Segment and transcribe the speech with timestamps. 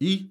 [0.00, 0.30] I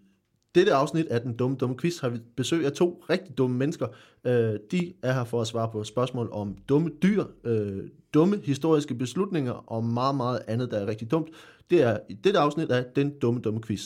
[0.55, 3.87] dette afsnit af Den Dumme Dumme Quiz har vi besøg af to rigtig dumme mennesker.
[4.25, 7.83] Øh, de er her for at svare på spørgsmål om dumme dyr, øh,
[8.13, 11.29] dumme historiske beslutninger og meget, meget andet, der er rigtig dumt.
[11.69, 13.81] Det er i dette afsnit af Den Dumme Dumme Quiz.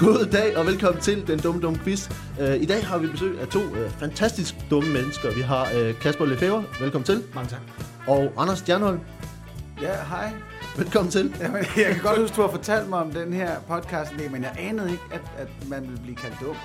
[0.00, 2.10] God dag og velkommen til Den Dumme Dumme Quiz.
[2.40, 5.34] Uh, I dag har vi besøg af to uh, fantastisk dumme mennesker.
[5.34, 7.22] Vi har uh, Kasper Lefebvre, velkommen til.
[7.34, 7.60] Mange tak.
[8.08, 9.00] Og Anders Stjernholm,
[9.82, 10.32] Ja, hej.
[10.76, 11.34] velkommen til.
[11.40, 14.54] Jamen, jeg kan godt huske, du har fortalt mig om den her podcast, men jeg
[14.58, 16.56] anede ikke, at, at man ville blive kaldt dum.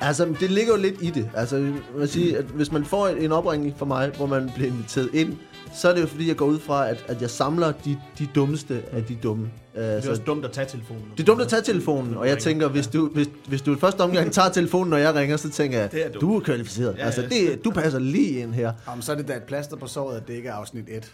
[0.00, 1.30] Altså, det ligger jo lidt i det.
[1.34, 5.08] Altså, vil sige, at hvis man får en opringning fra mig, hvor man bliver inviteret
[5.14, 5.36] ind,
[5.74, 8.28] så er det jo fordi, jeg går ud fra, at, at jeg samler de, de
[8.34, 9.50] dummeste af de dumme.
[9.74, 11.02] Det er Altså, også dumt at tage telefonen.
[11.16, 13.78] det er dumt at tage telefonen, og jeg tænker, hvis du, hvis, hvis du i
[13.78, 16.96] første omgang tager telefonen, når jeg ringer, så tænker jeg, Det er du er kvalificeret.
[16.98, 18.72] Ja, altså, det, du passer lige ind her.
[18.86, 21.12] Om så er det da et plaster på såret, at det ikke er afsnit 1.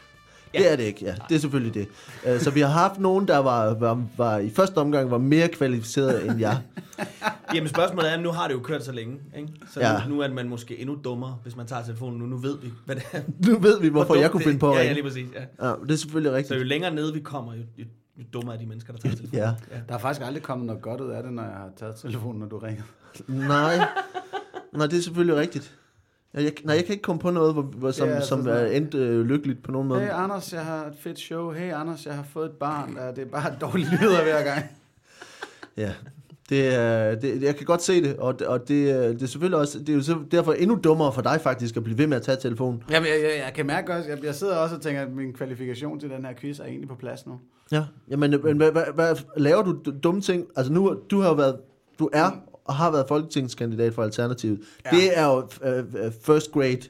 [0.55, 0.59] Ja.
[0.59, 1.15] Det er det ikke, ja.
[1.29, 1.89] Det er selvfølgelig det.
[2.35, 5.49] Uh, så vi har haft nogen, der var, var, var i første omgang var mere
[5.49, 6.59] kvalificeret end jeg.
[7.55, 9.49] Jamen spørgsmålet er, nu har det jo kørt så længe, ikke?
[9.73, 9.93] Så Ja.
[9.93, 10.07] ja.
[10.09, 12.27] nu, nu er man måske endnu dummere, hvis man tager telefonen nu.
[12.27, 13.21] Nu ved vi, hvad det er.
[13.53, 14.95] Nu ved vi, hvorfor Hvor jeg kunne det- finde på at Ja, ja, ringe.
[14.95, 15.27] lige præcis.
[15.61, 15.69] Ja.
[15.69, 16.59] Ja, det er selvfølgelig Så rigtigt.
[16.61, 17.85] jo længere nede vi kommer, jo, jo,
[18.19, 19.43] jo dummere er de mennesker, der tager telefonen.
[19.45, 19.51] Ja.
[19.89, 22.41] Der er faktisk aldrig kommet noget godt ud af det, når jeg har taget telefonen,
[22.41, 22.83] når du ringer.
[23.29, 23.77] Nej.
[24.73, 25.75] Nej, det er selvfølgelig rigtigt.
[26.35, 28.47] Jeg, jeg, nej, jeg kan ikke komme på noget, hvor, hvor, som, Ja, altså som
[28.49, 30.01] er endt øh, lykkeligt på nogen måde.
[30.01, 31.51] Hey Anders, jeg har et fedt show.
[31.53, 32.97] Hey Anders, jeg har fået et barn.
[33.01, 34.65] Ja, det er bare dårlige nyheder hver gang.
[35.77, 35.93] Ja,
[36.49, 39.27] det er, det, jeg kan godt se det, og, det- og det, er- det er
[39.27, 42.17] selvfølgelig også, det er jo derfor endnu dummere for dig faktisk at blive ved med
[42.17, 42.83] at tage telefonen.
[42.91, 45.33] Jamen, jeg, jeg, jeg kan mærke også, jeg, jeg sidder også og tænker, at min
[45.33, 47.41] kvalifikation til den her quiz er egentlig på plads nu.
[47.73, 50.47] Ja, Jamen, men hvad, hvad, hvad, laver du dumme ting?
[50.57, 51.57] Altså nu, du har jo været,
[51.99, 52.31] du er
[52.65, 54.61] og har været folketingskandidat for Alternativet.
[54.85, 54.91] Ja.
[54.91, 56.81] Det er jo uh, first grade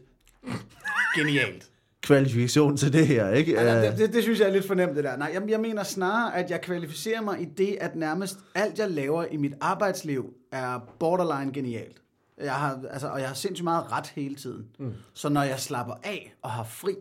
[1.17, 1.71] Genialt.
[2.03, 3.53] kvalifikation til det her, ikke?
[3.53, 5.17] Ja, Øh, det, det, det synes jeg er lidt fornemt, det der.
[5.17, 8.91] Nej, jeg, jeg mener snarere, at jeg kvalificerer mig i det, at nærmest alt, jeg
[8.91, 11.97] laver i mit arbejdsliv, er borderline genialt.
[12.43, 14.65] Jeg har, altså, og jeg har sindssygt meget ret hele tiden.
[14.79, 14.93] Mm.
[15.15, 16.95] Så når jeg slapper af og har fri,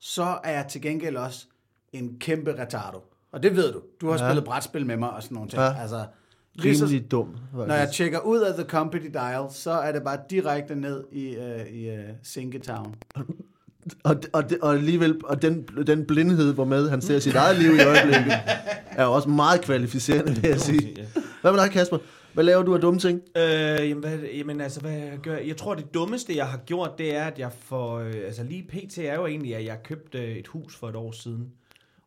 [0.00, 1.46] så er jeg til gengæld også
[1.92, 3.04] en kæmpe retardo.
[3.32, 3.82] Og det ved du.
[4.00, 4.28] Du har Ja.
[4.28, 5.62] spillet brætspil med mig og sådan nogle ting.
[5.62, 5.80] Ja.
[5.80, 6.04] Altså,
[6.62, 7.36] lige så, rimelig dum.
[7.52, 7.96] når jeg faktisk.
[7.96, 11.88] tjekker ud af The Company Dial, så er det bare direkte ned i, uh, i
[11.88, 12.94] uh, Sinketown.
[14.04, 17.80] Og, og, og alligevel, og den, den blindhed, hvormed han ser sit eget liv i
[17.80, 18.32] øjeblikket,
[18.90, 20.96] er jo også meget kvalificerende, vil jeg sige.
[21.40, 21.98] Hvad med dig, Kasper?
[22.34, 23.22] Hvad laver du af dumme ting?
[23.36, 23.42] Øh,
[23.88, 25.36] jamen, hvad, jamen altså, hvad jeg gør?
[25.36, 27.98] Jeg tror, det dummeste, jeg har gjort, det er, at jeg får...
[27.98, 28.98] Øh, altså, lige pt.
[28.98, 31.46] er jo egentlig, at jeg købte et hus for et år siden.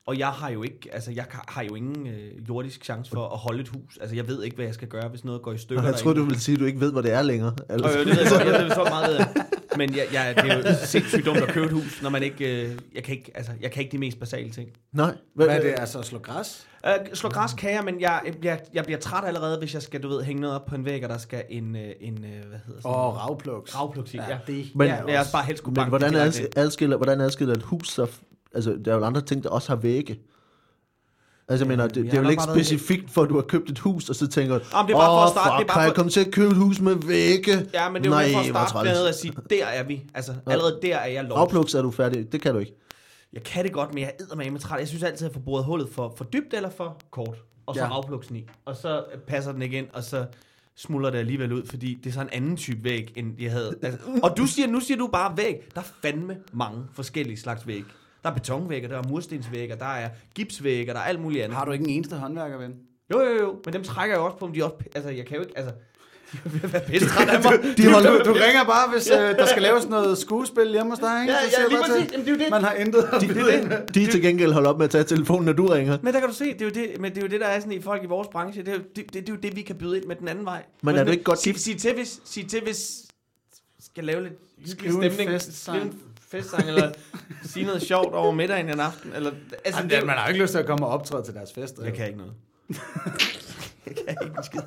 [0.05, 3.37] Og jeg har jo ikke, altså jeg har jo ingen øh, jordisk chance for at
[3.37, 3.97] holde et hus.
[4.01, 5.83] Altså jeg ved ikke, hvad jeg skal gøre, hvis noget går i stykker.
[5.83, 7.55] Jeg troede, du ville sige, at du ikke ved, hvor det er længere.
[7.69, 7.89] Altså.
[7.99, 9.27] Øh, det ved jeg godt, jeg ved så meget.
[9.77, 12.63] Men jeg, jeg, det er jo sindssygt dumt at købe et hus, når man ikke,
[12.65, 14.69] øh, jeg kan ikke, altså, jeg kan ikke de mest basale ting.
[14.93, 15.15] Nej.
[15.35, 15.73] Hvad er det?
[15.77, 16.67] Altså at slå græs?
[16.85, 19.81] Øh, slå græs kan jeg, men jeg, jeg, bliver, jeg bliver træt allerede, hvis jeg
[19.81, 22.13] skal, du ved, hænge noget op på en væg, og der skal en, øh, en
[22.25, 23.17] øh, hvad hedder sådan Og noget?
[23.19, 23.75] ravplugs.
[23.75, 24.37] Ravpluk til, ja.
[24.47, 26.15] det Men- ja, jeg er også bare helst kunne Men banke hvordan,
[26.55, 28.07] adskiller, hvordan adskiller et hus så...
[28.55, 30.19] Altså, der er jo andre ting, der også har vægge.
[31.47, 33.69] Altså, jeg mener, det, jeg det er jo ikke specifikt for, at du har købt
[33.69, 35.53] et hus, og så tænker du, Jamen, det er bare for at "Åh, starte- det
[35.55, 37.51] er fuck, bare kan jeg for- komme til at købe et hus med vægge?
[37.73, 40.03] Ja, men det er jo Nej, for at starte med at sige, der er vi.
[40.13, 41.35] Altså, allerede der er jeg lost.
[41.39, 42.31] Afpluks er du færdig.
[42.31, 42.73] Det kan du ikke.
[43.33, 44.13] Jeg kan det godt, men jeg
[44.45, 44.79] er med træt.
[44.79, 47.37] Jeg synes altid, at jeg får boret hullet for, for dybt eller for kort.
[47.65, 47.87] Og så Ja.
[47.93, 48.47] afpluksen i.
[48.65, 50.25] Og så passer den ikke ind, og så
[50.75, 53.75] smuldrer det alligevel ud, fordi det er så en anden type væg, end jeg havde.
[53.81, 55.55] Altså, og du siger, nu siger du bare væg.
[55.75, 57.83] Der er fandme mange forskellige slags væg.
[58.23, 61.57] Der er betonvægge, der er murstensvægge, der er gipsvægge, der er alt muligt andet.
[61.57, 62.73] Har du ikke en eneste håndværkerven?
[63.13, 63.55] Jo, jo, jo.
[63.65, 64.75] Men dem trækker jeg også på, om de også...
[64.95, 65.57] Altså, jeg kan jo ikke...
[65.57, 65.73] Altså,
[66.33, 67.77] de være pisse træt af mig.
[67.77, 70.99] De holder, Du, du ringer bare, hvis øh, der skal laves noget skuespil hjemme hos
[70.99, 71.33] dig, ikke?
[71.33, 71.95] Ja, ja, lige præcis.
[71.95, 72.49] til, Jamen, det er jo det.
[72.51, 73.87] Man har intet at byde ind.
[73.93, 75.97] de til gengæld holder op med at tage telefonen, når du ringer.
[76.01, 77.45] Men der kan du se, det er jo det, men det, er jo det der
[77.47, 78.61] er sådan i folk i vores branche.
[78.61, 80.27] Det er jo det, det, det, er jo det vi kan byde ind med den
[80.27, 80.63] anden vej.
[80.81, 83.05] Men er du ikke godt sig, sig, til, hvis, sig til, hvis
[83.85, 85.41] skal lave lidt hyggelig stemning.
[85.41, 86.91] Skrive en festsang, eller
[87.43, 89.13] sige noget sjovt over middagen en aften.
[89.15, 89.31] Eller,
[89.65, 91.33] altså, Jamen, det, det, man har jo ikke lyst til at komme og optræde til
[91.33, 91.79] deres fest.
[91.83, 92.33] jeg kan ikke noget.
[93.85, 94.61] jeg kan ikke en skid.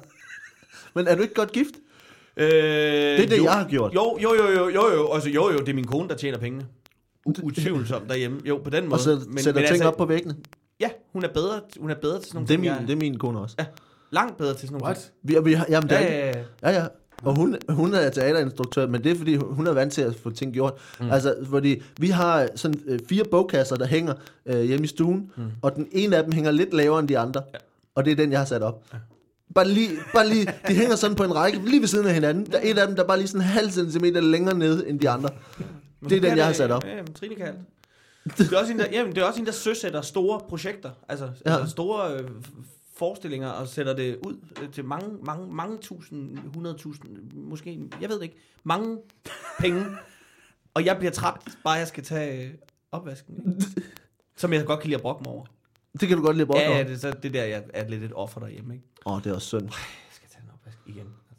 [0.94, 1.70] Men er du ikke godt gift?
[2.36, 3.94] Øh, Det er det, jo, jeg har gjort.
[3.94, 6.38] Jo, jo, jo, jo, jo, jo, altså, jo, jo, det er min kone, der tjener
[6.38, 6.66] pengene.
[7.42, 8.40] Utvivlsomt derhjemme.
[8.44, 8.94] Jo, på den måde.
[8.94, 10.36] Og så sætter ting altså, op på væggene.
[10.80, 12.60] Ja, hun er bedre, hun er bedre til sådan nogle Det er, ting.
[12.60, 13.54] min, jeg- det er min kone også.
[13.58, 13.64] Ja,
[14.10, 14.96] langt bedre til sådan nogle What?
[14.96, 15.12] ting.
[15.44, 16.26] Vi, vi, har- jamen, det er Ja, ja,
[16.62, 16.70] ja.
[16.70, 16.86] Ja, ja.
[17.22, 20.30] Og hun, hun er teaterinstruktør, men det er fordi, hun er vant til at få
[20.30, 20.72] ting gjort.
[21.00, 21.10] Mm.
[21.10, 24.14] Altså, fordi vi har sådan øh, fire bogkasser, der hænger
[24.46, 25.42] øh, hjemme i stuen, mm.
[25.62, 27.42] og den ene af dem hænger lidt lavere end de andre.
[27.52, 27.58] Ja.
[27.94, 28.84] Og det er den, jeg har sat op.
[28.92, 28.98] Ja.
[29.54, 32.46] Bare lige, bare lige, de hænger sådan på en række, lige ved siden af hinanden.
[32.52, 34.88] Der er et af dem, der er bare lige sådan en halv centimeter længere nede
[34.88, 35.28] end de andre.
[36.08, 36.84] Det er den, jeg har sat op.
[36.84, 37.54] Ja, Trine kan.
[38.38, 41.28] Det er også en, der, jamen, det er også en, der søsætter store projekter, altså,
[41.46, 41.54] ja.
[41.56, 42.28] Altså store øh,
[42.96, 48.16] forestillinger, og sætter det ud øh, til mange, mange, mange tusind, hundredtusind, måske, jeg ved
[48.16, 48.98] det ikke, mange
[49.60, 49.84] penge.
[50.74, 52.54] og jeg bliver træt, bare jeg skal tage øh,
[52.92, 53.36] opvasken.
[53.36, 53.82] ikke?
[54.36, 55.44] Som jeg godt kan lide at brokke mig over.
[56.00, 56.84] Det kan du godt lide at Ja, brokke ja, over.
[56.88, 58.86] det, så det der, jeg er lidt et offer derhjemme, ikke?
[59.06, 59.62] Åh, det er også synd.
[59.62, 59.72] Jeg
[60.10, 60.98] skal tage en opvask igen.
[61.30, 61.34] Altså.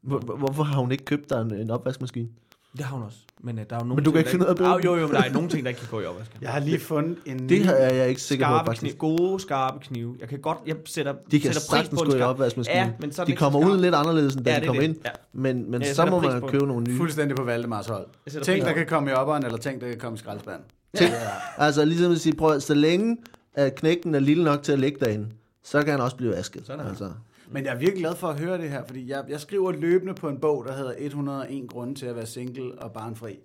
[0.00, 2.28] Hvor- hvor- Hvorfor har hun ikke købt dig en, en opvaskemaskine?
[2.76, 3.18] Det har hun også.
[3.42, 4.50] Men uh, der er jo nogle Men du kan ting, ikke der finde ud af
[4.50, 6.04] at bruge Ah, Jo, jo, men der er nogle ting, der ikke kan gå i
[6.04, 6.38] opvasken.
[6.42, 8.98] Jeg har lige fundet en Det her er jeg ikke sikker på, Skarpe faktisk.
[8.98, 10.16] knive, gode, skarpe knive.
[10.20, 12.86] Jeg kan godt, jeg sætter, De kan sætter pris på en gå i opvaskemaskinen.
[12.86, 14.82] Ja, men så er de kommer ud lidt anderledes, end da Ja, de er kommer
[14.82, 14.96] ind.
[15.04, 15.10] Ja.
[15.32, 16.96] Men, men Ja, så må man på købe nogle nye.
[16.96, 18.06] Fuldstændig på Valdemars hold.
[18.42, 20.64] Ting, der på kan komme i opperen, eller ting, der kan komme i skraldespanden.
[20.96, 21.12] Ting,
[21.58, 23.16] altså ligesom at sige, prøv, så længe
[23.54, 25.26] at knækken er lille nok til at ligge derinde,
[25.64, 26.66] så kan han også blive vasket.
[26.66, 27.10] Sådan altså.
[27.52, 30.14] Men jeg er virkelig glad for at høre det her, fordi jeg, jeg skriver løbende
[30.14, 33.38] på en bog, der hedder 101 grunde til at være single og barnfri.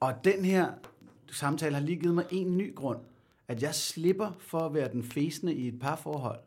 [0.00, 0.68] Og den her
[1.30, 2.98] samtale har lige givet mig en ny grund.
[3.48, 6.40] At jeg slipper for at være den fæsende i et parforhold.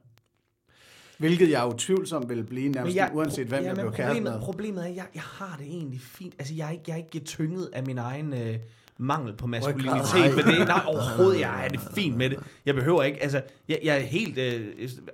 [1.18, 4.42] Hvilket jeg utvivlsomt vil blive nærmest jeg, uanset hvem ja, jeg bliver kæreste problemet, med.
[4.42, 6.36] problemet er, at jeg, jeg har det egentlig fint.
[6.40, 8.56] Altså, jeg er ikke, jeg er ikke tynget af min egen øh,
[9.02, 10.36] mangel på maskulinitet.
[10.36, 12.40] Men det, nej, overhovedet, jeg er det fint med det.
[12.66, 14.62] Jeg behøver ikke, altså, jeg, jeg er helt, øh,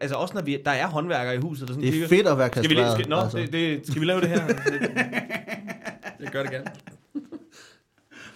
[0.01, 2.27] altså også når vi, der er håndværkere i huset, der sådan Det er kigger, fedt
[2.27, 2.93] at være Skal vi, kastreret.
[2.99, 3.37] skal, nå, altså.
[3.37, 4.41] det, det, skal vi lave det her?
[6.23, 6.65] Jeg gør det gerne.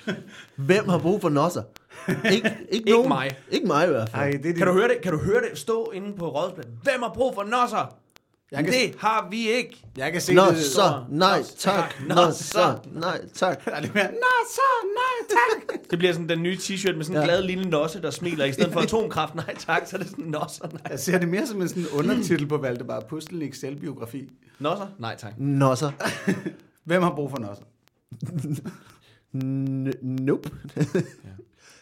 [0.68, 1.64] Hvem har brug for nosser?
[2.08, 3.08] Ikke, ikke, Ikke nogen.
[3.08, 3.30] mig.
[3.52, 4.22] Ikke mig i hvert fald.
[4.22, 4.98] Ej, det er Kan du høre det?
[5.04, 6.74] Kan du høre det stå inde på rådspladsen?
[6.84, 7.96] Hvem har brug for nosser?
[8.52, 9.84] Jeg kan, Det har vi ikke.
[9.98, 10.64] jeg kan se Nå, det.
[10.64, 11.94] så, nej, tak.
[12.08, 12.80] nå, så.
[12.94, 13.66] nej, tak.
[13.66, 13.72] Nå,
[14.52, 15.78] så, nej, tak.
[15.92, 17.26] Det bliver sådan den nye t-shirt med sådan en Ja.
[17.28, 18.46] glad lille nosse, der smiler.
[18.46, 20.82] I stedet for atomkraft, nej tak, så er det sådan nosser, nej.
[20.90, 24.30] Jeg ser det mere som en sådan undertitel på Valdemar Pustelniks selvbiografi.
[24.60, 24.88] Nosser?
[25.00, 25.34] Nej tak.
[25.38, 25.92] Nosser.
[26.86, 27.64] Hvem har brug for nosser?
[30.04, 30.50] Nope.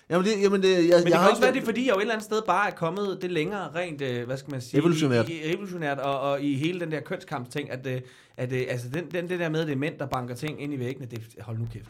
[0.09, 1.85] Jamen, det, jamen det, jeg, Men jeg det kan har også være, det er fordi,
[1.85, 4.51] jeg jo et eller andet sted bare er kommet det længere rent, øh, hvad skal
[4.51, 4.79] man sige?
[4.79, 5.29] Evolutionært.
[5.29, 8.01] I, i, evolutionært, og, og i hele den der kønskampsting, at, øh,
[8.37, 10.61] at øh, altså den, den, det der med, at det er mænd, der banker ting
[10.61, 11.89] ind i væggene, det hold nu kæft.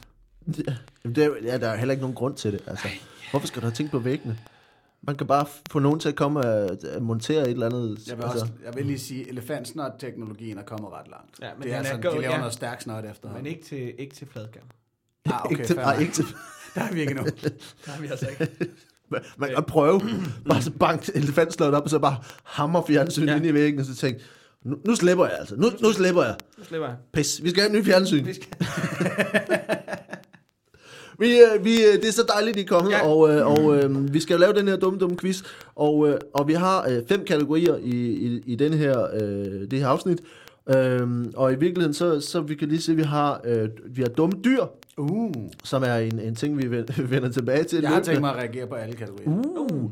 [1.04, 2.64] Jamen, det er, ja, der er heller ikke nogen grund til det.
[2.68, 2.88] Altså,
[3.32, 4.38] hvorfor skal du have tænkt på væggene?
[5.02, 8.08] Man kan bare få nogen til at komme og at montere et eller andet.
[8.08, 11.40] Jeg vil, altså, også, jeg vil lige sige, at elefantsnot-teknologien er kommet ret langt.
[11.42, 12.38] Ja, men det er er sådan, go- de laver ja.
[12.38, 13.34] noget stærk snot efter.
[13.34, 14.64] Men ikke til, ikke til fladskærm.
[15.26, 16.26] Ah, okay, ikke til, nej, ikke til,
[16.76, 17.26] Der er vi ikke endnu.
[17.88, 18.48] Nej, vi altså ikke.
[19.12, 20.02] man, man kan prøve
[20.50, 23.36] bare så bank elefantslået op, og så bare hammer fjernsyn Ja.
[23.36, 24.20] ind i væggen, og så tænke,
[24.66, 25.56] nu, nu slipper jeg altså.
[25.56, 26.36] Nu, nu slipper jeg.
[26.58, 26.98] Nu slipper jeg.
[27.14, 28.26] Pis, vi skal have en ny fjernsyn.
[28.26, 28.48] Vi skal...
[31.20, 32.98] Vi, øh, vi, øh, det er så dejligt, I er kommet, Ja.
[32.98, 33.08] ja.
[33.08, 35.42] og, øh, og øh, vi skal jo lave den her dumme, dumme quiz,
[35.76, 39.80] og, øh, og vi har øh, fem kategorier i, i, i den her, øh, det
[39.80, 40.20] her afsnit,
[40.76, 44.02] Øhm, og i virkeligheden, så, så vi kan lige se, at vi har, øh, vi
[44.02, 44.64] har dumme dyr,
[44.98, 45.32] Uh,
[45.64, 47.82] som er en, en ting, vi ven- vender tilbage til.
[47.82, 49.30] jeg har tænkt mig at reagere på alle kategorier.
[49.30, 49.90] Uh.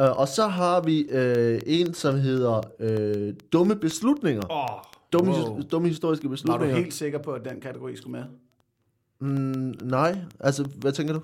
[0.00, 4.42] Øh, og så har vi øh, en, som hedder øh, dumme beslutninger.
[4.50, 4.68] Oh,
[5.12, 5.60] Dumme, wow.
[5.70, 6.76] dumme historiske Var du beslutninger.
[6.76, 8.24] helt sikker på, at den kategori skulle med?
[9.30, 11.20] Mm, nej, altså, hvad tænker du?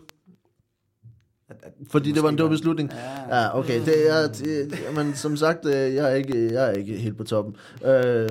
[1.49, 2.91] At, at Fordi det var en dum beslutning.
[3.31, 3.37] Ja.
[3.43, 3.81] Ja, okay.
[3.87, 7.25] Det er, det, men som sagt, øh, jeg er ikke, jeg er ikke helt på
[7.25, 7.57] toppen.
[7.85, 8.29] Øh,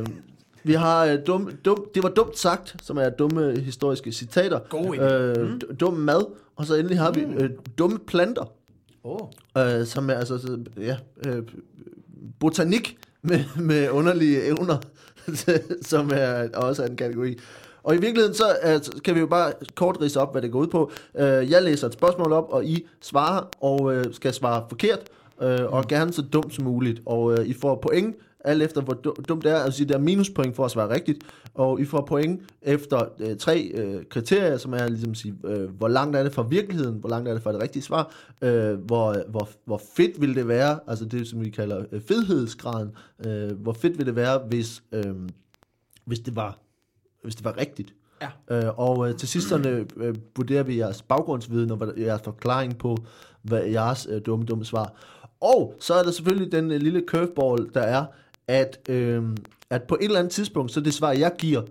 [0.65, 4.59] vi har øh, dum, dum, det var dumt sagt, som er dumme historiske citater.
[4.69, 4.97] God.
[4.97, 5.77] Øh, mm.
[5.79, 6.25] Dum mad.
[6.55, 8.51] Og så endelig har vi øh, dumme planter,
[9.03, 9.27] Oh.
[9.57, 10.97] øh, som er altså, så, ja,
[11.27, 11.43] øh,
[12.39, 14.77] botanik med, med underlige evner,
[15.91, 17.37] som er også er en kategori.
[17.83, 20.59] Og i virkeligheden, så uh, kan vi jo bare kort rise op, hvad det går
[20.59, 20.91] ud på.
[21.13, 24.99] Uh, jeg læser et spørgsmål op, og I svarer, og uh, skal svare forkert,
[25.37, 27.01] uh, og gerne så dumt som muligt.
[27.05, 29.55] Og uh, I får point, alt efter hvor du- dumt det er.
[29.57, 31.23] Altså, der er minuspoint for at svare rigtigt,
[31.53, 35.63] og I får point efter uh, tre uh, kriterier, som er ligesom at sige, uh,
[35.63, 38.47] hvor langt er det fra virkeligheden, hvor langt er det fra det rigtige svar, uh,
[38.73, 42.91] hvor, hvor, hvor fedt vil det være, altså det, som vi kalder uh, fedhedsgraden,
[43.25, 45.15] uh, hvor fedt vil det være, hvis, uh,
[46.05, 46.59] hvis det var
[47.25, 47.93] hvis det var rigtigt.
[48.21, 48.57] Ja.
[48.67, 52.97] Øh, og øh, til sidst øh, vurderer vi jeres baggrundsviden og jeres forklaring på
[53.41, 54.93] hvad jeres øh, dumme, dumme svar.
[55.41, 58.05] Og så er der selvfølgelig den øh, lille curveball, der er,
[58.47, 59.23] at, øh,
[59.69, 61.61] at på et eller andet tidspunkt, så det svar, jeg giver,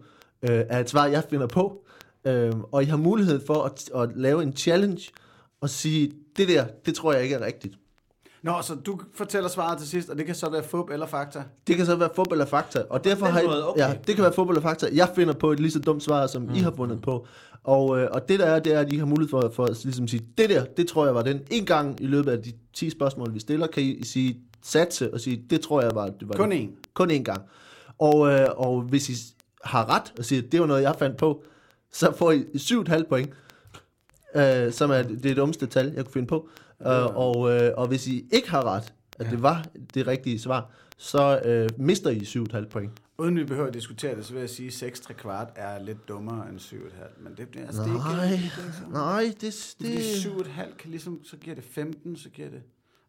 [0.43, 1.85] øh, er et svar, jeg finder på.
[2.27, 5.11] Øh, og I har mulighed for at, at lave en challenge
[5.61, 7.75] og sige, det der, det tror jeg ikke er rigtigt.
[8.45, 11.43] Nå, så du fortæller svaret til sidst, og det kan så være fup eller fakta.
[11.67, 13.81] Det kan så være fodbold eller fakta, og derfor har I, måde, okay.
[13.81, 14.89] ja, det kan være fodbold eller fakta.
[14.93, 16.55] Jeg finder på et lige så dumt svar, som mm.
[16.55, 17.27] I har fundet på.
[17.65, 19.85] Og, øh, og det der er, det er, at I har mulighed for, for at
[19.85, 21.41] ligesom sige, det der, det tror jeg var den.
[21.51, 25.21] En gang i løbet af de 10 spørgsmål, vi stiller, kan I sige satse og
[25.21, 26.91] sige, det tror jeg var, det var Kun én.
[26.95, 27.43] Kun én gang.
[27.99, 31.45] Og, øh, og hvis I har ret og siger, det var noget, jeg fandt på,
[31.93, 33.31] så får I 7,5 point,
[34.35, 36.49] øh, som er det dummeste tal, jeg kunne finde på.
[36.81, 39.31] Uh, og, øh, og hvis I ikke har ret, at Ja.
[39.31, 42.91] det var det rigtige svar, så øh, mister I 7,5 point.
[43.19, 45.83] Uden vi behøver at diskutere det, så vil jeg sige, at 6 3 kvart er
[45.83, 47.23] lidt dummere end 7,5.
[47.23, 48.45] Men det, altså, det er Nej, ikke...
[48.57, 49.87] Det, er nej, det, det, det,
[50.25, 52.63] fordi 7,5 kan ligesom, så giver det 15, så giver det...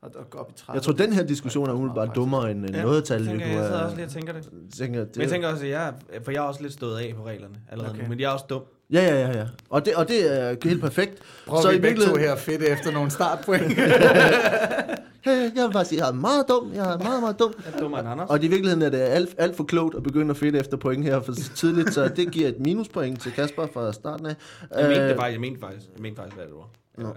[0.05, 0.75] Og, og gå op i 30.
[0.75, 3.25] jeg tror, den her diskussion er umiddelbart dummere end ja, noget tal.
[3.27, 4.43] tænker, jeg sidder også lige og tænker det.
[4.77, 7.13] tænker, Men jeg tænker også, at jeg, er- for jeg er også lidt stået af
[7.17, 8.03] på reglerne allerede Okay.
[8.03, 8.62] nu, men jeg er også dum.
[8.91, 9.45] Ja, ja, ja, ja.
[9.69, 11.19] Og det, og det er helt perfekt.
[11.47, 13.77] Prøver så vi i begge to virkeligheden- her fedt efter nogle startpoint.
[13.77, 13.83] Ja,
[15.25, 16.71] ja, jeg vil bare sige, jeg er meget dum.
[16.74, 17.53] Jeg er meget, meget dum.
[17.65, 18.29] Jeg er dummere end Anders.
[18.29, 21.03] Og i virkeligheden er det alt, alt for klogt at begynde at fedte efter point
[21.05, 24.35] her for tidligt, så det giver et minuspoint til Kasper fra starten af.
[24.77, 26.69] Jeg mente det Øh, faktisk, jeg mente faktisk, jeg mente faktisk, hvad det var.
[27.03, 27.15] Nå.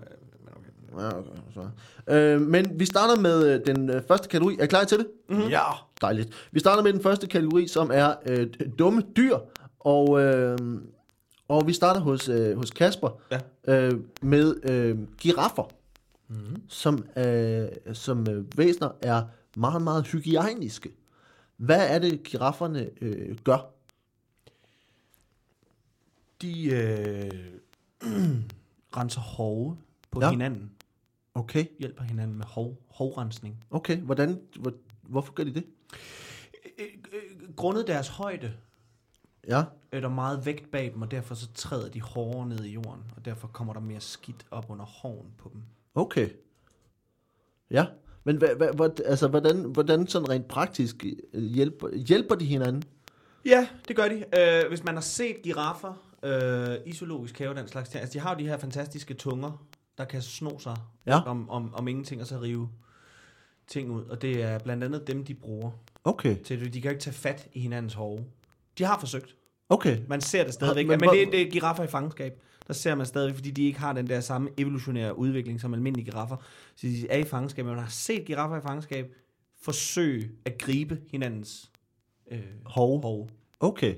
[0.99, 1.69] Ja, okay, så.
[2.15, 4.57] Øh, men vi starter med øh, den øh, første kategori.
[4.59, 5.07] Er I klar til det?
[5.29, 5.49] Mhm.
[5.49, 5.63] ja.
[6.01, 6.49] Dejligt.
[6.53, 8.47] Vi starter med den første kategori, som er øh,
[8.79, 9.39] dumme dyr.
[9.81, 10.59] Og, øh,
[11.49, 13.39] og vi starter hos, øh, hos Kasper Ja.
[13.75, 15.71] øh, med øh, giraffer,
[16.31, 16.63] Mm-hmm.
[16.69, 19.23] som, øh, som øh, væsener er
[19.57, 20.91] meget, meget hygiejniske.
[21.57, 23.71] Hvad er det, girafferne øh, gør?
[26.43, 27.31] De øh,
[28.97, 29.77] renser hove
[30.11, 30.31] på ja.
[30.31, 30.71] hinanden.
[31.39, 33.65] Okay, Hjælper hinanden med hov, hovrensning.
[33.71, 33.97] okay.
[33.97, 35.65] Hvordan, hvor, hvorfor gør de det?
[36.79, 38.53] Øh, øh, grundet deres højde
[39.49, 42.73] Ja, er der meget vægt bag dem, og derfor så træder de hårdere ned i
[42.73, 45.63] jorden, og derfor kommer der mere skidt op under hoven på dem.
[45.95, 46.29] okay.
[47.71, 47.87] Ja,
[48.25, 51.05] men hvad, hvad, hvad, altså, hvordan, hvordan sådan rent praktisk
[51.35, 52.83] øh, hjælper, hjælper de hinanden?
[53.45, 54.25] Ja, det gør de.
[54.41, 58.21] Øh, hvis man har set giraffer øh, i zoologisk have, den slags ting, altså de
[58.21, 59.68] har jo de her fantastiske tunger,
[59.99, 60.77] der kan sno sig
[61.07, 61.21] Ja.
[61.21, 62.69] om, om, om ingenting, og så rive
[63.67, 64.05] ting ud.
[64.05, 65.71] Og det er blandt andet dem, de bruger
[66.05, 66.75] Okay, til det.
[66.75, 68.25] De kan ikke tage fat i hinandens hove.
[68.79, 69.37] De har forsøgt.
[69.69, 69.99] okay.
[70.09, 70.87] Man ser det stadigvæk.
[70.87, 72.43] Men Men, men det, det er giraffer i fangenskab.
[72.67, 76.05] Der ser man stadigvæk, fordi de ikke har den der samme evolutionære udvikling som almindelige
[76.11, 76.37] giraffer.
[76.77, 79.15] Så de er i fangenskab, men man har set giraffer i fangenskab
[79.63, 81.71] forsøge at gribe hinandens
[82.31, 83.01] øh, Hov.
[83.03, 83.29] hove
[83.61, 83.95] Okay.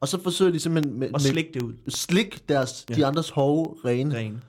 [0.00, 1.74] Og så forsøger de simpelthen med, og med slikke det ud.
[1.88, 2.94] slik deres, ja.
[2.94, 3.00] Ja.
[3.00, 4.14] de andres hove rene.
[4.16, 4.42] Ren.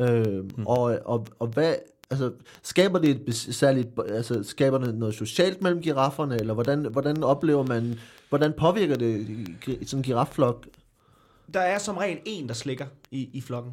[0.00, 0.66] Øh, mm.
[0.66, 1.74] og, og, og hvad,
[2.10, 2.32] altså,
[2.62, 7.62] skaber det et særligt, altså, skaber det noget socialt mellem girafferne, eller hvordan, hvordan oplever
[7.62, 7.98] man,
[8.28, 9.26] hvordan påvirker det
[9.66, 10.66] sådan en girafflok?
[11.54, 13.72] Der er som regel en, der slikker i, i flokken.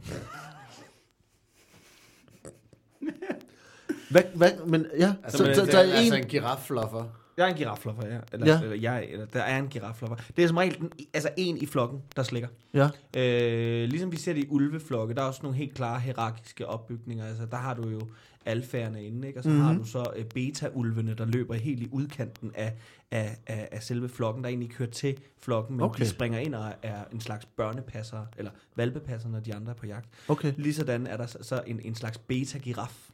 [4.12, 6.30] Hvad, hvad, men ja, Altså, så, så, så, det, så er er altså en, en
[6.30, 7.21] giraffluffer.
[7.42, 8.20] Jeg er en girafflopper, ja.
[8.34, 8.82] Eller, Ja.
[8.94, 10.16] jeg, eller der er en girafflopper.
[10.38, 12.50] Det er som regel den, altså en i flokken, der slikker.
[12.74, 16.68] ja, Øh, ligesom vi ser det i ulveflokke, der er også nogle helt klare hierarkiske
[16.68, 17.26] opbygninger.
[17.26, 18.02] Altså, der har du jo
[18.46, 19.40] alfærerne inde, ikke?
[19.40, 19.58] og så Mhm.
[19.58, 19.74] mm-hmm.
[19.76, 22.74] har du så øh, beta-ulvene, der løber helt i udkanten af,
[23.12, 26.04] af, af, af selve flokken, der egentlig kører til flokken, men okay.
[26.04, 29.86] de springer ind og er en slags børnepasser, eller valpepasser, når de andre er på
[29.86, 30.10] jagt.
[30.28, 30.54] okay.
[30.58, 33.10] Ligesådan er der så, så en, en slags beta-giraf.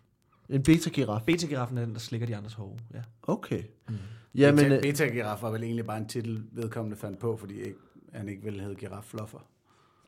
[0.49, 1.21] En beta-giraf.
[1.25, 2.77] Beta-giraffen er den, der slikker de andres hove.
[2.93, 2.99] Ja.
[3.23, 3.63] Okay.
[3.89, 3.95] Mm.
[4.37, 7.53] Ja, men, Beta, øh, Beta-giraf var vel egentlig bare en titel, vedkommende fandt på, fordi
[7.59, 7.75] ikke,
[8.13, 9.37] han ikke ville hedde giraffluffer.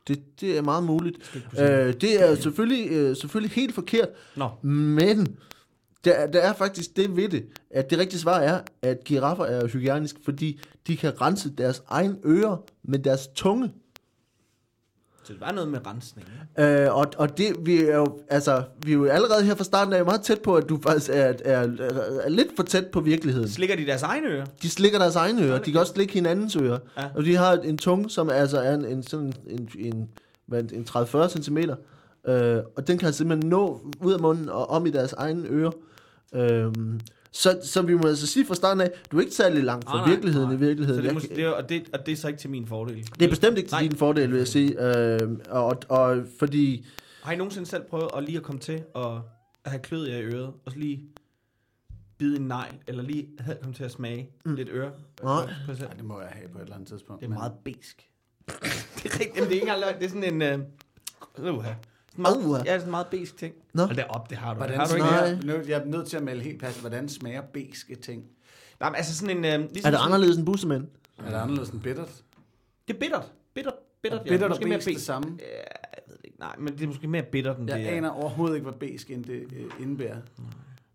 [0.08, 1.34] det, det er meget muligt.
[1.60, 5.36] Øh, det er selvfølgelig, øh, selvfølgelig helt forkert, Nå, Men
[6.04, 9.44] der, er- der er faktisk det ved det, at det rigtige svar er, at giraffer
[9.44, 13.72] er hygiejniske, fordi de kan rense deres egen ører med deres tunge.
[15.30, 16.28] Så det var noget med rensning.
[16.58, 19.92] Øh, og, og det, vi er jo, altså, vi er jo allerede her fra starten
[19.92, 21.68] af meget tæt på, at du faktisk er, er,
[22.24, 23.48] er lidt for tæt på virkeligheden.
[23.48, 24.44] Slikker de deres egne ører?
[24.62, 26.78] De slikker deres egne ører, de kan også slikke hinandens ører.
[26.96, 27.04] Ja.
[27.14, 30.08] Og de har en tunge, som altså er en, en, sådan en, en,
[30.46, 31.58] hvad, en 30-40 cm.
[32.30, 35.72] Øh, og den kan simpelthen nå ud af munden og om i deres egne ører.
[36.34, 36.72] Øh,
[37.32, 39.92] så, så vi må altså sige fra starten af, du er ikke særlig langt fra
[39.96, 40.56] Nej, nej, virkeligheden nej.
[40.56, 41.02] i virkeligheden.
[41.02, 43.08] Så det, måske, det, er, og, det, og det er så ikke til min fordel.
[43.18, 43.82] det er bestemt ikke til Nej.
[43.82, 44.96] din fordel, vil jeg sige.
[44.96, 46.86] Øh, og, og fordi...
[47.22, 49.06] Har I nogensinde selv prøvet at lige at komme til at
[49.64, 51.02] at have klød i øret, og så lige
[52.18, 54.54] bide en negl, eller lige have- komme til at smage mm.
[54.54, 54.90] lidt øre?
[55.22, 55.42] Nej.
[55.68, 57.20] Ja, det må jeg have på et eller andet tidspunkt.
[57.20, 58.06] Det er men- meget besk.
[59.02, 59.98] det er rigtigt, det er ikke engang løgn.
[59.98, 60.42] Det er sådan en...
[60.42, 60.58] Øh,
[61.54, 61.64] uh,
[62.16, 62.58] meget, Uha.
[62.58, 63.54] ja, det er sådan en meget besk ting.
[63.74, 63.82] Nå.
[63.84, 64.56] Hold da op, det har du.
[64.58, 65.34] Hvordan har du ikke Nej.
[65.40, 68.24] smager, nu, jeg er nødt til at melde helt passende, hvordan smager beske ting?
[68.80, 69.44] Nej, men altså sådan en...
[69.44, 70.86] Øh, ligesom Er det anderledes end bussemænd?
[71.18, 72.08] Er det anderledes end bittert?
[72.88, 73.32] Det er bittert.
[73.54, 73.74] Bittert.
[74.02, 75.38] Bittert, Er bittert og Måske mere besk det samme?
[75.38, 75.44] Ja,
[75.94, 76.38] jeg ved det ikke.
[76.40, 77.96] Nej, men det er måske mere bittert, end Jeg det er.
[77.96, 80.16] aner overhovedet ikke, hvad besk end det øh, indebærer.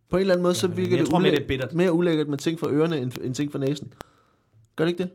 [0.09, 1.47] På en eller anden måde, så Ja, virker jeg det, tror mere, ulæ- det er
[1.47, 1.73] bittert.
[1.73, 3.93] mere ulækkert med ting for ørerne, end, end ting for næsen.
[4.75, 5.11] Gør det ikke det?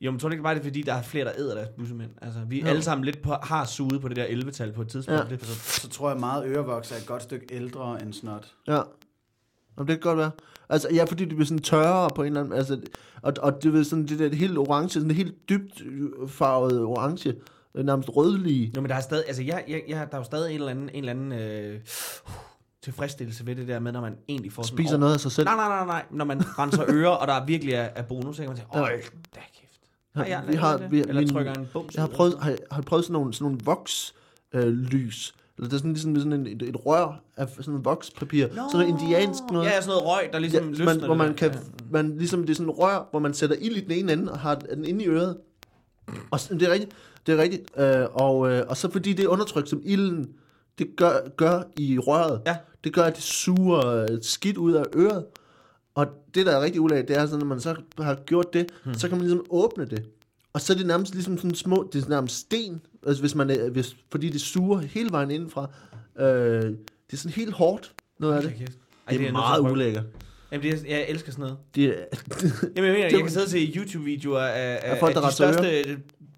[0.00, 1.68] Jo, men tror du ikke bare, det er fordi, der er flere, der æder deres
[1.78, 2.10] bussemænd?
[2.22, 2.66] Altså, vi Jo.
[2.66, 5.20] alle sammen lidt på, har suget på det der 11-tal på et tidspunkt.
[5.20, 5.24] Ja.
[5.24, 5.30] Ja.
[5.30, 8.46] Det, så, Så tror jeg meget, ørevoks er et godt stykke ældre end snot.
[8.68, 8.80] Ja.
[9.76, 10.30] Om det kan godt være.
[10.68, 12.52] Altså, ja, fordi det bliver sådan tørre på en eller anden...
[12.58, 12.80] Altså,
[13.22, 16.80] og, og det ved sådan det der helt orange, sådan det helt dybt øh, farvet
[16.82, 17.34] orange,
[17.74, 18.72] øh, nærmest rødlige.
[18.76, 20.70] jo, men der er stadig, altså, jeg, jeg, jeg, der er jo stadig en eller
[20.70, 21.80] anden, en eller anden øh,
[22.82, 24.76] tilfredsstillelse ved det der med, når man egentlig får sådan...
[24.78, 25.44] Spiser åh, noget af sig selv.
[25.46, 26.04] Nej, nej, nej, nej.
[26.10, 29.00] Når man renser ører, og der virkelig er, er bonus, så kan man sige, øj,
[29.34, 29.63] da kæft.
[30.14, 32.82] Har jeg vi har, vi, Eller min, trykker en bums jeg har prøvet, har, har
[32.82, 34.14] prøvet sådan nogle, sådan nogle voks
[34.54, 35.34] øh, lys.
[35.58, 38.46] Eller det er sådan, ligesom sådan en, et, et rør af sådan en vokspapir.
[38.48, 39.66] Sådan noget indiansk noget.
[39.66, 41.34] Ja, sådan noget røg, der ligesom Ja, løsner man, hvor man der.
[41.34, 41.58] kan, Ja.
[41.90, 44.32] man, ligesom, det er sådan et rør, hvor man sætter ild i den ene ende,
[44.32, 45.36] og har den inde i øret.
[46.30, 46.92] Og så, det er rigtigt,
[47.26, 47.70] det er rigtigt.
[47.78, 50.28] Øh, og, øh, og så fordi det er undertrykt som ilden,
[50.78, 52.56] det gør, gør i røret, Ja.
[52.84, 55.24] det gør, at det suger øh, skidt ud af øret.
[55.94, 58.66] Og det, der er rigtig ulægt, det er sådan, når man så har gjort det,
[58.84, 58.94] hmm.
[58.94, 60.04] så kan man ligesom åbne det.
[60.52, 63.50] Og så er det nærmest ligesom sådan små, det er nærmest sten, altså hvis man,
[63.50, 65.70] er- hvis, fordi det suger hele vejen indenfra.
[66.18, 68.50] Øh, det er sådan helt hårdt, noget af det.
[68.50, 68.66] Ej, Det
[69.16, 70.04] er, nødt til meget at ulækkert.
[70.54, 71.58] Jamen, det er, jeg elsker sådan noget.
[71.74, 71.96] Det Jamen,
[72.76, 75.28] jeg mener, Det- jeg kan sidde og se YouTube-videoer af, af, Af folk, af der
[75.28, 75.84] de største,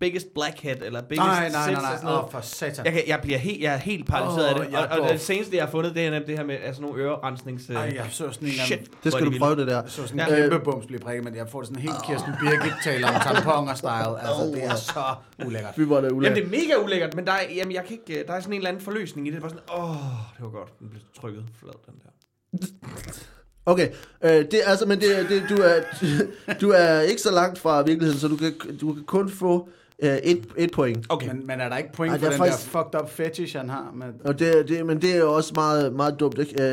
[0.00, 2.02] biggest blackhead, eller biggest Nej, nej, nej, nej.
[2.02, 2.24] noget.
[2.24, 2.84] Åh, for satan.
[2.84, 4.78] Jeg, kan, jeg, bliver helt, jeg er helt paralyseret Åh, af det.
[4.98, 7.02] Og, og det seneste, jeg har fundet, det er nemlig det her med altså nogle
[7.02, 7.70] ørerensnings...
[7.70, 8.80] øh, Ej, jeg så sådan en Shit.
[9.04, 9.74] det skal du prøve, det der.
[9.82, 10.48] Jeg så sådan en Ja.
[10.48, 14.18] kæmpe bums blive prikket, men jeg får det sådan helt Kirsten Birgit taler om tamponer-style.
[14.26, 15.04] Altså, det er så
[15.46, 15.74] ulækkert.
[15.78, 16.36] Vi var Jamen, ulækkert.
[16.36, 18.56] det er mega ulækkert, men der er, jamen, jeg kan ikke, der er sådan en
[18.56, 19.42] eller anden forløsning i det.
[19.42, 19.96] Det bare sådan, åh,
[20.36, 20.78] det var godt.
[20.80, 22.10] Den blev trykket flad, den der.
[23.66, 23.88] Okay,
[24.24, 25.74] øh, det er altså, men det, det, du, er,
[26.60, 29.68] du er ikke så langt fra virkeligheden, så du kan, du kan kun få
[30.02, 31.06] øh, et, et point.
[31.08, 31.28] Okay.
[31.28, 33.68] Men, men er der ikke point Ej, for den faktisk- der fucked up fetish, han
[33.68, 33.92] har?
[33.94, 34.06] Med...
[34.24, 36.62] Og det, det, men det er jo også meget, meget dumt, ikke?
[36.62, 36.66] Øh,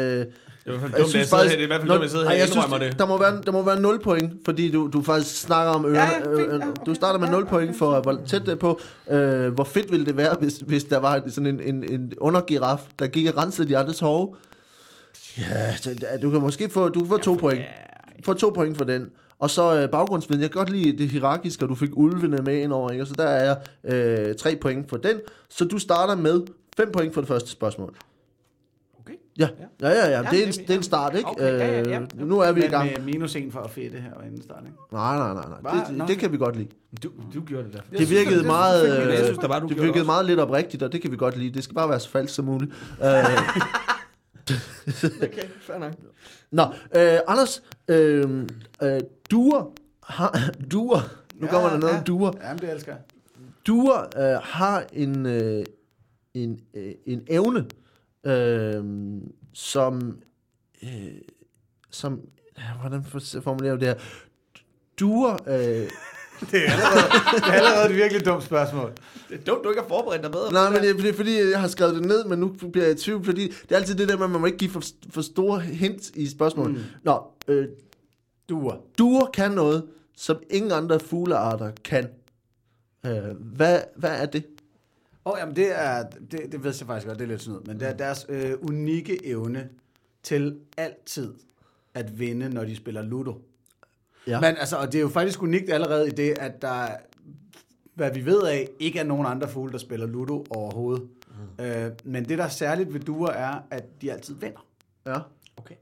[0.65, 1.49] Det er i hvert fald dumt, at jeg sidder her.
[1.49, 2.99] Det er i hvert fald dumt, jeg sidder her jeg synes, det.
[2.99, 5.99] Der må, være, der må være 0 point, fordi du, du faktisk snakker om ørerne.
[5.99, 6.49] Ja, ja, fint.
[6.51, 6.67] Ja, okay.
[6.85, 8.79] Du starter med 0 point for, hvor tæt det er på.
[9.11, 12.79] Øh, hvor fedt ville det være, hvis, hvis der var sådan en, en, en undergiraf,
[12.99, 14.35] der gik og rensede de andres hove?
[15.37, 17.61] Ja, det- du kan måske få, du kan få to point.
[18.25, 19.09] Få to point for den.
[19.39, 20.41] Og så øh, baggrundsviden.
[20.41, 23.03] Jeg kan godt lide det hierarkiske, og du fik ulvene med ind over, ikke?
[23.03, 25.15] Og så der er øh, tre point for den.
[25.49, 26.41] Så du starter med
[26.77, 27.95] fem point for det første spørgsmål.
[28.99, 29.13] Okay.
[29.39, 29.47] Ja,
[29.81, 30.09] ja, ja.
[30.09, 30.09] ja.
[30.21, 31.29] Ja, Det, er en, det- det er en start, ikke?
[31.29, 31.99] Okay, ja, ja, ja.
[31.99, 32.89] Øh, Nu er vi i Men gang.
[32.97, 34.77] med minus en for at fedte her og inden start, ikke?
[34.91, 35.43] Nej, nej, nej.
[35.63, 35.71] nej.
[35.75, 35.83] Hva?
[35.93, 36.67] Det, det, det kan vi godt lide.
[37.03, 37.97] Du, du gjorde det der.
[37.97, 40.25] Det virkede det- meget, det øh, jeg synes, der var, du det gjorde virkede meget
[40.25, 41.53] lidt oprigtigt, og det kan vi godt lide.
[41.53, 42.71] Det skal bare være så falsk som muligt.
[43.01, 43.07] Uh,
[45.23, 45.93] Okay, fair nok.
[46.51, 47.95] nå, uh, Anders, uh,
[48.83, 48.99] uh,
[49.31, 50.39] duer, har,
[50.71, 51.01] duer,
[51.35, 52.31] nu kommer der noget om duer.
[52.41, 52.95] Jamen, det elsker.
[53.67, 55.63] Duer uh, har en, uh,
[56.33, 57.65] en, uh, en evne,
[58.27, 59.21] uh,
[59.53, 60.17] som,
[60.83, 60.89] uh,
[61.89, 62.21] som,
[62.57, 63.95] ja, hvordan for- formulerer jeg det her?
[64.99, 65.89] Duer, uh,
[66.51, 68.91] Det er allerede, det er allerede et virkelig dumt spørgsmål.
[69.29, 70.53] Det er dumt, du ikke har forberedt dig bedre.
[70.53, 72.97] Nej, men det, er fordi, jeg har skrevet det ned, men nu bliver jeg i
[72.97, 75.21] tvivl, fordi det er altid det der med, at man må ikke give for, for
[75.21, 76.73] store hint i spørgsmålet.
[76.73, 76.83] Mm.
[77.03, 77.67] Nå, øh,
[78.49, 78.75] Duer.
[78.97, 79.83] duer kan noget,
[80.17, 82.07] som ingen andre fuglearter kan.
[83.05, 84.45] Øh, hvad, hvad er det?
[85.25, 87.53] Åh, oh, jamen det er, det, det ved jeg faktisk godt, det er lidt sådan
[87.53, 89.69] noget, men det er deres øh, unikke evne
[90.23, 91.33] til altid
[91.93, 93.41] at vinde, når de spiller Ludo.
[94.27, 94.39] Ja.
[94.39, 96.87] Men altså, og det er jo faktisk unikt allerede i det, at der,
[97.93, 101.07] hvad vi ved af, ikke er nogen andre fugle, der spiller Ludo overhovedet.
[101.57, 101.63] Mm.
[101.65, 104.65] Øh, men det, der er særligt ved duer, er, at de altid vinder.
[105.05, 105.17] Ja.
[105.57, 105.75] Okay.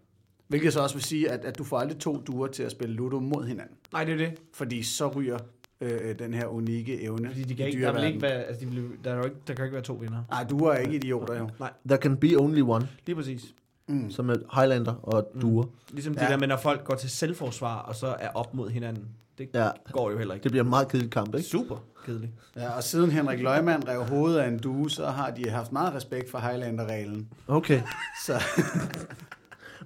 [0.48, 2.96] Hvilket så også vil sige, at, at du får aldrig to duer til at spille
[2.96, 3.76] Ludo mod hinanden.
[3.94, 4.40] Nej, det er det.
[4.54, 5.38] Fordi så ryger
[5.82, 8.66] øh, den her unikke evne Fordi de i kan ikke, der, vil ikke være, altså,
[8.66, 10.24] de vil, der, er jo ikke, der kan jo ikke være to vinder.
[10.30, 11.50] Nej, duer er ikke idioter jo.
[11.60, 13.56] Nej, There can be only one, lige præcis.
[13.88, 14.12] Mm.
[14.12, 15.66] som er Highlander og duer.
[15.92, 16.20] Ligesom Ja.
[16.22, 19.06] det der med, når folk går til selvforsvar, og så er op mod hinanden.
[19.38, 19.70] Det Ja.
[19.92, 20.44] går jo heller ikke.
[20.44, 21.48] Det bliver en meget kedelig kamp, ikke?
[21.50, 22.32] Super kedeligt.
[22.56, 25.94] Ja, og siden Henrik Løgman rev hovedet af en due, så har de haft meget
[25.94, 27.28] respekt for Highlander-reglen.
[27.48, 27.82] Okay.
[28.26, 28.34] Så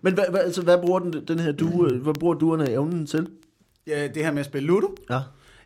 [0.01, 3.27] Men hvad, hvad, altså, hvad bruger den, den her due, hvad bruger duerne evnen til?
[3.88, 5.19] ja, det her med at spille Ludo, Ja.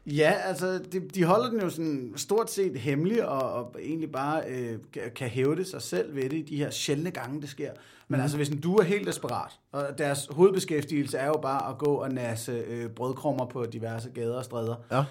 [0.06, 4.44] Ja, altså, de, de holder den jo sådan stort set hemmelig, og, og egentlig bare
[4.48, 4.78] øh,
[5.16, 7.72] kan- hævde sig selv ved det i de her sjældne gange, det sker.
[8.08, 8.22] Men mm.
[8.22, 11.94] altså, hvis en du er helt desperat, og deres hovedbeskæftigelse er jo bare at gå
[11.94, 14.76] og nasse øh, brødkrummer på diverse gader og stræder.
[14.92, 15.04] Ja.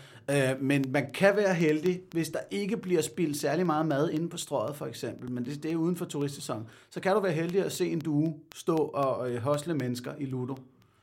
[0.53, 4.29] Øh, men man kan være heldig, hvis der ikke bliver spildt særlig meget mad inde
[4.29, 7.33] på strøget, for eksempel, men det, det er uden for turistsæson, så kan du være
[7.33, 10.57] heldig at se en due stå og øh, hosle mennesker i Ludo.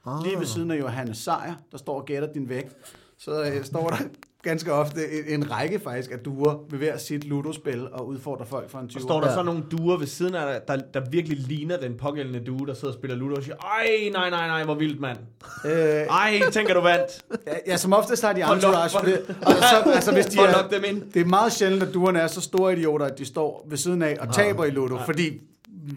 [0.05, 0.23] Ah.
[0.23, 2.75] Lige ved siden af Johannes Sejer, der står og gætter din vægt,
[3.25, 3.97] så øh, står der
[4.43, 8.69] ganske ofte en, en række faktisk af duer ved hver sit ludospil og udfordrer folk
[8.69, 9.33] for en 20 Og står der Ja.
[9.35, 12.73] så nogle duer ved siden af dig, der, der virkelig ligner den pågældende due, der
[12.73, 15.17] sidder og spiller Ludo og siger, ej, nej, nej, nej, hvor vildt, mand.
[15.65, 17.25] Øh, Ej, tænker du vandt.
[17.47, 18.89] ja, ja, som oftest har de entourage.
[18.89, 18.99] For
[19.45, 21.11] og så, altså, hvis de er, dem ind.
[21.13, 24.01] det er meget sjældent, at duerne er så store idioter, at de står ved siden
[24.01, 25.41] af og taber i Ludo, fordi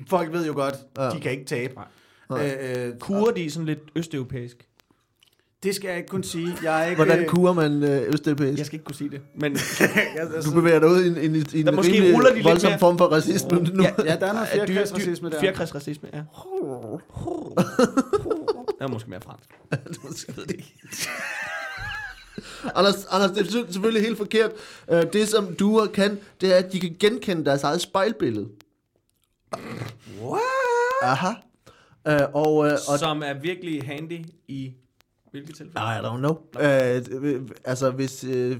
[0.09, 1.11] folk ved jo godt, Ja.
[1.11, 1.75] de kan ikke tabe.
[2.31, 2.47] Nej.
[2.47, 4.68] Øh, øh, Kurer de sådan lidt østeuropæisk?
[5.63, 6.57] Det skal jeg ikke kunne sige.
[6.63, 8.59] Jeg er ikke, Hvordan øh, kurer man øh, østeuropæisk?
[8.59, 9.21] Jeg skal ikke kunne sige det.
[9.41, 9.53] Men
[10.17, 12.71] jeg, Du bevæger dig ud i en, en, en, Der måske rimelig ruller de voldsom
[12.71, 12.79] mere.
[12.79, 13.83] form for racisme nu.
[13.83, 15.41] Ja, Ja, der er noget fjerkræsracisme der.
[15.41, 16.19] Fjerkræsracisme, ja.
[16.19, 16.25] Det
[18.85, 19.49] er måske mere fransk.
[20.29, 20.75] Jeg ved det ikke.
[22.75, 24.51] Anders, Anders, det er selv- selvfølgelig helt forkert.
[24.91, 28.49] Øh, Det, som duer kan, det er, at de kan genkende deres eget spejlbillede.
[30.23, 30.41] What?
[31.03, 31.29] Aha.
[32.09, 34.73] Øh, Og, øh, og Som er virkelig handy i
[35.31, 35.81] hvilke tilfælde?
[35.81, 36.37] I don't know.
[36.61, 38.25] Øh, øh, altså, hvis...
[38.25, 38.59] Øh,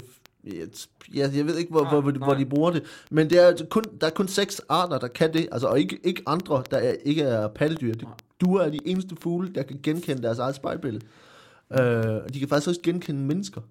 [1.13, 2.37] jeg, jeg ved ikke, hvor, Nej, hvor, hvor, nej.
[2.37, 2.83] de bruger det.
[3.11, 5.49] Men det er kun, der er kun seks arter, der kan det.
[5.51, 7.93] Altså, og ikke, ikke andre, der er, ikke er pattedyr.
[8.41, 11.05] Duer er de eneste fugle, der kan genkende deres eget spejlbillede.
[11.71, 11.79] Øh,
[12.23, 13.61] og de kan faktisk også genkende mennesker.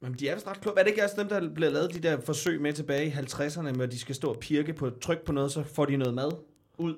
[0.00, 0.78] Men de er vist ret kloge.
[0.78, 3.72] Er det ikke også dem, der bliver lavet de der forsøg med tilbage i 50'erne,
[3.72, 6.30] hvor de skal stå og pirke på tryk på noget, så får de noget mad
[6.78, 6.94] ud?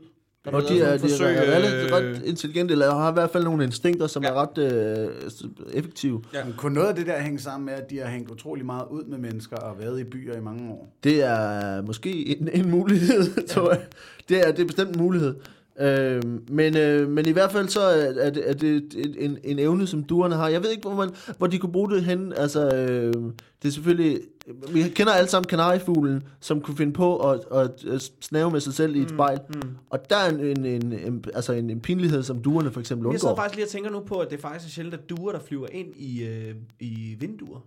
[0.51, 3.13] Der Og de er, de nogle er forsøg, ret, øh, ret intelligente, eller har i
[3.13, 4.29] hvert fald nogle instinkter, som Ja.
[4.29, 5.09] er ret øh,
[5.73, 6.23] effektive.
[6.35, 6.45] Ja.
[6.45, 8.85] Men kunne noget af det der hænge sammen med, at de har hængt utrolig meget
[8.91, 10.97] ud med mennesker og været i byer i mange år?
[11.05, 13.81] Det er måske en, en mulighed, tror jeg.
[14.29, 15.35] Det er, det er bestemt en mulighed.
[15.81, 19.59] Øh, men, øh, men i hvert fald så er, er det, er det en, en
[19.59, 20.49] evne, som duerne har.
[20.49, 22.33] Jeg ved ikke, hvor, man, hvor de kunne bruge det hen.
[22.37, 23.13] Altså, øh,
[23.63, 24.21] det er selvfølgelig...
[24.73, 28.75] Vi kender alle sammen kanariefuglen, som kunne finde på at, at, at snave med sig
[28.75, 29.39] selv i et spejl.
[29.55, 29.63] Mm.
[29.91, 33.09] Og der er en, en, en, en, altså en, en pinlighed, som duerne for eksempel
[33.11, 33.43] Jeg sidder undgår.
[33.43, 35.67] faktisk lige og tænker nu på, at det faktisk er sjældent, at duer, der flyver
[35.73, 37.61] ind i, øh, i vinduer.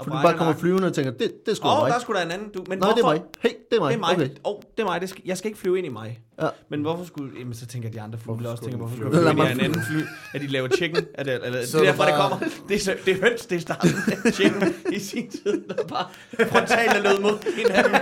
[0.00, 1.92] Og For du bare kommer flyvende og tænker, det, det er Åh, oh, mig.
[1.92, 2.64] der skulle der en anden du.
[2.68, 3.12] Men Nej, det er hvorfor?
[3.18, 3.22] mig.
[3.40, 3.88] Hey, det er mig.
[3.90, 4.14] Det er mig.
[4.16, 4.28] Okay.
[4.44, 5.00] Oh, det er mig.
[5.00, 6.20] Det skal, jeg skal ikke flyve ind i mig.
[6.42, 6.48] Ja.
[6.70, 7.30] Men hvorfor skulle...
[7.38, 8.60] Jamen, så tænker de andre fugle Hvorfor også.
[8.62, 9.24] skulle Tænker, den hvorfor flyve?
[9.24, 10.00] skulle flyve ind i en anden fly?
[10.34, 11.04] At de laver chicken?
[11.14, 12.46] Er det, eller, Så det er er derfor, det det bare- kommer.
[12.68, 13.90] Det er, så, det er høns, det er starten
[14.24, 15.62] af chicken i sin tid.
[15.68, 16.06] Der bare
[16.50, 18.00] frontalt er lød mod hinanden.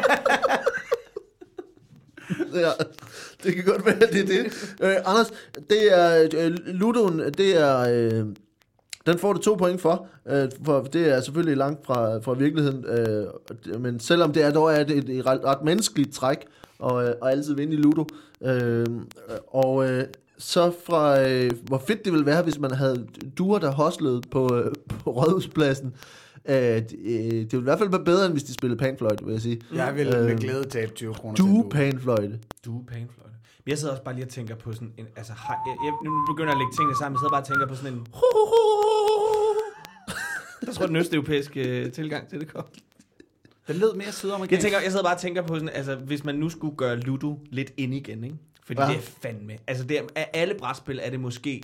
[2.55, 2.71] Ja,
[3.45, 4.69] det kan godt være, det er det.
[4.81, 5.31] Øh, Anders,
[5.71, 7.79] det er øh, Ludoen, det er...
[7.79, 8.27] Øh,
[9.09, 12.85] den får du to point for, øh, for det er selvfølgelig langt fra, fra virkeligheden,
[12.85, 16.47] øh, men selvom det er dog er det et, et ret, ret menneskeligt træk,
[16.79, 18.05] og, øh, og altid vinde i Ludo.
[18.45, 18.87] Øh,
[19.49, 20.05] og øh,
[20.39, 23.07] så fra, øh, hvor fedt det ville være, hvis man havde
[23.39, 25.95] duer, der hoslede på, øh, på Rådhuspladsen.
[26.49, 29.25] Øh, det, øh, det ville i hvert fald være bedre, end hvis de spillede panfløjte,
[29.25, 29.61] vil jeg sige.
[29.75, 31.71] Jeg vil med Øh, glæde tabe 20 kroner due.
[31.71, 32.39] panfløjte.
[32.65, 33.35] Du er panfløjte.
[33.65, 35.07] Men jeg sidder også bare lige og tænker på sådan en...
[35.17, 37.15] Altså, har, jeg, jeg, nu begynder jeg at lægge tingene sammen.
[37.15, 38.01] Jeg sidder bare og tænker på sådan en...
[40.69, 42.65] Jeg tror, den østeuropæiske øh, tilgang til det kom.
[43.69, 44.63] Den lød mere Jeg, sydamerikansk.
[44.63, 47.39] tænker, jeg sidder bare og tænker på sådan, altså, hvis man nu skulle gøre Ludo
[47.51, 48.37] lidt ind igen, ikke?
[48.65, 48.89] Fordi Ja.
[48.89, 49.53] det er fandme...
[49.67, 51.63] Altså, det er, af alle brætspil er det måske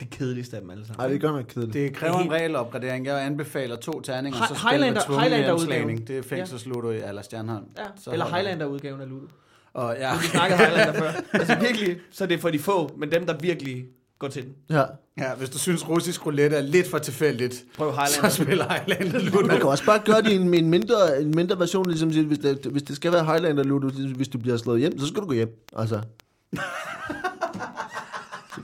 [0.00, 1.00] det kedeligste af dem alle sammen.
[1.02, 1.74] Nej, det gør man kedeligt.
[1.74, 3.06] Det kræver er en regelopgradering.
[3.06, 5.68] Jeg anbefaler to terninger, Hi- så spil med Highlander- tvungen Highlander-udgaven.
[5.88, 6.08] hjemslagning.
[6.08, 7.64] Det er fængselsludo i Aller Stjernholm.
[7.78, 8.46] Ja, Så eller holder det.
[8.48, 9.26] Highlander-udgaven af Ludo.
[9.72, 11.10] Og ja, Vi snakkede Highlander før.
[11.38, 13.84] Altså virkelig, så er det for de få, men dem, der virkelig
[14.18, 14.52] går til den.
[14.70, 14.84] Ja.
[15.18, 18.28] ja, hvis du synes, russisk roulette er lidt for tilfældigt, Prøv så Highlander.
[18.30, 19.46] spil Highlander Ludo.
[19.46, 22.26] Man kan også bare gøre det i en, en, mindre, en mindre version, ligesom siger,
[22.26, 25.22] hvis det, hvis det skal være Highlander Ludo, hvis du bliver slået hjem, så skal
[25.22, 25.64] du gå hjem.
[25.76, 26.00] Altså.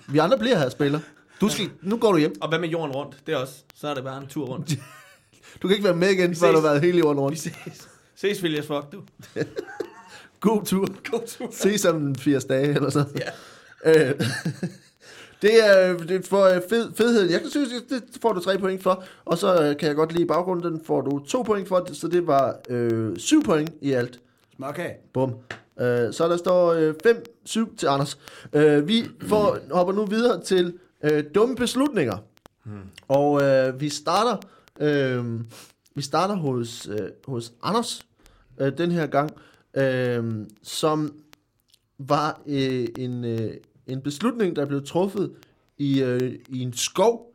[0.09, 1.01] Vi andre bliver her spiller.
[1.41, 2.35] Du skal, nu går du hjem.
[2.41, 3.17] Og hvad med jorden rundt?
[3.27, 3.55] Det er også.
[3.75, 4.73] Så er det bare en tur rundt.
[5.63, 7.39] Du kan ikke være med igen, Vi før du har været hele jorden Vi rundt.
[7.39, 7.89] ses.
[8.17, 9.03] Ses, Phileas Fogg, du.
[10.41, 10.89] God tur.
[11.11, 11.49] God tur.
[11.53, 13.21] Ses om 80 dage eller sådan.
[13.85, 14.11] Ja.
[14.11, 14.21] Øh,
[15.43, 17.31] det er det er for øh, fed, fedheden.
[17.31, 19.05] Jeg kan synes, det får du tre point for.
[19.25, 20.73] Og så øh, kan jeg godt lide baggrunden.
[20.73, 21.89] Den får du to point for.
[21.93, 24.21] Så det var øh, syv point i alt.
[24.63, 24.91] Okay.
[25.13, 25.35] Bum.
[25.81, 26.91] Øh, så der står
[27.71, 28.19] 5-7 til Anders.
[28.53, 32.17] Øh, vi får, hopper nu videre til øh, dumme beslutninger.
[32.65, 32.81] Hmm.
[33.09, 34.37] Og øh, vi starter
[34.81, 35.41] øh,
[35.95, 38.07] vi starter hos, øh, hos Anders
[38.61, 39.31] øh, den her gang,
[39.75, 41.15] øh, som
[41.99, 43.51] var øh, en, øh,
[43.87, 45.35] en beslutning, der blev truffet
[45.79, 47.35] i, øh, i en skov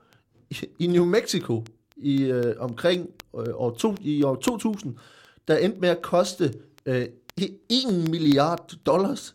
[0.49, 4.97] i, i New Mexico i øh, omkring øh, år, to, i år 2000,
[5.47, 6.53] der endte med at koste
[6.86, 7.07] øh,
[7.38, 9.31] 1 milliard dollars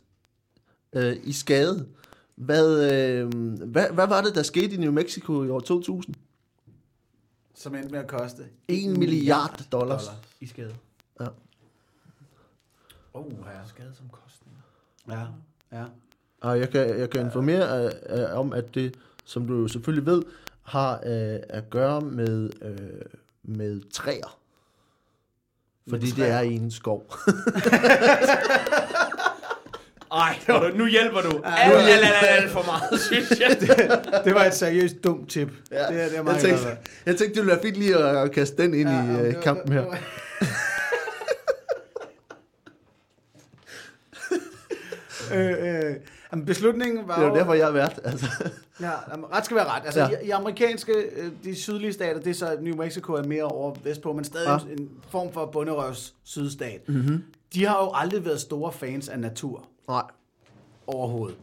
[0.92, 1.88] øh, i skade.
[2.34, 3.28] Hvad, øh,
[3.64, 6.14] hvad, hvad var det, der skete i New Mexico i år 2000?
[7.54, 10.02] Som endte med at koste 1 milliard dollars.
[10.40, 10.74] I skade.
[11.20, 11.26] Ja.
[13.14, 13.68] Oh, ja.
[13.68, 14.56] Skade som kostning.
[15.08, 15.26] Ja,
[15.72, 15.84] ja.
[16.42, 20.06] Og jeg kan, jeg kan informere øh, øh, om, at det, som du jo selvfølgelig
[20.06, 20.22] ved,
[20.62, 22.76] har øh, at gøre med, øh,
[23.42, 24.38] med træer.
[25.90, 26.34] Fordi det træer?
[26.36, 27.06] er i en skov.
[30.12, 30.38] Ej,
[30.74, 31.40] nu hjælper du.
[31.44, 33.56] Alt, alt, alt, alt, alt for meget, synes jeg.
[34.24, 35.48] Det var et seriøst dumt tip.
[35.70, 36.78] Ja, Det, er- det er jeg, meget tænkte, godt.
[37.06, 39.26] jeg tænkte, det ville være fint lige at, at kaste den ind ja, i det
[39.28, 39.80] øh, var- kampen her.
[39.80, 39.98] det var-
[45.34, 45.94] øh, øh,
[46.32, 48.00] Jamen, beslutningen var Det er jo derfor, jeg er vært.
[48.04, 48.26] Altså.
[48.80, 49.82] Ja, jamen, ret skal være ret.
[49.84, 50.08] Altså, Ja.
[50.22, 53.74] i, i amerikanske, øh, de sydlige stater, det er så, New Mexico er mere over
[53.84, 54.72] vestpå, men stadig Ja.
[54.72, 56.88] en form for bunderøvs sydstat.
[56.88, 57.24] Mm-hmm.
[57.54, 60.02] De har jo aldrig været store fans af natur Nej.
[60.86, 61.36] overhovedet.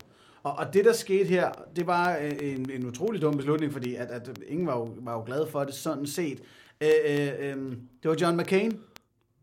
[0.43, 3.95] Og, og det, der skete her, det var øh, en, en utrolig dum beslutning, fordi
[3.95, 6.39] at, at ingen var jo, var jo glade for det sådan set.
[6.81, 7.71] Øh, øh, øh,
[8.03, 8.79] det var John McCain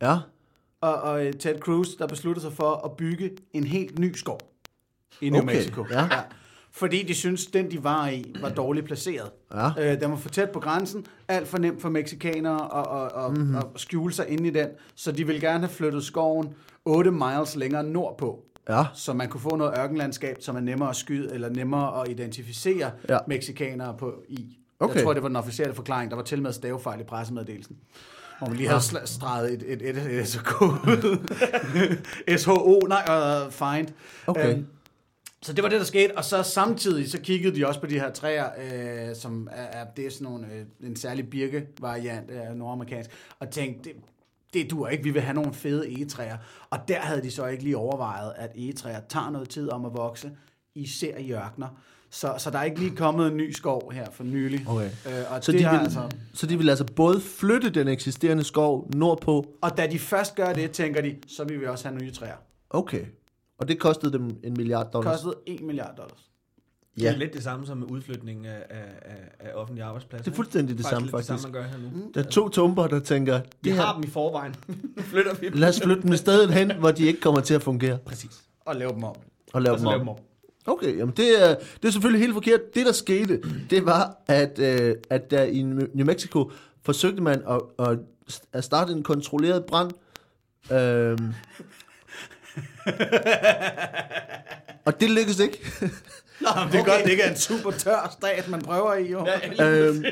[0.03, 0.17] Ja.
[0.81, 4.41] og, og øh, Ted Cruz, der besluttede sig for at bygge en helt ny skov
[5.21, 5.85] i New Okay, Mexico.
[5.91, 6.09] ja.
[6.73, 9.31] Fordi de syntes, den de var i, var dårligt placeret.
[9.55, 9.69] Ja.
[9.79, 13.31] Øh, den var for tæt på grænsen, alt for nemt for mexikanere at, at, at,
[13.31, 13.41] Mhm.
[13.41, 13.57] mm-hmm.
[13.57, 16.49] at skjule sig ind i den, så de ville gerne have flyttet skoven
[16.85, 18.43] 8 miles længere nordpå.
[18.69, 18.85] Ja.
[18.95, 22.91] Så man kunne få noget ørkenlandskab, som er nemmere at skyde, eller nemmere at identificere
[23.09, 23.15] Ja.
[23.15, 23.19] ja.
[23.29, 24.59] mexikanere på i.
[24.81, 24.95] Okay.
[24.95, 26.11] Jeg tror, det var den officielle forklaring.
[26.11, 27.77] Der var til med stavefejl i pressemeddelelsen.
[28.39, 31.27] Hvor man lige havde sla- streget et, et, et, et SK ud.
[32.39, 33.05] SHO, nej,
[33.47, 33.89] uh, find.
[34.27, 34.53] Okay.
[34.53, 34.67] Øhm,
[35.47, 38.01] så det var det, der skete, og så samtidig så kiggede de også på de
[38.01, 38.49] her træer,
[39.09, 43.51] øh, som er, er, det er sådan nogle, øh, en særlig birke-variant af nordamerikansk, og
[43.51, 43.97] tænkte, det,
[44.55, 46.37] det dur ikke, vi vil have nogle fede egetræer.
[46.71, 49.95] Og der havde de så ikke lige overvejet, at egetræer tager noget tid om at
[49.95, 50.31] vokse,
[50.75, 51.69] især i ørkner.
[52.11, 54.65] Så, så der er ikke lige kommet en ny skov her for nylig.
[54.69, 54.91] Okay.
[55.07, 58.45] Øh, og, Så det de, vil, altså, så de vil altså både flytte den eksisterende
[58.45, 59.47] skov nordpå.
[59.61, 62.37] og da de først gør det, tænker de, så vil vi også have nye træer.
[62.71, 63.05] Okay.
[63.59, 65.13] Og det kostede dem en milliard dollars.
[65.15, 66.31] Kostede 1 milliard dollars.
[66.95, 67.13] Det Ja.
[67.13, 68.85] er lidt det samme som med udflytning af, af,
[69.41, 70.25] af, offentlige arbejdspladser.
[70.25, 71.53] Det er fuldstændig det samme, lidt det samme, faktisk.
[71.55, 72.11] man gør her nu.
[72.15, 74.55] Der er to tumper, der tænker, Vi det har her, dem i forvejen.
[74.97, 75.59] Nu flytter vi dem.
[75.59, 77.99] lad os flytte dem et sted hen, hvor de ikke kommer til at fungere.
[77.99, 78.43] Præcis.
[78.61, 79.17] Og lave dem om.
[79.53, 80.15] Og lave Og dem så lave dem om.
[80.17, 80.21] om.
[80.67, 82.61] Okay, jamen det er, det er selvfølgelig helt forkert.
[82.75, 86.51] Det, der skete, det var, at, øh, at der i New Mexico
[86.83, 87.99] forsøgte man at, at,
[88.53, 89.91] at starte en kontrolleret brand.
[90.73, 91.35] Øhm,
[94.85, 95.59] og det lykkedes ikke.
[96.41, 96.93] Nå, det er okay.
[96.93, 99.27] godt, det ikke er en super tør stat, man prøver i, jo.
[99.65, 100.05] øhm,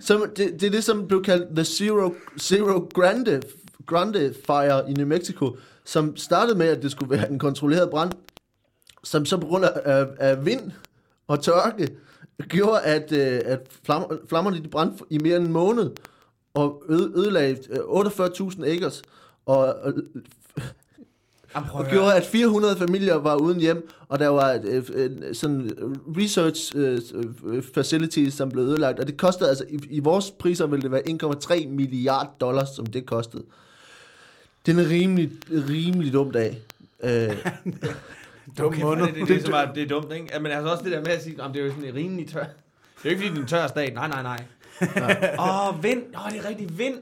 [0.00, 3.42] så det, det er det, som blev kaldt The Zero, Zero Grande,
[3.86, 8.12] Grande Fire i New Mexico, som startede med, at det skulle være en kontrolleret brand,
[9.04, 10.72] som så på grund af, af, vind
[11.28, 11.88] og tørke,
[12.48, 15.90] gjorde, at, øh, at flammer, flammerne de brændte i mere end en måned,
[16.54, 19.02] og øde, ødelagde øh, 48.000 acres,
[19.46, 19.76] og,
[21.54, 25.70] og at gjorde, at 400 familier var uden hjem, og der var øh, øh, sådan
[26.18, 26.98] research øh,
[27.44, 30.90] øh, facilities, som blev ødelagt, og det kostede altså, i, i vores priser ville det
[30.90, 31.02] være
[31.62, 33.42] 1,3 milliard dollars, som det kostede.
[34.66, 36.58] Det er en rimelig, rimelig dum dag.
[37.02, 37.36] Øh,
[38.58, 39.06] Dum Okay, måned.
[39.06, 40.38] det, det, det, det, det, det er dumt, ikke?
[40.40, 42.28] Men altså også det der med at sige, om det er jo sådan en rimelig
[42.28, 42.40] tør.
[42.40, 42.50] Det er
[43.04, 43.94] jo ikke fordi, det er en tør stat.
[43.94, 44.44] Nej, nej, nej.
[45.38, 46.02] Åh, oh, vind.
[46.14, 46.94] Åh, oh, det er rigtig vind.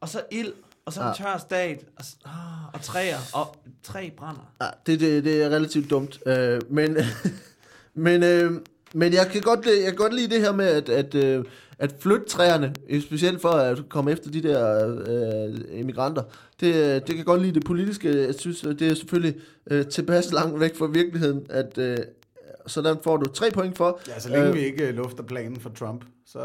[0.00, 0.52] Og så ild.
[0.84, 1.12] Og så en Ja.
[1.12, 1.84] tør stat.
[1.96, 3.16] Og, oh, og træer.
[3.34, 4.52] Og træ brænder.
[4.62, 6.18] ja, det, det, det er relativt dumt.
[6.26, 6.96] Øh, men,
[7.94, 8.52] men, øh,
[8.94, 11.44] men jeg kan, godt, jeg kan godt lide det her med, at, at, øh,
[11.78, 16.22] at flytte træerne, specielt for at komme efter de der øh, emigranter.
[16.60, 18.26] Det, det kan godt lide det politiske.
[18.26, 19.40] Jeg synes, det er selvfølgelig
[19.70, 21.96] øh, tilpas langt væk fra virkeligheden, at øh,
[22.66, 24.00] sådan får du tre point for.
[24.08, 26.38] Ja, så længe Øh, vi ikke øh, lufter planen for Trump, så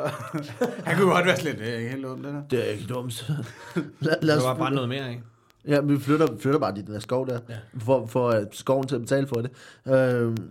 [0.86, 2.42] han kunne godt være slet det er ikke helt dumt, det der.
[2.50, 3.30] Det er ikke dumt.
[4.00, 5.24] lad, lad Der os, var bare noget mere, ikke?
[5.68, 7.56] ja, vi flytter, flytter bare de den der skov der, ja.
[7.86, 9.52] for, for at skoven til at betale for det.
[9.94, 10.38] Øhm,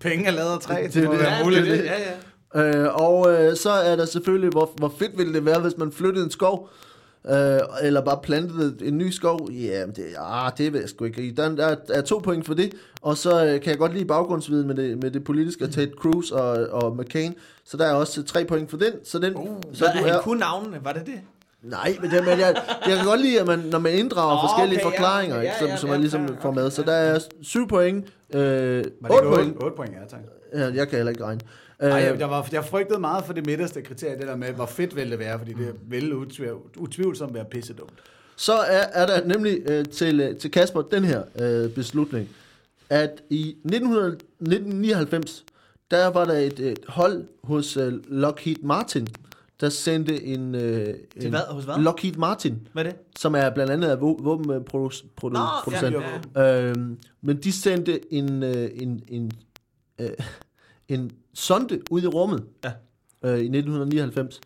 [0.00, 1.66] Penge er lavet af træ, Det- det, det det- muligt.
[1.66, 1.94] det- Det, Ja,
[2.54, 2.78] ja.
[2.86, 5.92] øh, og øh, så er der selvfølgelig, hvor, hvor fedt ville det være, hvis man
[5.92, 6.70] flyttede en skov,
[7.26, 9.52] øh, eller bare plantede en ny skov.
[9.52, 11.34] Ja, det, ah, det vil jeg sgu ikke.
[11.36, 14.66] Der, der er to point for det, og så øh, kan jeg godt lide baggrundsviden
[14.66, 15.70] med det, med det politiske, mm.
[15.70, 18.92] Ted Cruz og, og McCain, så der er også tre point for den.
[19.04, 21.20] Så den uh, så Så du han er, kunne navnene, var det det?
[21.62, 24.40] Nej, men, det, men jeg, jeg kan godt lide, at man, når man inddrager Nå,
[24.40, 26.70] forskellige okay, ja, forklaringer, ja, som, ja, som ja, man ligesom ja, får med.
[26.70, 29.56] Så ja, der er syv point, øh, var det 8 ikke point.
[29.56, 30.20] 8, 8 point, ja tak.
[30.54, 31.40] Ja, jeg kan heller ikke regne.
[31.80, 34.52] Ej, Øh, jeg, jeg, var, jeg frygtede meget for det midterste kriterie, det der med,
[34.52, 37.92] hvor fedt ville det være, fordi det ville utvivl, utvivlsomt være pissedumt.
[38.36, 42.28] Så er, er der nemlig øh, til, øh, til Kasper den her øh, beslutning,
[42.90, 45.44] at i 1900, 1999,
[45.90, 49.08] der var der et, et hold hos øh, Lockheed Martin,
[49.60, 50.54] der sendte en...
[50.54, 51.40] Øh, en hvad?
[51.50, 51.78] Hos hvad?
[51.78, 52.98] Lockheed Martin, Hvad er det?
[53.18, 55.12] som er blandt andet af vå- våbenproducent.
[55.82, 56.02] ja,
[56.36, 56.62] ja.
[56.68, 59.30] Øhm, men de sendte en, øh, en, en,
[60.00, 60.08] øh,
[60.88, 62.72] en sonde ud i rummet Ja.
[63.22, 64.40] øh, i 1999.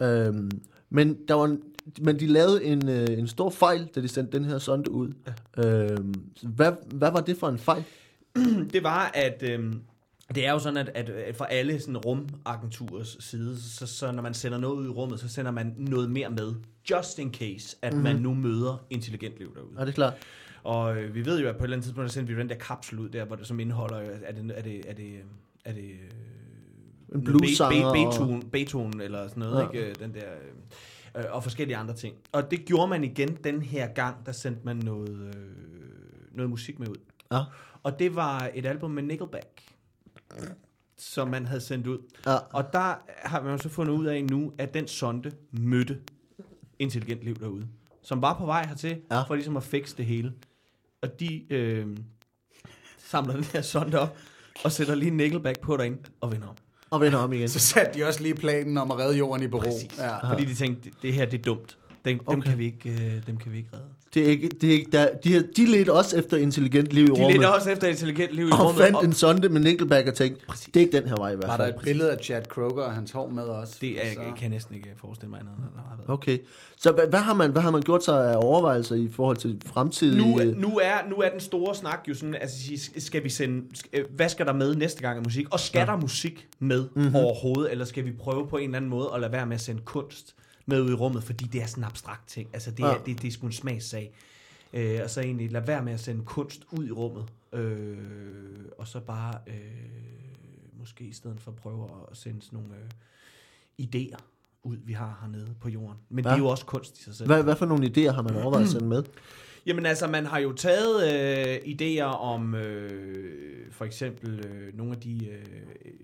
[0.00, 0.50] Øhm,
[0.90, 1.62] men, der var en,
[2.00, 5.12] men de lavede en, øh, en stor fejl, da de sendte den her sonde ud.
[5.26, 5.32] Ja.
[6.36, 7.84] Så hvad, hvad var det for en fejl?
[8.72, 9.80] det var, at øhm,
[10.34, 14.22] det er jo sådan, at, at, at for alle sådan rumagenturers side, så, så når
[14.22, 16.54] man sender noget ud i rummet, så sender man noget mere med.
[16.90, 18.02] Just in case, at mm-hmm.
[18.02, 19.70] man nu møder intelligent liv derude.
[19.78, 20.14] Er det klart?
[20.62, 22.48] Og øh, vi ved jo, at på et eller andet tidspunkt, der sendte vi den
[22.48, 25.12] der kapsel ud der, hvor det som indeholder, øh, er det, er det, er det,
[25.64, 26.10] er det øh,
[27.14, 29.78] En noget bluessanger Be- Be- og- Beethoven, Beethoven eller sådan noget, Ja.
[29.86, 29.94] ikke?
[30.04, 30.30] Den der,
[31.16, 32.16] øh, og forskellige andre ting.
[32.32, 35.34] Og det gjorde man igen den her gang, der sendte man noget, øh,
[36.36, 36.96] noget musik med ud.
[37.32, 37.40] Ja.
[37.82, 39.62] Og det var et album med Nickelback,
[40.98, 41.98] som man havde sendt ud.
[42.26, 42.36] Ja.
[42.52, 42.94] Og der
[43.28, 45.98] har man så fundet ud af nu, at den sonde mødte
[46.78, 47.68] intelligent liv derude,
[48.02, 49.22] som var på vej hertil, ja.
[49.22, 50.32] for ligesom at fikse det hele.
[51.02, 51.96] Og de øh,
[52.98, 54.16] samler den her sonde op,
[54.64, 56.54] og sætter lige Nickelback på derinde, og vender om.
[56.94, 57.48] Og vender om igen.
[57.48, 59.60] Så satte de også lige planen om at redde jorden i bero.
[59.60, 59.98] Præcis.
[59.98, 60.30] Ja.
[60.30, 61.78] Fordi de tænkte, det, det her det er dumt.
[62.04, 62.34] Dem, okay.
[62.34, 63.93] dem, kan vi ikke, øh, dem kan vi ikke redde.
[64.14, 67.06] Det er ikke, det er ikke der, de, de ledte også efter intelligent liv i
[67.06, 67.32] De rummet.
[67.32, 68.82] ledte også efter intelligent liv i og rummet.
[68.82, 70.64] fandt en sonde med Nickelback og tænkte, Præcis.
[70.74, 71.74] det er ikke den her vej i hvert Var der fald.
[71.74, 73.74] et billede af Chad Kroger og hans hår med også?
[73.80, 75.52] det er, Så- jeg kan jeg næsten ikke forestille mig andet.
[76.08, 76.38] Okay.
[76.76, 79.62] Så hvad, hvad, har man, hvad har man gjort sig af overvejelser i forhold til
[79.66, 80.18] fremtidige...
[80.18, 83.62] Nu, nu, er, nu er den store snak jo sådan, altså sige, skal vi sende,
[83.92, 85.46] øh, hvad skal der med næste gang af musik?
[85.50, 85.84] Og skal ja.
[85.84, 86.90] der musik med Mhm.
[87.02, 87.16] mm-hmm.
[87.16, 89.60] overhovedet, eller skal vi prøve på en eller anden måde at lade være med at
[89.60, 90.34] sende kunst
[90.66, 92.48] med ud i rummet, fordi det er sådan en abstrakt ting.
[92.52, 92.94] Altså det er, Ja.
[93.06, 94.14] det, det er sgu en smagssag.
[94.72, 97.98] Øh, og så egentlig lade være med at sende kunst ud i rummet, øh,
[98.78, 99.54] og så bare øh,
[100.78, 102.90] måske i stedet for prøve at sende sådan nogle øh,
[103.86, 104.18] idéer
[104.62, 105.96] ud, vi har hernede på jorden.
[106.08, 106.30] Men ja.
[106.30, 107.26] Det er jo også kunst i sig selv.
[107.28, 109.02] Hvad, hvad for nogle idéer har man overvejet at sende med?
[109.66, 115.00] Jamen altså, man har jo taget øh, idéer om øh, for eksempel øh, nogle af
[115.00, 115.44] de øh,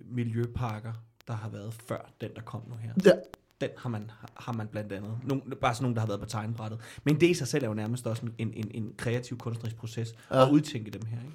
[0.06, 0.92] miljøparker,
[1.28, 2.92] der har været før den, der kom nu her.
[3.04, 3.10] Ja.
[3.60, 5.12] Den har man, har man blandt andet.
[5.24, 6.80] Nogle, bare sådan nogle, der har været på tegnbrættet.
[7.04, 10.14] Men det i sig selv er jo nærmest også en, en, en kreativ kunstnerisk proces
[10.30, 10.46] Ja.
[10.46, 11.18] at udtænke dem her.
[11.18, 11.32] Ikke?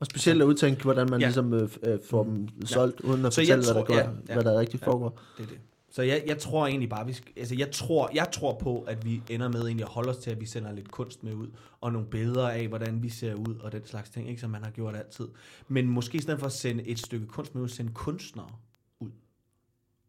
[0.00, 1.26] Og specielt at udtænke, hvordan man ja.
[1.26, 4.08] Ligesom øh, øh, får dem solgt, uden at Så fortælle, hvad der, tror- går, ja,
[4.28, 4.34] ja.
[4.34, 4.86] hvad der rigtig Ja.
[4.86, 5.18] foregår.
[5.38, 5.58] Det er det.
[5.92, 9.04] Så jeg, jeg tror egentlig bare, vi skal, altså jeg tror, jeg tror på, at
[9.04, 11.48] vi ender med egentlig at holde os til, at vi sender lidt kunst med ud,
[11.80, 14.62] og nogle billeder af, hvordan vi ser ud, og den slags ting, ikke, som man
[14.64, 15.28] har gjort altid.
[15.68, 18.48] Men måske i stedet for at sende et stykke kunst med ud, sende kunstnere,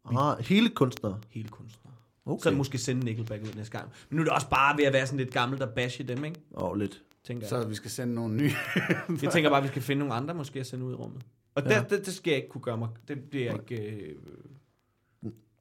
[0.04, 1.20] Ah, hele kunstnere.
[1.30, 1.92] hele kunstnere.
[2.26, 2.32] Okay.
[2.32, 2.42] Okay.
[2.50, 3.90] Så måske sende Nickelback ud næste gang.
[4.10, 6.24] Men nu er det også bare ved at være sådan lidt gammelt at bashe dem,
[6.24, 6.40] ikke?
[6.54, 7.02] Åh, oh, lidt.
[7.26, 7.70] Tænker Så jeg.
[7.70, 8.52] vi skal sende nogle nye.
[9.22, 11.22] jeg tænker bare, at vi skal finde nogle andre måske at sende ud i rummet.
[11.54, 11.80] Og Ja.
[11.80, 12.88] det, det, det skal jeg ikke kunne gøre mig.
[13.08, 13.84] Det bliver jeg ikke...
[13.84, 14.14] Øh,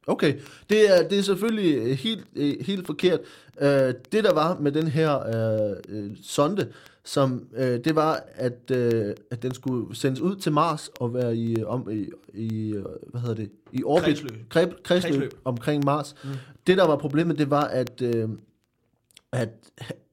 [0.08, 3.19] Okay, det er, det er selvfølgelig øh, helt, øh, helt forkert.
[3.62, 3.67] Uh,
[4.12, 5.15] det der var med den her
[5.91, 6.71] uh, uh, sonde,
[7.04, 11.38] som uh, det var, at, uh, at den skulle sendes ud til Mars og være
[11.38, 14.50] i, om, i, i uh, hvad hedder det, i orbit, Kredsløb.
[14.50, 15.34] Kredsløb, kredsløb Kredsløb.
[15.46, 16.16] omkring Mars.
[16.24, 16.30] Mm.
[16.68, 18.30] Det der var problemet, det var, at, uh,
[19.32, 19.50] at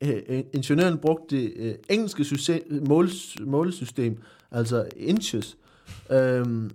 [0.05, 5.57] uh, ingeniøren brugte det uh, engelske system, måles, målesystem, altså inches,
[6.11, 6.70] um,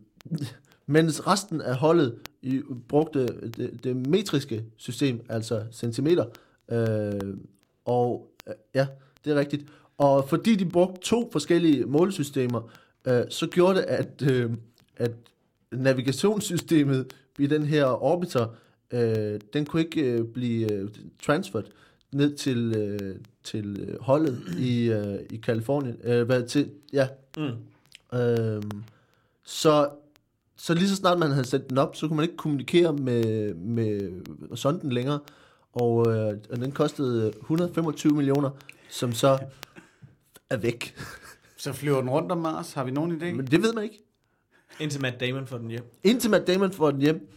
[0.85, 6.25] mens resten af holdet i, brugte det, det metriske system, altså centimeter.
[6.71, 7.37] Øh,
[7.85, 8.87] og øh, ja,
[9.25, 9.65] det er rigtigt.
[9.97, 12.61] Og fordi de brugte to forskellige målesystemer,
[13.07, 14.51] øh, så gjorde det, at, øh,
[14.97, 15.11] at
[15.71, 18.47] navigationssystemet i den her orbiter,
[18.91, 20.89] øh, den kunne ikke øh, blive øh,
[21.23, 21.65] transferred
[22.11, 25.97] ned til, øh, til øh, holdet i, øh, i Kalifornien.
[26.03, 27.51] Øh, hvad, til, ja, mm.
[28.19, 28.83] Øhm,
[29.43, 29.89] så,
[30.55, 33.53] så lige så snart man havde sendt den op, så kunne man ikke kommunikere med,
[33.53, 34.11] med
[34.55, 35.19] sonden længere.
[35.73, 38.49] Og, øh, og den kostede 125 millioner,
[38.89, 39.39] som så
[40.53, 40.95] er væk.
[41.57, 42.73] Så flyver den rundt om Mars.
[42.73, 43.25] Har vi nogen idé?
[43.25, 43.99] Men det ved man ikke.
[44.79, 45.83] Indtil Matt Damon får den hjem.
[46.03, 47.29] Indtil Matt Damon får den hjem.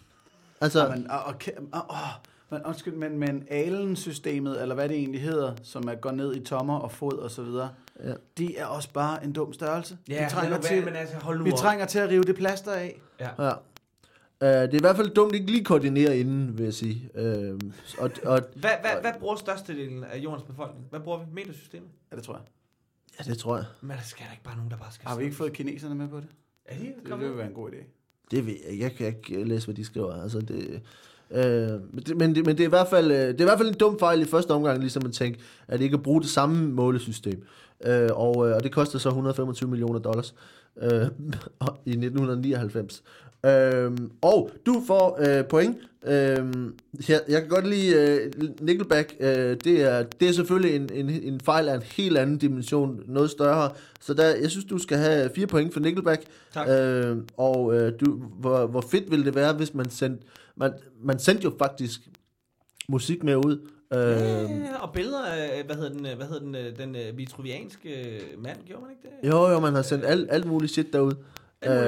[0.61, 1.35] Altså, Ja, men, og, og,
[1.73, 1.97] og, og,
[2.51, 6.41] men, undskyld, men, men Alen-systemet, eller hvad det egentlig hedder, som er går ned i
[6.45, 7.71] tommer og fod og så videre,
[8.05, 8.13] Ja.
[8.39, 9.99] de er også bare en dum størrelse.
[10.09, 11.59] Ja, vi trænger, til, men altså, hold nu vi op.
[11.59, 13.01] trænger til at rive det plaster af.
[13.21, 13.29] Ja.
[13.39, 13.53] ja.
[14.41, 17.11] Uh, det er i hvert fald dumt ikke lige koordinere inden, vil jeg sige.
[17.15, 17.23] Uh,
[17.99, 20.87] og, og, Hvad, hvad, hvad bruger størstedelen af jordens befolkning?
[20.91, 21.25] Hvad bruger vi?
[21.33, 21.89] Metersystemet?
[22.11, 22.43] Ja, det tror jeg.
[23.19, 23.65] Ja, det tror jeg.
[23.81, 25.09] Men der skal der ikke bare nogen, der bare skal...
[25.09, 26.29] Har vi ikke fået kineserne med på det?
[26.65, 27.85] Er de Det, det vil være en god idé.
[28.31, 28.85] Det ved jeg ikke.
[28.85, 30.23] Jeg kan ikke læse, hvad de skriver.
[30.23, 30.81] Altså, det,
[31.31, 33.45] øh, men, det, men, det, men det, er i hvert fald, øh, det er i
[33.45, 36.23] hvert fald en dum fejl i første omgang, ligesom at tænke, at ikke at bruge
[36.23, 37.43] det samme målesystem.
[37.87, 40.35] Øh, og, øh, og det koster så 125 millioner dollars
[40.83, 40.91] øh,
[41.87, 43.03] i 1999.
[43.47, 45.77] Øh, og du får øh, point.
[46.07, 46.45] Øh,
[47.09, 49.15] jeg, jeg kan godt lide øh, Nickelback.
[49.21, 53.03] Øh, det, er, det er selvfølgelig en, en, en fejl af en helt anden dimension,
[53.07, 53.71] noget større.
[54.01, 56.23] Så der, jeg synes, du skal have fire point for Nickelback.
[56.55, 56.69] Tak.
[56.69, 60.27] Øh, og øh, du, hvor, hvor fedt ville det være, hvis man sendte...
[60.57, 60.73] Man,
[61.03, 62.01] man sendte jo faktisk
[62.89, 63.69] musik med ud.
[63.93, 67.19] Øh, Ja, og billeder af, hvad hedder den, øh, hvad hedder den, øh, den øh,
[67.19, 69.29] vitruvianske mand, gjorde man ikke det?
[69.29, 71.13] jo, jo, man har sendt alt, alt muligt shit derud.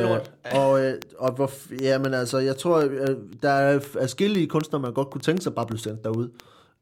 [0.03, 0.31] Lort.
[0.53, 4.83] og, øh, og hvor, f- ja, men altså, jeg tror, øh, der er adskillige kunstnere,
[4.83, 6.24] man godt kunne tænke sig bare blev sendt derud.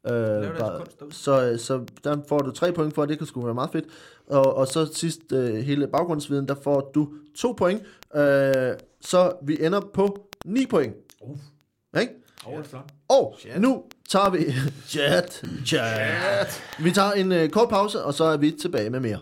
[0.07, 0.12] Øh,
[0.59, 1.14] bare- kunst derude.
[1.14, 3.84] så, så der får du tre point for, det kan sgu være meget fedt.
[4.30, 7.82] Og, og så sidst øh, hele baggrundsviden, der får du to point.
[8.14, 10.94] Øh, så vi ender på 9 point.
[11.20, 11.36] Uh.
[12.01, 12.12] Ikke?
[12.64, 12.84] Flot.
[13.09, 13.61] Og chat.
[13.61, 14.38] nu tager vi...
[14.88, 16.62] chat, chat.
[16.78, 19.18] Vi tager en øh, kort pause, og så er vi tilbage med mere.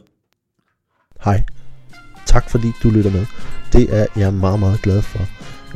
[1.24, 1.44] Hej.
[2.26, 3.26] Tak fordi du lytter med.
[3.74, 5.20] Det er jeg meget, meget glad for.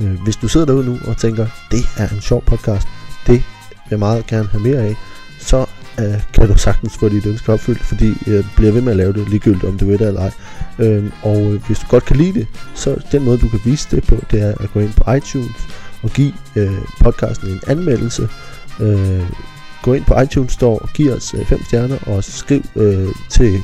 [0.00, 2.88] Øh, Hvis du sidder derude nu og tænker, det er en sjov podcast,
[3.26, 3.44] det vil
[3.90, 4.94] jeg meget gerne have mere af,
[5.40, 5.66] så
[6.00, 9.12] øh, kan du sagtens få dit ønske opfyldt, fordi jeg bliver ved med at lave
[9.12, 10.30] det, ligegyldigt om du ved det eller ej.
[10.78, 13.88] Øh, Og øh, hvis du godt kan lide det, så den måde du kan vise
[13.96, 15.56] det på, det er at gå ind på iTunes
[16.02, 18.28] og give øh, podcasten en anmeldelse.
[18.80, 19.22] Øh,
[19.82, 23.58] gå ind på iTunes Store og giv os øh, 5 stjerner og skriv øh, til,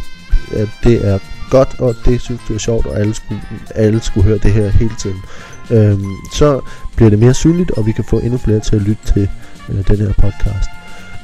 [0.57, 1.19] at det er
[1.59, 3.41] godt, og det synes det var sjovt, og alle skulle,
[3.75, 5.21] alle skulle høre det her hele tiden.
[5.71, 6.61] Øhm, så
[6.97, 9.29] bliver det mere synligt, og vi kan få endnu flere til at lytte til
[9.69, 10.69] øh, den her podcast.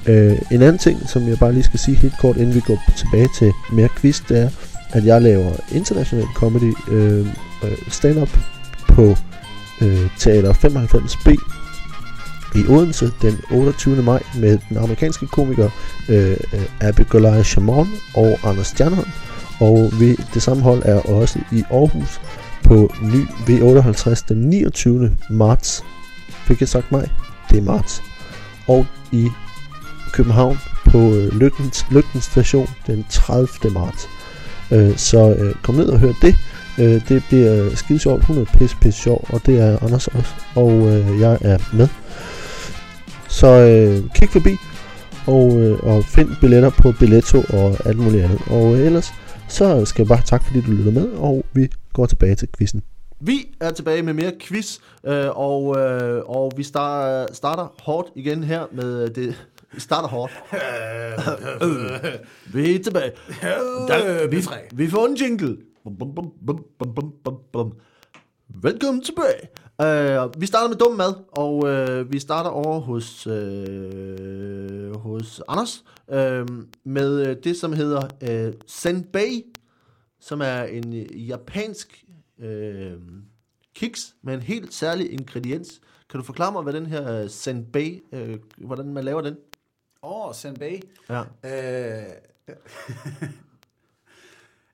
[0.06, 2.78] Øh, en anden ting, som jeg bare lige skal sige helt kort, inden vi går
[2.96, 4.50] tilbage til mere quiz, det er,
[4.90, 7.26] at jeg laver international comedy øh,
[7.64, 8.38] øh stand-up
[8.88, 9.16] på
[9.80, 11.28] øh, Teater 95B
[12.54, 14.02] i Odense den 28.
[14.02, 15.70] maj med den amerikanske komiker
[16.08, 19.10] øh, øh Abigail Shamon og Anders Stjernholm.
[19.60, 22.20] Og vi, det samme hold er også i Aarhus
[22.64, 25.16] på ny V58 den 29.
[25.30, 25.84] marts.
[26.28, 27.10] Fik jeg sagt mig?
[27.50, 28.02] Det er marts.
[28.68, 29.28] Og i
[30.12, 31.40] København på øh,
[31.90, 33.48] Lygten, station den 30.
[33.70, 34.08] marts.
[34.70, 36.34] Øh, så øh, kom ned og hør det.
[36.78, 38.24] Øh, det bliver skide sjovt.
[38.24, 40.34] Hun er pisse, sjovt, sjov, og det er Anders også.
[40.54, 41.88] Og øh, jeg er med.
[43.28, 44.56] Så øh, kig forbi
[45.26, 48.40] og, øh, og find billetter på Billetto og alt muligt andet.
[48.46, 49.12] Og øh, ellers
[49.50, 52.82] så skal jeg bare takke fordi du lytter med, og vi går tilbage til quizzen.
[53.20, 58.44] Vi er tilbage med mere quiz, øh, og, øh, og vi starter, starter hårdt igen
[58.44, 59.46] her med det.
[59.72, 60.32] Vi starter hårdt.
[62.54, 63.12] vi er tilbage.
[63.88, 65.56] Der, vi, vi får en jingle.
[65.84, 67.72] Bum, bum, bum, bum, bum, bum, bum, bum.
[68.62, 69.48] Velkommen tilbage.
[69.80, 73.32] Uh, vi starter med dum mad, og uh, vi starter over hos, uh,
[75.00, 76.46] hos Anders uh,
[76.84, 79.44] med uh, det, som hedder uh, senbei,
[80.20, 82.04] som er en uh, japansk
[82.38, 83.00] uh,
[83.74, 85.80] kiks med en helt særlig ingrediens.
[86.10, 89.36] Kan du forklare mig, hvad den her uh, senbei, uh, hvordan man laver den?
[90.02, 90.82] Åh, oh, Senbei.
[91.08, 91.22] Ja.
[91.44, 92.04] Øh,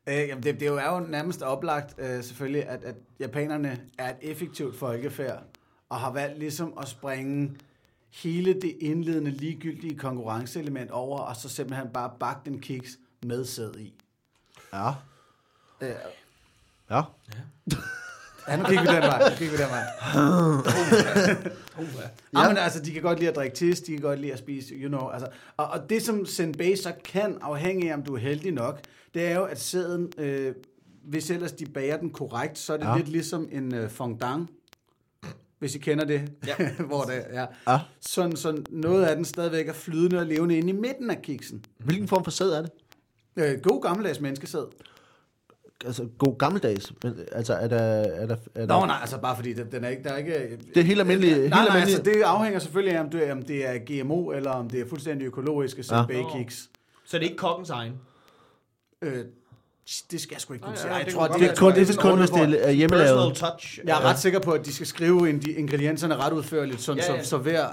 [0.07, 4.17] øh, jamen det, det er jo nærmest oplagt øh, selvfølgelig, at, at japanerne er et
[4.23, 5.43] effektivt folkefærd,
[5.89, 7.57] og har valgt ligesom at springe
[8.11, 13.75] hele det indledende ligegyldige konkurrenceelement over, og så simpelthen bare bakke den kiks med sæd
[13.79, 13.95] i.
[14.73, 14.89] Ja.
[15.81, 15.95] Øh,
[16.91, 17.03] Ja.
[18.49, 19.31] ja, nu kigger vi den vej.
[19.31, 19.85] Nu kigger vi den vej.
[20.15, 20.21] Ja.
[22.43, 24.39] Ja, men altså, de kan godt lide at drikke tis, de kan godt lide at
[24.39, 25.09] spise, you know.
[25.09, 28.81] Altså, og, og det, som senbei så kan, afhængig af, om du er heldig nok,
[29.17, 30.55] det er jo, at sæden, øh,
[31.05, 32.97] hvis ellers de bager den korrekt, så er det Ja.
[32.97, 34.51] lidt ligesom en øh, fondant,
[35.59, 36.55] hvis I kender det, ja.
[36.89, 37.47] hvor det ja.
[37.73, 37.79] Ja.
[38.01, 41.65] Sådan, sådan noget af den stadigvæk er flydende og levende inde i midten af kiksen.
[41.79, 42.71] Hvilken form for sæd er det?
[43.37, 44.65] Øh, god gammeldags menneskesæd.
[45.85, 46.93] Altså, god gammeldags.
[47.03, 47.77] Men, altså, er der...
[47.79, 50.17] Er der, er der Nå, nej, altså bare fordi den, den er ikke, der er
[50.17, 50.59] ikke...
[50.75, 51.35] Det er helt almindeligt.
[51.37, 51.99] Nej, helt nej, almindeligt.
[51.99, 54.81] altså det afhænger selvfølgelig af, om det, er, om det er GMO, eller om det
[54.81, 56.03] er fuldstændig økologiske Ja.
[56.03, 56.69] senbei-kiks.
[57.05, 57.93] Så det er ikke kokkens egen?
[59.07, 59.25] Øh,
[60.11, 60.91] det skal jeg sgu ikke kunne sige.
[60.91, 62.71] Ej, Jeg det tror, det, det, er kun, det er vist kun, hvis det er
[62.71, 63.35] hjemmelavet.
[63.37, 63.79] Touch.
[63.85, 67.03] Jeg er ret sikker på, at de skal skrive ind de ingredienserne ret udførligt, sådan,
[67.09, 67.23] Ja, ja.
[67.23, 67.69] Så, så hver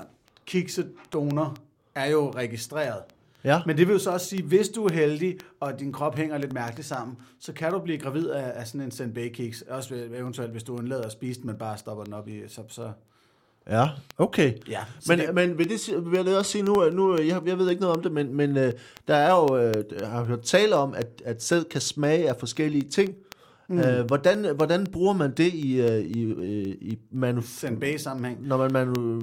[0.46, 1.56] kiksedonor
[1.96, 3.02] er jo registreret.
[3.44, 3.62] Ja.
[3.66, 6.38] Men det vil jo så også sige, hvis du er heldig, og din krop hænger
[6.38, 9.62] lidt mærkeligt sammen, så kan du blive gravid af, af sådan en senbei-kiks.
[9.70, 12.42] Også ved- eventuelt, hvis du undlader at spise den, men bare stopper den op i,
[12.48, 12.62] så...
[12.70, 12.92] så
[13.70, 14.54] Ja, okay.
[14.70, 14.80] ja.
[15.08, 17.82] Men, det, men vil, det, vil jeg også sige nu, nu jeg, jeg ved ikke
[17.82, 18.74] noget om det, men, men øh,
[19.08, 22.36] der er jo, øh, jeg har hørt tale om, at, at sæd kan smage af
[22.40, 23.16] forskellige ting.
[23.70, 23.80] Mm.
[23.80, 28.48] Øh, hvordan, hvordan bruger man det i, øh, i, øh, i manu, senbei-sammenhæng.
[28.48, 29.22] når man, manu,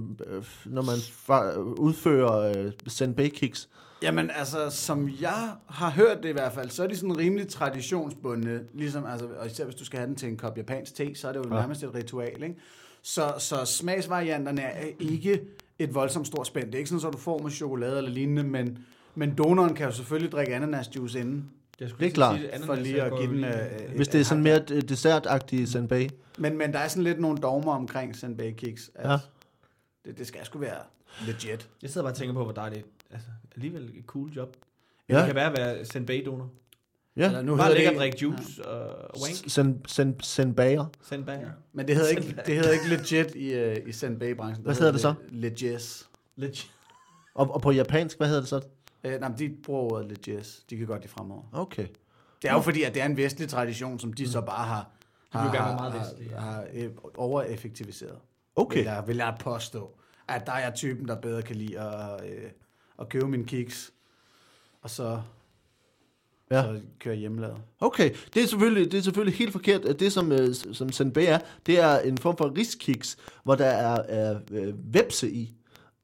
[0.64, 3.68] når man fa- udfører øh, senbei kiks?
[4.03, 7.49] Jamen altså, som jeg har hørt det i hvert fald, så er de sådan rimelig
[7.49, 11.14] traditionsbundne, ligesom, altså, og især hvis du skal have den til en kop japansk te,
[11.14, 11.61] så er det jo ja.
[11.61, 12.57] nærmest et ritual, ikke?
[13.03, 15.40] Så, så smagsvarianterne er ikke
[15.78, 16.66] et voldsomt stort spænd.
[16.66, 18.78] Det er ikke sådan, at du får med chokolade eller lignende, men,
[19.14, 22.38] men donoren kan jo selvfølgelig drikke ananasjuice inden, Jeg skulle Det er klart.
[22.40, 23.44] sige, for lige at give den...
[23.44, 26.09] Øh, Hvis et- det er sådan mere øh, dessertagtige senbei.
[26.38, 28.90] Men, men der er sådan lidt nogle dogmer omkring senbei kiks.
[28.94, 29.18] At Ja.
[30.05, 30.78] det, det skal sgu være
[31.26, 31.68] legit.
[31.82, 32.86] Jeg sidder bare og tænker på, hvor dejligt.
[33.11, 34.57] Altså, alligevel et cool job.
[35.09, 35.18] Ja.
[35.18, 36.48] Det kan være at være senbei-donor.
[37.21, 39.37] Ja, Eller nu Bare hedder ligge det, og drikke juice og wank.
[39.51, 40.87] sen, sen, senbaier.
[41.03, 41.35] Senbei.
[41.35, 41.47] Ja.
[41.73, 44.64] men det hedder ikke, det hedder ikke legit i, uh, i senbei-branchen.
[44.64, 45.14] Hvad hedder det så?
[45.29, 46.07] Legit.
[46.37, 46.71] Legit.
[47.35, 48.61] Og, og på japansk, hvad hedder det så?
[49.05, 50.64] Øh, nej, men de bruger ordet legis.
[50.71, 51.43] De kan godt lide fremover.
[51.53, 51.87] Okay.
[52.43, 54.91] Det er jo fordi, at det er en vestlig tradition, som de så bare har,
[55.31, 56.41] har, være har, meget har, vestlige, ja.
[56.41, 58.18] har øh, overeffektiviseret.
[58.57, 58.77] Okay.
[58.77, 59.97] Vil jeg, vil jeg påstå.
[60.29, 62.51] At der er typen, der bedre kan lide at, øh,
[63.01, 63.93] at købe min kiks,
[64.83, 65.23] og så,
[66.51, 66.62] Ja.
[66.62, 67.57] så køre hjemmelavet.
[67.80, 69.84] Okay, det er selvfølgelig, det er selvfølgelig helt forkert.
[69.84, 73.66] at Det, som, øh, som senbei er, det er en form for riskiks, hvor der
[73.66, 75.55] er, er øh, vepse i.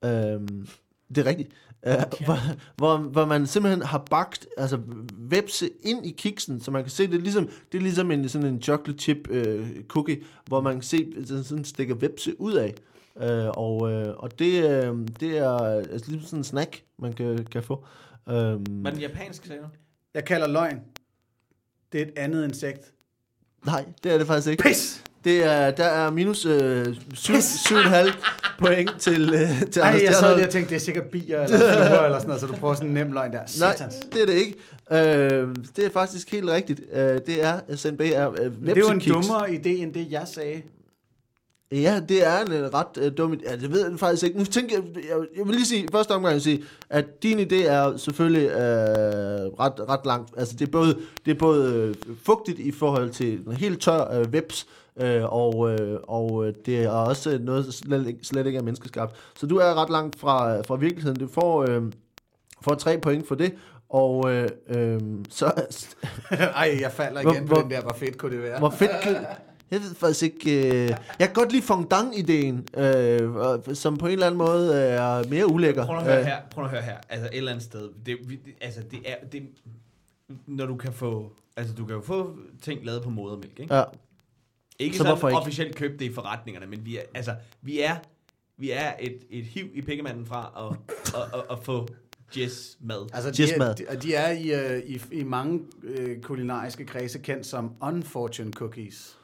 [0.05, 0.68] Øhm,
[1.09, 1.51] det er rigtigt.
[1.86, 1.94] Øh,
[2.24, 2.38] hvor,
[2.76, 4.78] hvor, hvor man simpelthen har bagt altså,
[5.12, 8.28] vepse ind i kiksen, så man kan se, det er ligesom, det er ligesom en,
[8.28, 12.55] sådan en chocolate chip øh, cookie, hvor man kan se, den sådan stikker vepse ud
[12.55, 12.74] af.
[13.22, 17.44] Øh, og, øh, og det, øh, det er altså, ligesom sådan en snack, man kan,
[17.44, 17.84] kan få.
[18.28, 19.68] Øhm, Var den japansk, sagde du?
[20.17, 20.81] Jeg kalder løgn.
[21.93, 22.93] Det er et andet insekt.
[23.67, 24.62] nej, det er det faktisk ikke.
[24.62, 25.03] Pis!
[25.25, 30.35] Det er, der er minus øh, 7,5 point til, øh, til Ej, Anders jeg sad
[30.37, 32.75] lige og tænkte, det er sikkert bier eller fluer eller sådan noget, så du prøver
[32.75, 33.39] sådan en nem løgn der.
[33.39, 33.95] Nej, Satans.
[34.12, 34.57] det er det ikke.
[34.91, 36.81] Øh, det er faktisk helt rigtigt.
[36.93, 40.29] Øh, det er, SNB er øh, det er jo en dummere idé, end det jeg
[40.35, 40.62] sagde.
[41.73, 43.51] Ja, det er en øh, ret øh, dum idé.
[43.51, 44.39] Ja, det ved jeg faktisk ikke.
[44.39, 47.97] Nu tænker jeg, jeg, jeg vil lige sige, første omgang sige, at din idé er
[47.97, 48.59] selvfølgelig øh,
[49.61, 50.31] ret, ret langt.
[50.37, 51.95] Altså, det er både, det er både øh,
[52.25, 54.67] fugtigt i forhold til en helt tør øh, veps,
[55.01, 58.62] øh, og, øh, og øh, det er også noget, der slet, ikke- slet ikke er
[58.62, 59.17] menneskeskabt.
[59.37, 61.19] Så du er ret langt fra, fra virkeligheden.
[61.21, 61.83] Du får, øh,
[62.62, 63.55] får tre point for det,
[63.91, 65.01] og øh, øh,
[65.31, 65.47] så...
[66.31, 68.59] Ej, jeg falder Hvor- igen på hvor- den der, hvor fedt kunne det være.
[68.59, 68.91] Hvor fedt.
[69.71, 70.67] Jeg ved faktisk ikke...
[70.83, 70.89] Øh...
[70.89, 73.31] Jeg kan godt lide fondant-ideen, øh,
[73.75, 75.87] som på en eller anden måde er mere ulækker.
[75.87, 76.37] Prøv at høre Øh, her.
[76.51, 76.97] Prøv at høre her.
[77.09, 77.91] Altså et eller andet sted.
[78.07, 79.14] Det, vi- altså det er...
[79.33, 79.43] Det,
[80.47, 81.33] når du kan få...
[81.57, 83.75] Altså du kan jo få ting lavet på modermælk, ikke?
[83.75, 83.83] Ja.
[84.79, 85.39] Ikke Så sådan ikke?
[85.39, 87.97] officielt købt det i forretningerne, men vi er, altså, vi er,
[88.59, 91.89] vi er et, et hiv i pikkemanden fra at, at, at, at få
[92.37, 93.07] jazz mad.
[93.14, 96.85] Altså, de Just er, de, og de er i, uh, i, i mange uh, kulinariske
[96.87, 99.16] kredse kendt som unfortune cookies.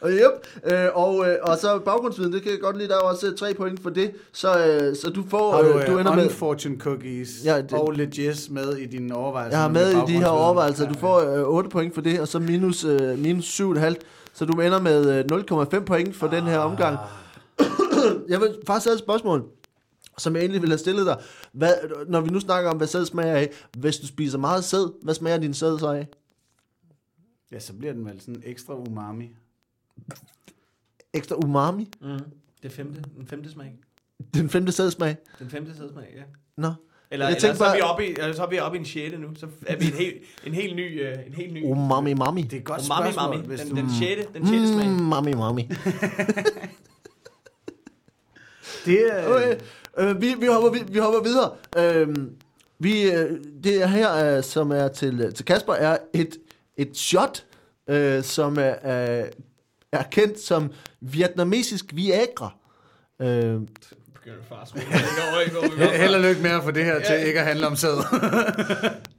[0.00, 0.72] Og, yep.
[0.72, 3.36] øh, og, øh, og så baggrundsviden, det kan jeg godt lide, der er også øh,
[3.36, 4.10] tre point for det.
[4.32, 5.52] Så, øh, så du får...
[5.52, 6.24] Har du, øh, du ender med...
[6.24, 9.56] unfortune cookies Ja, ja, det- og legis med i dine overvejelser?
[9.58, 10.88] Jeg har med med i de her overvejelser.
[10.88, 13.94] Du får øh, 8 point for det, og så minus, øh, minus 7,5.
[14.34, 15.40] Så du ender med øh,
[15.78, 16.98] 0,5 point for den her omgang.
[18.28, 19.44] Jeg vil faktisk have et spørgsmål,
[20.18, 21.22] som jeg egentlig ville have stillet dig.
[21.52, 21.72] Hvad,
[22.08, 23.50] når vi nu snakker om, hvad sæd smager af.
[23.78, 26.08] Hvis du spiser meget sæd, hvad smager din sæd så af?
[27.52, 29.30] Ja, så bliver den vel sådan ekstra umami.
[31.12, 31.88] Ekstra umami?
[32.00, 32.18] Mm.
[32.62, 33.74] Det femte, den femte smag.
[34.34, 35.16] Den femte sædsmag?
[35.38, 36.22] Den femte sædsmag, ja.
[36.56, 36.72] Nå.
[37.10, 38.86] Eller, Jeg eller så, er bare- vi oppe i, så er vi oppe i en
[38.86, 39.28] sjette nu.
[39.36, 41.02] Så er vi en helt, en helt ny...
[41.12, 42.42] Uh, en helt ny Umami mami.
[42.42, 43.56] Det er et godt Umami, spørgsmål, mami.
[43.56, 43.76] Den, du...
[43.76, 44.86] den sjette, den sjette smag.
[44.88, 45.70] Mm, mami mami.
[48.84, 49.28] Det er...
[49.28, 49.56] Okay.
[49.98, 51.50] Øh, vi, vi, hopper, vi, vi hopper videre.
[51.76, 52.30] Øhm,
[52.78, 53.30] vi, øh,
[53.64, 56.36] det er her, øh, som er til, til Kasper, er et,
[56.76, 57.44] et shot,
[57.88, 59.26] øh, som er, er,
[59.92, 62.54] er kendt som vietnamesisk Viagra.
[63.20, 63.60] Øh.
[65.94, 67.90] Held og lykke med at få det her til ikke at handle om sæd.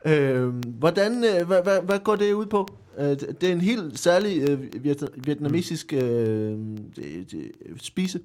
[0.11, 2.67] øh, hvordan, øh, hvad, hvad, hvad går det ud på?
[2.97, 7.51] Øh, det det er en helt særlig øh, viet, vietnamesisk øh, det, det,
[7.81, 8.19] spise.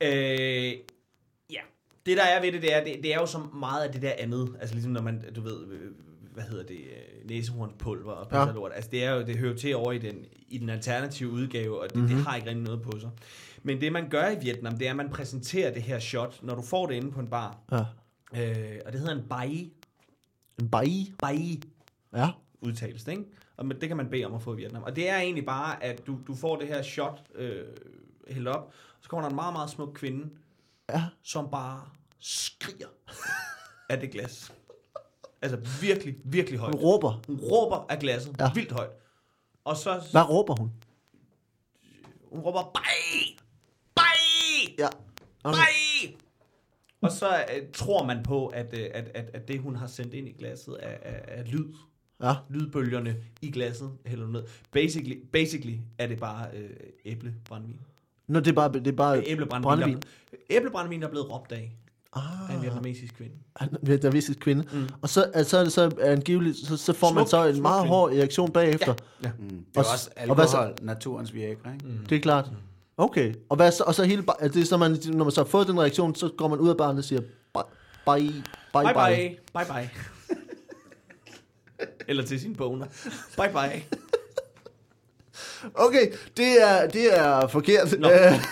[0.00, 0.72] Øh,
[1.50, 1.60] ja,
[2.06, 4.02] det der er ved det, det er, det, det er jo så meget af det
[4.02, 4.56] der andet.
[4.60, 5.90] Altså ligesom når man, du ved, øh,
[6.34, 8.46] hvad hedder det, øh, næsehornspulver og Ja.
[8.46, 8.52] ja.
[8.52, 8.72] lort.
[8.74, 11.80] Altså det, er jo, det hører jo til over i den, i den alternative udgave,
[11.80, 12.14] og det, mm-hmm.
[12.16, 13.10] det har ikke rigtig noget på sig.
[13.62, 16.54] Men det man gør i Vietnam, det er, at man præsenterer det her shot, når
[16.54, 17.58] du får det inde på en bar.
[17.72, 17.84] Ja.
[18.42, 19.72] Øh, og det hedder en bai.
[20.60, 21.12] En bai.
[21.18, 21.60] Bai
[22.16, 22.30] Ja.
[22.60, 23.24] udtales det, ikke?
[23.56, 24.82] Og det kan man bede om at få i Vietnam.
[24.82, 27.64] Og det er egentlig bare, at du, du får det her shot øh,
[28.28, 30.30] hældt op, så kommer der en meget, meget smuk kvinde,
[30.90, 31.04] Ja.
[31.22, 31.88] som bare
[32.18, 32.88] skriger
[33.88, 34.52] af det glas.
[35.42, 36.74] Altså virkelig, virkelig højt.
[36.74, 37.22] Hun råber.
[37.26, 38.52] Hun råber af glasset Ja.
[38.54, 38.90] vildt højt.
[39.64, 40.72] Og så Hvad råber hun?
[42.32, 42.82] hun råber, baj!
[43.94, 44.04] Baj!
[44.78, 44.88] Ja.
[45.44, 46.16] Okay.
[47.00, 50.14] Og så øh, tror man på, at, øh, at, at, at det, hun har sendt
[50.14, 51.74] ind i glasset, er, er, er lyd.
[52.22, 52.34] Ja.
[52.50, 54.44] Lydbølgerne i glasset hælder ned.
[54.72, 56.70] Basically, basically er det bare øh,
[57.04, 57.80] æblebrændvin.
[58.28, 59.94] Nå, det er bare, det er bare Æblebrændvin, brændevin.
[60.30, 61.72] Der, æblebrændvin, der er blevet råbt af
[62.16, 62.50] Ah.
[62.50, 63.34] af en vietnamesisk kvinde.
[63.60, 64.64] Er vietnamesisk kvinde.
[64.72, 64.88] Mm.
[65.02, 67.62] Og så, altså, så er det så angiveligt, så, så får man Smuk- så en
[67.62, 67.88] meget kvinde.
[67.94, 68.94] hård reaktion bagefter.
[69.24, 69.30] Ja.
[69.38, 69.48] Mm.
[69.48, 71.84] Det Og er s- også og hvad så- alkohol, naturens Viagra, ikke?
[72.10, 72.50] Det er klart.
[72.96, 73.34] Okay.
[73.48, 75.48] Og, hvad så, og så hele, er det er så man, når man så har
[75.48, 77.62] fået den reaktion, så går man ud af barnet og siger, bye,
[78.06, 78.32] bye, bye,
[78.72, 79.16] Bye bye.
[79.16, 79.38] bye.
[79.54, 79.90] Bye bye.
[82.08, 82.86] Eller til sin boner.
[83.36, 83.98] Bye bye.
[85.74, 88.00] Okay, det er, det er forkert.
[88.00, 88.10] Nå.
[88.10, 88.44] Øh,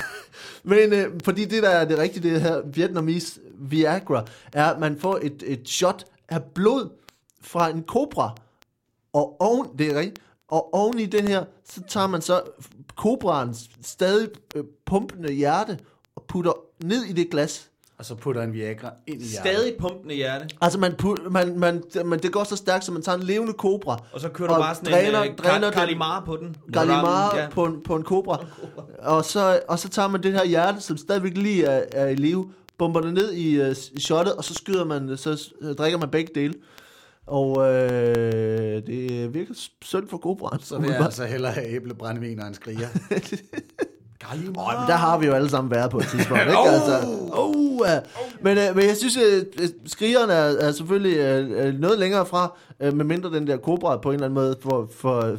[0.66, 4.98] Men øh, fordi det, der er det rigtige, det her Vietnamese Viagra, er, at man
[5.00, 6.88] får et, et shot af blod
[7.40, 8.34] fra en kobra,
[9.12, 10.18] og oven, det er rigtigt,
[10.48, 12.42] og oven i den her, så tager man så
[12.96, 15.78] kobraens stadig øh, pumpende hjerte
[16.16, 16.52] og putter
[16.84, 17.70] ned i det glas.
[17.98, 19.52] Og så putter en Viagra ind i hjertet.
[19.52, 20.48] Stadig pumpende hjerte.
[20.60, 23.52] Altså, man, put, man, man, man, det går så stærkt, så man tager en levende
[23.52, 26.56] kobra, Og så kører du bare sådan dræner- en uh, dræner den- Kalimar på den.
[26.72, 27.48] Galimar Ja.
[27.48, 28.44] på, en, på en kobra,
[28.98, 32.14] og så, og så tager man det her hjerte, som stadigvæk lige er, er i
[32.14, 36.08] live, bomber det ned i uh, shottet, og så skyder man, så øh, drikker man
[36.10, 36.54] begge dele.
[37.26, 40.60] Og øh, det virker synd for kobraen.
[40.62, 42.88] Så vil jeg altså hellere have æblebrændvin og en skriger.
[44.58, 46.58] Åh, men der har vi jo alle sammen været på et tidspunkt, ikke?
[46.58, 47.00] Altså,
[47.32, 47.86] oh, uh,
[48.40, 51.18] men, uh, men jeg synes, at skrigeren er, er selvfølgelig
[51.66, 54.88] uh, noget længere fra, uh, medmindre den der kobra på en eller anden måde for,
[54.94, 55.36] for uh,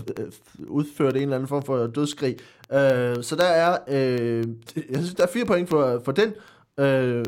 [0.68, 2.36] udført en eller anden form for dødsskrig.
[2.70, 6.34] Uh, så der er, uh, jeg synes, der er fire point for, for den.
[6.78, 7.24] Uh,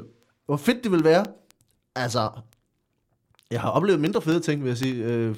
[0.45, 1.25] hvor fedt det vil være.
[1.95, 2.29] Altså,
[3.51, 5.35] jeg har oplevet mindre fede ting, vil jeg sige, øh,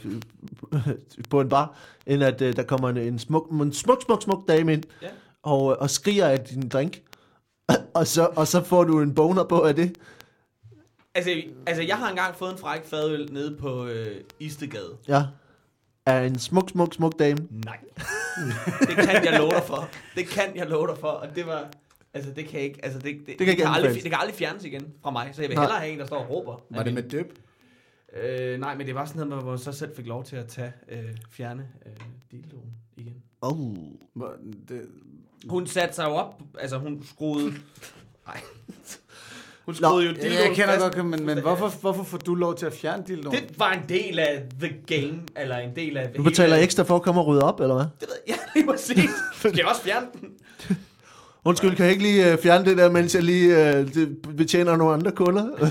[1.30, 4.48] på en bar, end at øh, der kommer en, en, smuk, en smuk, smuk, smuk
[4.48, 5.08] dame ind, Ja.
[5.44, 7.02] Og, og skriger af din drink.
[7.94, 9.98] og, så, og så får du en boner på af det.
[11.16, 14.98] Altså, altså, jeg har engang fået en fræk fadøl nede på øh, Istegade.
[15.08, 15.24] Ja.
[16.06, 17.48] Af en smuk, smuk, smuk dame.
[17.66, 17.80] Nej.
[18.88, 19.90] det kan jeg love dig for.
[20.16, 21.08] Det kan jeg love dig for.
[21.08, 21.70] Og det var...
[22.14, 22.80] Altså, det kan ikke...
[22.86, 25.30] Altså, det, det, det, kan ikke kan aldrig, det kan aldrig fjernes igen fra mig.
[25.34, 25.64] Så jeg vil Nej.
[25.64, 26.62] hellere have en, der står og råber.
[26.70, 27.40] Var det med døb?
[28.24, 30.48] Øh, nej, men det var sådan noget, hvor man så selv fik lov til at
[30.48, 31.92] tage, øh, fjerne øh,
[32.32, 33.16] dildoen igen.
[33.42, 33.76] Oh.
[34.14, 34.36] Hvor-
[34.70, 34.82] Det,
[35.50, 37.54] Hun satte sig jo op, altså hun skruede...
[38.28, 38.42] Nej.
[39.66, 40.96] Hun Nå, skruede jo ja, dildoen jeg kender fast.
[40.96, 43.36] godt, men, men hvorfor, hvorfor får du lov til at fjerne dildoen?
[43.36, 46.10] Det var en del af the game, eller en del af...
[46.18, 47.86] Du betaler hele- ekstra for at komme og rydde op, eller hvad?
[48.00, 49.10] Det ved jeg, lige præcis.
[49.40, 50.30] Skal jeg også fjerne den?
[51.46, 54.76] Undskyld, kan jeg ikke lige uh, fjerne det der, mens jeg lige uh, det betjener
[54.76, 55.70] nogle andre kunder?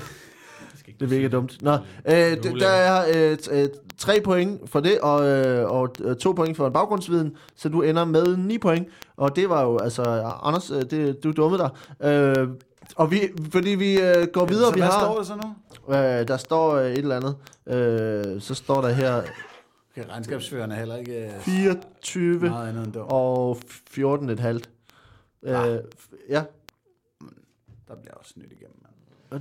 [1.00, 1.62] Det virker dumt.
[1.62, 1.72] Nå,
[2.04, 6.56] øh, der er øh, øh, tre point for det, og, øh, og øh, to point
[6.56, 8.88] for en baggrundsviden, så du ender med ni point.
[9.16, 10.02] Og det var jo, altså,
[10.42, 12.06] Anders, øh, det, du dummede dig.
[12.10, 12.48] Øh,
[12.96, 13.20] og vi,
[13.52, 15.00] fordi vi øh, går videre, så vi hvad har...
[15.00, 15.94] står der så nu?
[15.94, 17.36] Øh, der står øh, et eller andet.
[17.66, 19.22] Øh, så står der her
[19.96, 23.06] Okay, regnskabsføreren er heller ikke øh, 24 meget andet end dum.
[23.08, 23.58] og
[23.90, 24.70] 14 et halvt.
[25.42, 25.52] Øh,
[26.28, 26.42] ja,
[27.88, 28.79] Der bliver også snydt igennem.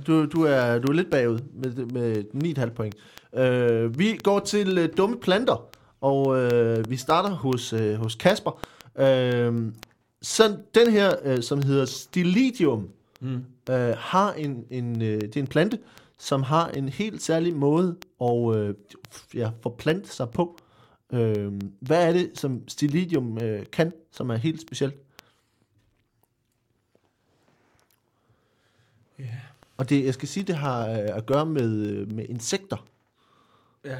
[0.06, 2.24] Du, du, er, du er lidt bagud med, med
[2.58, 2.94] 9,5 point.
[3.34, 5.68] Øh, vi går til øh, dumme planter,
[6.00, 8.60] og øh, vi starter hos, øh, hos Kasper.
[8.98, 9.72] Øh,
[10.22, 12.88] så den her, øh, som hedder Stilidium,
[13.22, 13.44] Mm.
[13.70, 15.78] øh, har en, en, øh, det er en plante,
[16.18, 18.74] som har en helt særlig måde at øh,
[19.34, 20.58] ja, forplante sig på.
[21.12, 24.94] Øh, hvad er det, som Stilidium øh, kan, som er helt specielt?
[29.18, 29.24] Ja.
[29.80, 32.86] Og det, jeg skal sige, det har øh, at gøre med, øh, med insekter.
[33.84, 33.98] Ja.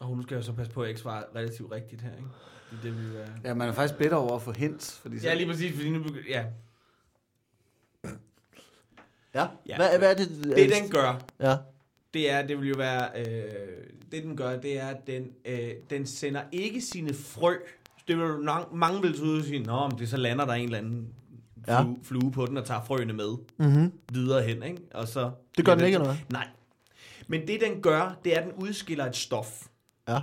[0.00, 2.28] Og nu skal jeg så passe på, at jeg ikke svarer relativt rigtigt her, ikke?
[2.70, 3.28] Det, det vil være...
[3.44, 4.98] Ja, man er faktisk bedre over at få hints.
[4.98, 6.44] Fordi så, Ja, lige præcis, fordi nu begy- Ja,
[9.34, 9.46] Ja.
[9.68, 9.76] Ja.
[9.76, 10.28] Hvad, hvad er det?
[10.56, 11.56] det den gør, Ja.
[12.14, 13.52] det er, det vil jo være, øh,
[14.12, 17.54] det den gør, det er, at den, øh, den sender ikke sine frø.
[18.08, 18.26] Det vil
[18.72, 21.14] mange vil sige, men det så lander der en eller anden
[21.68, 21.82] Ja.
[21.82, 23.92] flue, flue på den og tager frøene med Mm-hmm.
[24.12, 24.82] videre hen, ikke?
[24.94, 26.16] Og så Det gør den ikke, eller hvad?
[26.30, 26.46] Nej.
[27.26, 29.66] Men det den gør, det er, at den udskiller et stof,
[30.08, 30.20] Ja.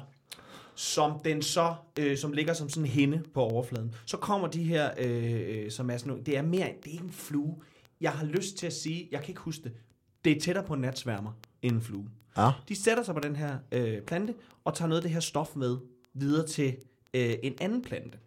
[0.76, 3.96] som den så, øh, som ligger som sådan en hinde på overfladen.
[4.06, 6.92] Så kommer de her, øh, øh, som er sådan nogle, det er mere, det er
[6.94, 7.56] ikke en flue.
[8.02, 9.72] Jeg har lyst til at sige, jeg kan ikke huske det,
[10.26, 11.32] det er tættere på en natsværmer
[11.62, 12.06] end en flue.
[12.38, 12.52] Ja.
[12.70, 14.34] De sætter sig på den her øh, plante,
[14.64, 15.78] og tager noget af det her stof med
[16.14, 16.76] videre til
[17.14, 18.18] øh, en anden plante.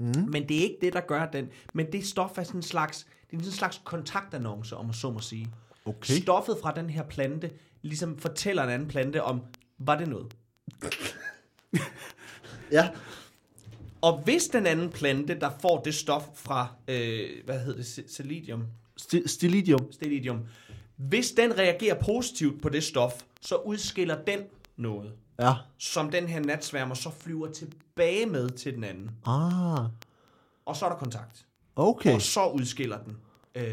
[0.00, 0.28] Mm.
[0.28, 1.48] Men det er ikke det, der gør den.
[1.74, 2.98] Men det stof er sådan en slags,
[3.30, 5.46] det er sådan en slags kontaktannonce, om at så må sige.
[5.84, 6.14] Okay.
[6.14, 7.50] Stoffet fra den her plante
[7.82, 9.40] ligesom fortæller en anden plante om,
[9.78, 10.34] var det noget?
[12.72, 12.88] Ja.
[14.00, 19.26] Og hvis den anden plante, der får det stof fra, øh, hvad hedder det, Sti-
[19.26, 19.92] Stilidium.
[19.92, 20.40] Stelidium,
[20.96, 24.40] hvis den reagerer positivt på det stof, så udskiller den
[24.76, 25.52] noget, Ja.
[25.78, 29.10] som den her natsværmer så flyver tilbage med til den anden.
[29.26, 29.84] Ah.
[30.66, 31.46] Og så er der kontakt.
[31.76, 32.14] Okay.
[32.14, 33.16] Og så udskiller den
[33.54, 33.64] øh,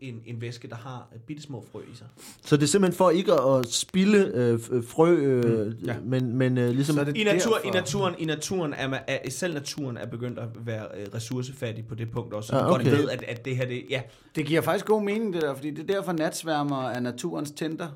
[0.00, 2.06] en, en væske, der har bitte små frø i sig.
[2.44, 5.96] Så det er simpelthen for ikke at spille øh, f- frø, øh, Mm, ja.
[6.04, 6.94] men, men øh, ligesom...
[6.94, 7.68] Så er det I, natur, derfor.
[7.68, 11.86] i naturen, i naturen er, man, er, selv naturen er begyndt at være øh, ressourcefattig
[11.86, 12.46] på det punkt også.
[12.48, 12.80] Så Ja, okay.
[12.80, 12.90] okay.
[12.90, 14.02] godt ved, at, at det her, det, ja,
[14.34, 17.88] Det giver faktisk god mening, det der, fordi det er derfor natsværmer er naturens tænder.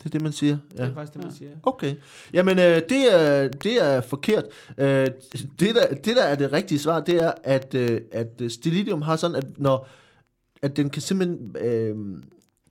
[0.00, 0.58] Det er det, man siger.
[0.72, 0.84] Det Ja.
[0.84, 1.50] er faktisk det, man siger.
[1.62, 1.94] Okay.
[2.32, 4.44] Jamen, øh, det, er, det er forkert.
[4.78, 5.06] Øh,
[5.60, 9.16] det, der, det, der er det rigtige svar, det er, at, øh, at Stilidium har
[9.16, 9.88] sådan, at når
[10.62, 11.96] at den kan simpelthen øh,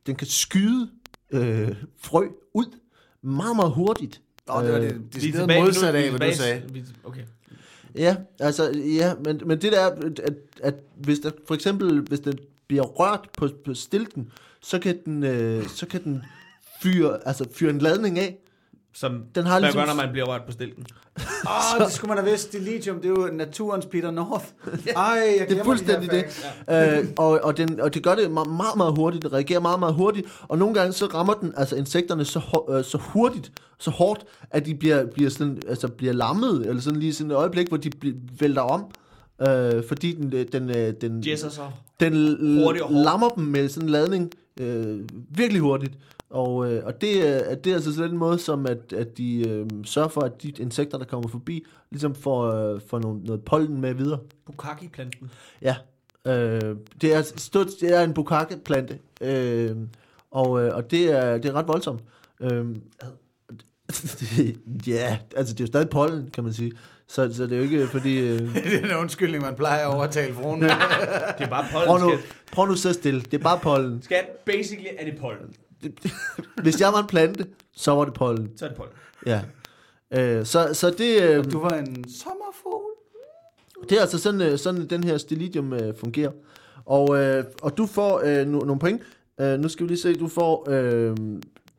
[0.07, 0.89] den kan skyde
[1.32, 2.65] øh, frø ud
[3.21, 4.21] meget, meget hurtigt.
[4.49, 6.36] Åh, det var det, Øh, det, er det tilbage- modsat nu er af, hvad du
[6.36, 6.61] sagde.
[7.03, 7.21] Okay.
[7.95, 9.89] Ja, altså, ja, men, men det der er,
[10.23, 10.32] at,
[10.63, 12.34] at hvis der for eksempel, hvis den
[12.67, 16.21] bliver rørt på, på stilken, så kan den, øh, så kan den
[16.82, 18.38] fyre, altså fyre en ladning af.
[18.93, 20.86] Som Den har man ligesom- gør, når man bliver rørt på stilken.
[21.45, 22.53] Åh, oh, det skulle man have vidst.
[22.53, 24.45] Dilithium, det er jo naturens Peter North.
[24.95, 26.25] Ej, jeg Det er fuldstændig de det.
[26.67, 26.99] facts.
[26.99, 29.23] Øh, og, og, den, og det gør det meget, meget, hurtigt.
[29.23, 30.27] Det reagerer meget, meget hurtigt.
[30.47, 34.65] Og nogle gange så rammer den altså insekterne så, øh, så hurtigt, så hårdt, at
[34.65, 37.91] de bliver, bliver, sådan, altså bliver lammet, eller sådan lige sådan et øjeblik, hvor de
[38.39, 38.84] vælter om.
[39.47, 41.61] Øh, fordi den, øh, den, øh, den, Jesser så.
[41.99, 42.13] den
[42.89, 44.99] lammer dem med sådan en ladning øh,
[45.30, 45.93] virkelig hurtigt.
[46.30, 49.49] Og, øh, og det, er- det er altså sådan en måde, som at, at de
[49.49, 53.41] øh, sørger for, at de insekter, der kommer forbi, ligesom får, øh, får nogle, noget
[53.45, 54.19] pollen med videre.
[54.45, 55.32] Bukaki-planten.
[55.61, 55.75] Ja,
[56.27, 59.75] øh, det, er stort, det er en bukake-plante, øh,
[60.32, 62.01] og, øh, og det, er, det er ret voldsomt.
[62.39, 62.65] Øh,
[64.88, 66.71] ja, altså det er jo stadig pollen, kan man sige.
[67.07, 68.17] Så, så det er jo ikke fordi...
[68.19, 70.61] Øh, Det er en undskyldning, man plejer at overtale fruen.
[70.61, 72.36] Det er bare prøv, pollen, nu, skat.
[72.51, 74.01] prøv nu at sidde stille, det er bare pollen.
[74.01, 75.53] Skat, basically er det pollen.
[76.63, 78.57] Hvis jeg var en plante, så var det pollen.
[78.57, 78.93] Så er det pollen.
[79.25, 79.41] Ja.
[80.13, 82.84] Øh, så, så det, øh, Du var en sommerfugl.
[83.89, 86.32] det er altså sådan, øh, sådan den her stilidium øh, fungerer.
[86.86, 89.01] Og, øh, og du får øh, no, nogle point.
[89.41, 90.69] Øh, nu skal vi lige se, du får...
[90.69, 91.15] Øh,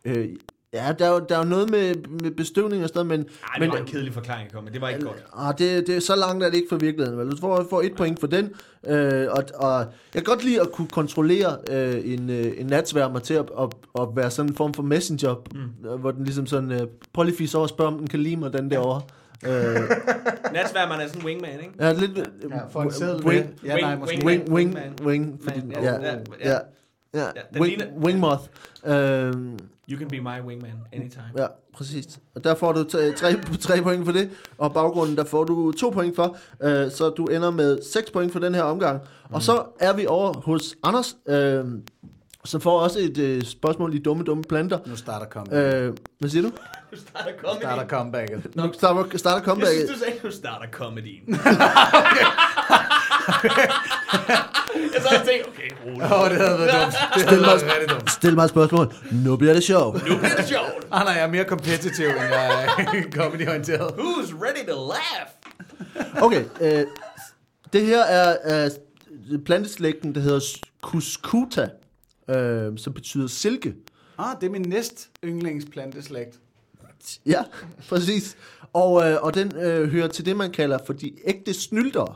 [0.04, 0.28] øh,
[0.72, 3.20] ja, der er, jo, der er jo noget med, med bestøvning og sådan men...
[3.20, 4.72] Ej, det men, var en kedelig forklaring at komme med.
[4.72, 5.24] Det var ikke godt.
[5.36, 7.18] Ah, det, det er så langt, er det ikke for virkeligheden.
[7.18, 7.30] Vel?
[7.30, 8.50] Du får, får et point for den.
[8.86, 13.18] Øh, og, og jeg kan godt lide at kunne kontrollere øh, en, øh, en natsværmer
[13.18, 13.68] til at, at,
[14.00, 15.98] at være sådan en form for messenger, mm.
[16.00, 16.80] hvor den ligesom sådan, øh,
[17.12, 19.00] prøv lige fisk over og spørg, om den kan lide mig, den derovre.
[19.46, 19.52] Øh,
[20.54, 21.72] Natsværmeren er sådan en wingman, ikke?
[21.80, 23.60] ja, lidt, øh, Ja, for en seddel wing.
[23.64, 24.16] Ja, nej, Wing- måske.
[24.16, 24.92] wing- wing, wing, Man.
[25.04, 26.14] wing, fordi, Man, ja, ja, ja,
[26.44, 26.58] ja,
[27.14, 28.42] ja, ja, den wing, ligner- wingmoth.
[28.86, 29.32] Øh,
[29.90, 31.32] You can be my wingman anytime.
[31.36, 32.18] Ja, præcis.
[32.34, 35.72] Og der får du tre, tre, tre point for det, og baggrunden, der får du
[35.72, 39.02] to point for, øh, så du ender med seks point for den her omgang.
[39.02, 39.34] Mm.
[39.34, 41.64] Og så er vi over hos Anders, øh,
[42.44, 44.78] som får også et øh, spørgsmål i dumme, dumme planter.
[44.86, 45.74] Nu starter comeback.
[45.74, 46.50] Øh, hvad siger du?
[46.90, 47.60] Du starter comedy.
[47.62, 48.56] starter comebacket.
[48.56, 49.72] Nu starter, starter Jeg comeback.
[49.72, 51.22] synes, du sagde, du starter comedyen.
[54.94, 56.02] jeg så og tænkte, okay, rolig.
[56.02, 56.94] Åh, oh, det havde været dumt.
[57.14, 58.10] Det havde været rigtig dumt.
[58.10, 58.94] Stil mig et spørgsmål.
[59.12, 60.08] Nu bliver det sjovt.
[60.08, 60.66] Nu bliver det sjovt.
[60.92, 63.90] Ah, nej, jeg er mere competitive, end jeg er comedy-orienteret.
[63.90, 66.22] Who's ready to laugh?
[66.22, 66.84] Okay, øh,
[67.72, 68.68] det her er
[69.30, 70.40] øh, planteslægten, der hedder
[70.82, 71.68] Cuscuta,
[72.36, 73.74] øh, som betyder silke.
[74.18, 76.40] Ah, det er min næst yndlingsplanteslægt.
[77.26, 77.44] Ja,
[77.88, 78.36] præcis.
[78.72, 82.14] Og, øh, og den øh, hører til det, man kalder for de ægte snyltere.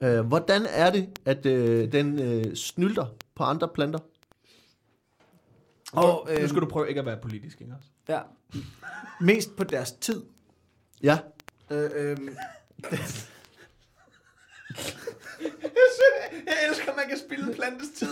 [0.00, 3.98] Øh, hvordan er det, at øh, den øh, snylter på andre planter?
[5.92, 7.88] Og, Nu øh, skal du prøve ikke at være politisk, ikke også?
[8.08, 8.20] ja.
[9.20, 10.22] Mest på deres tid.
[11.02, 11.18] Ja,
[11.70, 12.16] Øh, øh,
[16.46, 18.08] Jeg elsker, at man kan spille plantes tid.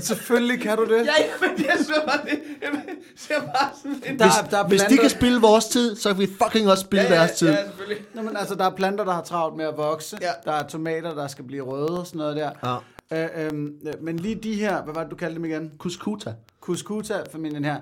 [0.00, 1.06] selvfølgelig kan du det.
[1.06, 2.70] ja, men jeg synes bare, det jeg
[3.16, 4.18] ser bare sådan en...
[4.18, 6.70] Der, hvis, der er hvis de planter- kan spille vores tid, så kan vi fucking
[6.70, 7.48] også spille ja, ja, deres tid.
[7.48, 8.04] Ja, selvfølgelig.
[8.14, 10.18] Nå, men altså, der er planter, der har travlt med at vokse.
[10.20, 10.30] Ja.
[10.44, 12.50] Der er tomater, der skal blive røde og sådan noget der.
[12.64, 12.76] Ja.
[13.12, 15.72] Øh, øhm, øh, men lige de her, hvad var det, du kaldte dem igen?
[15.78, 16.34] Cuscuta.
[16.60, 17.76] Cuscuta-familien her,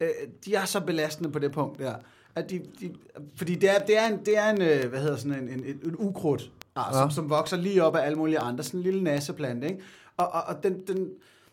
[0.00, 0.08] øh,
[0.44, 1.94] de er så belastende på det punkt der.
[2.34, 2.94] At de, de,
[3.36, 5.64] fordi det er, det er en, det er en øh, hvad hedder sådan en, en,
[5.64, 6.50] en, en ukrudt,
[6.92, 7.14] som, Ja.
[7.14, 8.64] som vokser lige op af alle mulige andre.
[8.64, 9.82] Sådan en lille nasseplante, ikke?
[10.16, 11.08] Og, og, og den, den,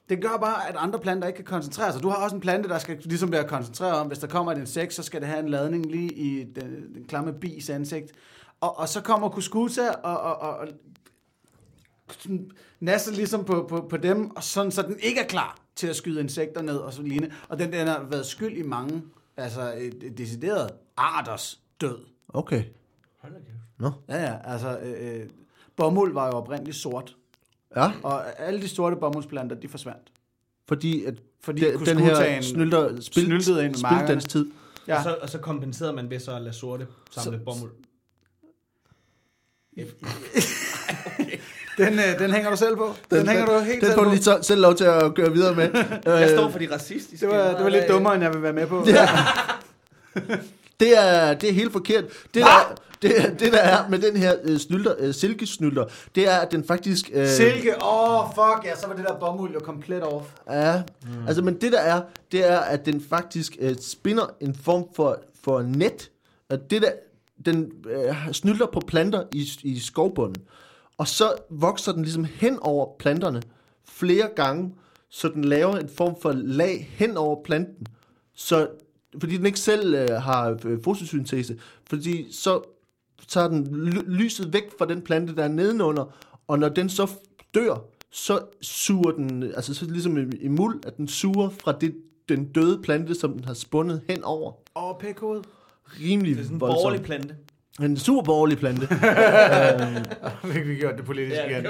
[0.10, 2.04] det gør bare, at andre planter ikke kan koncentrere sig.
[2.04, 4.58] Du har også en plante, der skal ligesom være koncentreret om, hvis der kommer et
[4.58, 8.12] insekt, så skal det have en ladning lige i den, den klamme bis ansigt.
[8.62, 10.68] Og, og så kommer Cuscuta og, og, og, og
[12.80, 15.96] nasser ligesom på, på, på dem, og sådan, så den ikke er klar til at
[15.96, 17.36] skyde insekter ned og så lignende.
[17.50, 19.04] Og den, den har været skyld i mange,
[19.38, 21.98] altså et, et decideret arters død.
[22.30, 22.64] Okay.
[23.22, 23.40] Hold da.
[23.84, 23.92] Nå.
[24.10, 25.26] Ja, ja, altså øh, øh,
[25.76, 27.16] bomuld var jo oprindeligt sort,
[27.76, 30.12] Ja, og alle de sorte bomuldsplanter, de forsvandt.
[30.68, 34.46] fordi, at Fordi de, den her snylter spil, snyltede ind i dens tid.
[34.88, 34.98] Ja.
[34.98, 37.72] Og, så, og så kompenserede man ved så at lade sorte samle Så- bomuld.
[41.78, 42.94] Den, øh, den hænger du selv på.
[43.12, 44.10] Den, den hænger du helt Den selv får på.
[44.10, 45.70] du lige selv lov til at køre videre med.
[46.06, 47.26] Jeg Øh, står for de racistiske.
[47.26, 48.84] Det var, det var lidt dummere, end jeg vil være med på.
[48.88, 49.08] Ja.
[50.84, 52.04] Det er, det er helt forkert.
[52.34, 56.38] Det, der, det, det der er med den her øh, snylder, øh, silkesnylder, det er,
[56.38, 57.10] at den faktisk...
[57.14, 60.26] Øh, Silke, åh, oh, fuck, ja, så var det der bomuld jo komplet off.
[60.50, 61.28] Ja, mm.
[61.28, 65.20] altså, men det der er, det er, at den faktisk øh, spinder en form for,
[65.44, 66.12] for net.
[66.50, 66.92] At det der,
[67.46, 70.44] den øh, snylder på planter i, i skovbunden.
[70.98, 73.42] Og så vokser den ligesom hen over planterne
[73.90, 74.74] flere gange,
[75.10, 77.88] så den laver en form for lag hen over planten.
[78.36, 78.68] Så,
[79.20, 81.58] fordi den ikke selv øh, har øh, fotosyntese.
[81.90, 82.62] Fordi så
[83.28, 86.16] tager den ly- lyset væk fra den plante, der er nedenunder,
[86.48, 87.08] og når den så
[87.56, 91.96] dør, så suger den, altså så ligesom i, i muld, at den suger fra det,
[92.30, 94.52] den døde plante, som den har spundet hen over.
[94.76, 95.42] Åh, oh, pækhoved.
[96.02, 96.82] Rimelig Det er sådan en voldsomt.
[96.82, 97.36] borgerlig plante.
[97.82, 98.88] En super borgerlig plante.
[100.54, 101.66] Fik vi gjort det politisk ja, igen.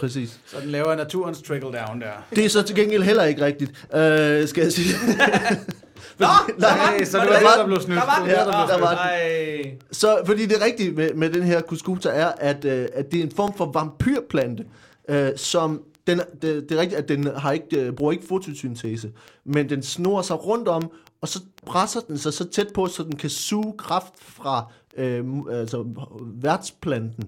[0.00, 0.40] Præcis.
[0.46, 2.26] Så den laver naturens trickle down der.
[2.34, 4.88] Det er så til gengæld heller ikke rigtigt, øh, skal jeg sige.
[6.18, 6.26] Nå,
[6.58, 8.00] Nej, så det var det, der blev snydt.
[8.00, 9.76] Der var Det der blev var Ej.
[9.92, 13.24] Så, fordi det rigtige med, med den her kuskuta er, at, øh, at det er
[13.24, 14.64] en form for vampyrplante,
[15.08, 19.12] øh, som den, det, det er rigtigt, at den har ikke, øh, bruger ikke fotosyntese,
[19.44, 20.90] men den snor sig rundt om,
[21.20, 25.24] og så presser den sig så tæt på, så den kan suge kraft fra øh,
[25.50, 25.84] altså,
[26.20, 27.24] værtsplanten.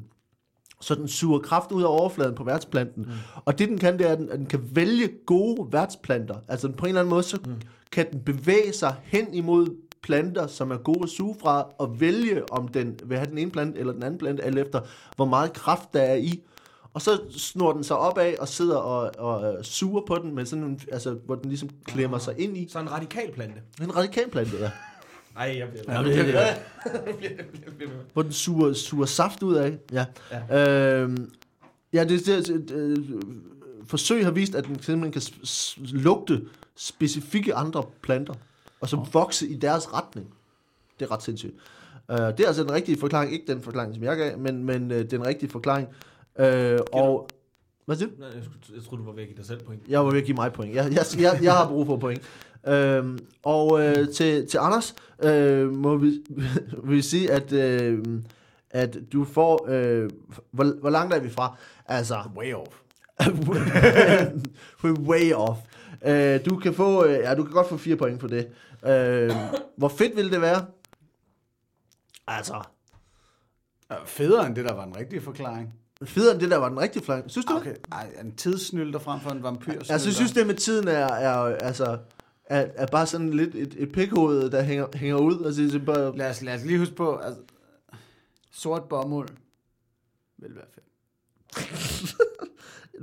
[0.81, 3.03] Så den suger kraft ud af overfladen på værtsplanten.
[3.03, 3.13] Mm.
[3.45, 6.37] Og det den kan, det er, at den, at den kan vælge gode værtsplanter.
[6.49, 7.55] Altså på en eller anden måde, så mm.
[7.93, 12.53] Kan den bevæge sig hen imod planter, som er gode at suge fra, og vælge,
[12.53, 14.81] om den vil have den ene plante eller den anden plante, alt efter,
[15.17, 16.43] hvor meget kraft der er i.
[16.95, 20.47] Og så snor den sig opad og sidder og, og øh, suger på den, men
[20.47, 22.69] sådan, en- altså, hvor den ligesom klemmer sig ind i.
[22.71, 23.61] Så en radikal plante.
[23.83, 24.71] En radikalplante, ja.
[25.39, 27.41] Ej, jeg bliver Ja, det er det.
[28.13, 29.79] Hvor den suger, suger saft ud af.
[29.93, 30.05] Ja.
[30.51, 31.31] Ja, øhm,
[31.93, 32.97] ja det, det, det, øh,
[33.87, 35.23] forsøg har vist, at den simpelthen kan
[36.01, 36.43] lugte
[36.79, 38.35] specifikke andre planter,
[38.81, 40.35] og så vokse i deres retning.
[40.99, 41.55] Det er ret sindssygt.
[42.09, 44.91] Uh, det er altså den rigtige forklaring, ikke den forklaring, som jeg gav, men, men
[44.91, 45.89] uh, den rigtige forklaring.
[46.39, 46.45] Uh,
[46.93, 47.29] og,
[47.85, 48.15] hvad siger du?
[48.19, 48.43] Nej, jeg,
[48.75, 49.83] jeg troede, du var væk i dig selv point.
[49.89, 50.75] Jeg var ved at give mig point.
[50.75, 52.23] Jeg, jeg, jeg, jeg har brug for point.
[52.67, 56.07] Øhm, og øh, til, til Anders øh, må vi,
[56.85, 58.05] vil vi sige, at, øh,
[58.71, 59.67] at du får...
[59.69, 60.11] Øh,
[60.51, 61.57] hvor, hvor langt er vi fra?
[61.87, 62.81] Altså, Way off.
[64.85, 65.59] we're way off.
[66.07, 67.05] Øh, du kan få...
[67.05, 68.49] Øh, ja, du kan godt få fire point for det.
[68.87, 69.31] Øh,
[69.77, 70.67] hvor fedt ville det være?
[72.27, 72.63] Altså,
[74.07, 75.75] Federe end det, der var en rigtig forklaring.
[76.05, 77.25] federe end det der var den rigtige flank.
[77.31, 77.61] Synes du det?
[77.61, 79.73] Okay, ej, en tidssnylter frem for en vampyr.
[79.73, 81.99] Altså, jeg synes, det med tiden er, er altså,
[82.45, 85.45] er, er bare sådan lidt et, et pikhoved, der hænger, hænger ud.
[85.45, 87.41] Altså, det er bare, Lad os, lad os lige huske på, altså,
[88.51, 89.29] sort bomuld
[90.39, 90.87] vil være fedt.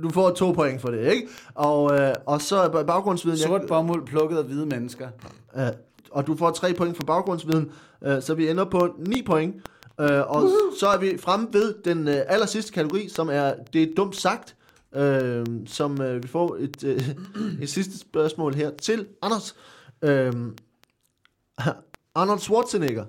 [0.02, 1.28] du får to point for det, ikke?
[1.54, 3.38] Og, øh, og så er baggrundsviden...
[3.38, 5.08] Sort bomuld plukket af hvide mennesker.
[5.56, 5.62] øh,
[6.10, 7.70] og du får tre point for baggrundsviden,
[8.04, 9.54] øh, så vi ender på ni point.
[10.00, 10.48] Øh, og
[10.80, 14.16] så er vi fremme ved den øh, aller sidste kategori, som er det er dumt
[14.16, 14.56] sagt,
[14.94, 17.08] øh, som øh, vi får et, øh,
[17.62, 19.56] et sidste spørgsmål her til Anders.
[20.02, 20.32] Øh,
[22.14, 23.04] Arnold Schwarzenegger.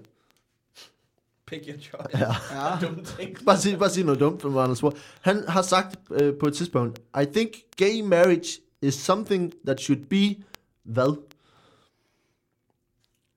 [1.47, 2.17] Pick your choice.
[2.17, 2.31] Ja.
[2.51, 2.79] Ja.
[2.87, 3.37] Dumme ting.
[3.45, 5.07] Bare sig, bare sig noget dumt for Arnold Schwarzenegger.
[5.21, 10.05] Han har sagt øh, på et tidspunkt, I think gay marriage is something that should
[10.05, 10.43] be
[10.83, 11.17] hvad?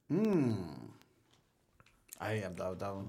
[0.08, 0.56] Mm.
[2.20, 3.02] Ej, jamen, der, er der er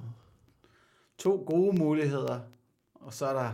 [1.18, 2.40] to gode muligheder,
[2.96, 3.52] og så er der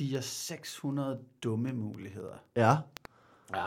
[0.00, 2.34] 400-600 dumme muligheder.
[2.56, 2.76] Ja.
[3.54, 3.64] Ja.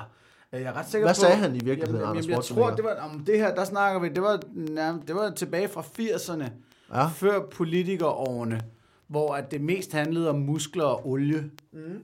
[0.51, 1.19] Jeg er ret sikker Hvad på...
[1.19, 3.63] sagde han i virkeligheden, Jamen, Anders jamen, jeg tror, det var, om det her, der
[3.65, 6.49] snakker vi, det var, nærmest, det var tilbage fra 80'erne,
[6.93, 7.07] Ja.
[7.07, 8.61] før politikerårene,
[9.07, 11.51] hvor at det mest handlede om muskler og olie.
[11.71, 12.03] Mm.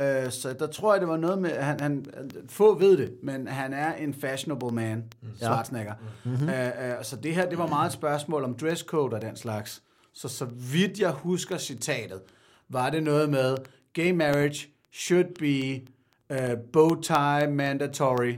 [0.00, 2.06] Øh, så der tror jeg, det var noget med, han, han,
[2.48, 5.04] få ved det, men han er en fashionable man,
[5.36, 5.94] Schwarzenegger.
[6.24, 6.48] Mm-hmm.
[6.48, 9.82] Øh, øh, så det her, det var meget et spørgsmål om dresscode og den slags.
[10.12, 12.20] Så så vidt jeg husker citatet,
[12.68, 13.56] var det noget med,
[13.92, 15.86] gay marriage should be
[16.30, 18.34] uh, bow tie mandatory,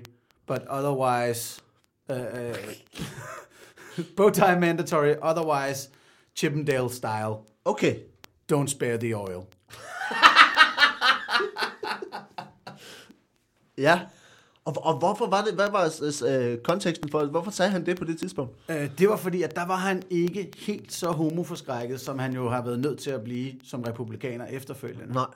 [0.46, 1.62] but otherwise,
[2.10, 2.56] uh, uh,
[4.16, 5.88] bow tie mandatory, otherwise
[6.34, 7.36] Chippendale style.
[7.64, 7.96] Okay.
[8.52, 9.42] Don't spare the oil.
[13.78, 14.00] Ja.
[14.64, 15.90] Og, og hvorfor var det, hvad var
[16.28, 18.56] øh, konteksten for, hvorfor sagde han det på det tidspunkt?
[18.68, 22.48] Øh, det var fordi, at der var han ikke helt så homoforskrækket, som han jo
[22.48, 25.14] har været nødt til at blive som republikaner efterfølgende.
[25.14, 25.26] Nej.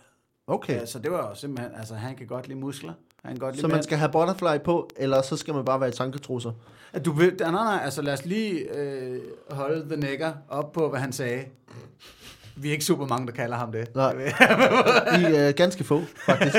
[0.46, 0.74] Okay.
[0.74, 2.92] Ja, så det var jo simpelthen, altså han kan godt lide muskler.
[3.26, 5.92] Han godt Så man skal have butterfly på, eller så skal man bare være i
[5.92, 6.52] tanketrusser?
[6.92, 9.20] At Du vil, nej, nej, altså lad os lige øh,
[9.50, 11.44] holde The Nigger op på, hvad han sagde.
[12.56, 13.94] Vi er ikke super mange, der kalder ham det.
[13.94, 14.12] Nej.
[15.20, 16.56] I er øh, ganske få, faktisk.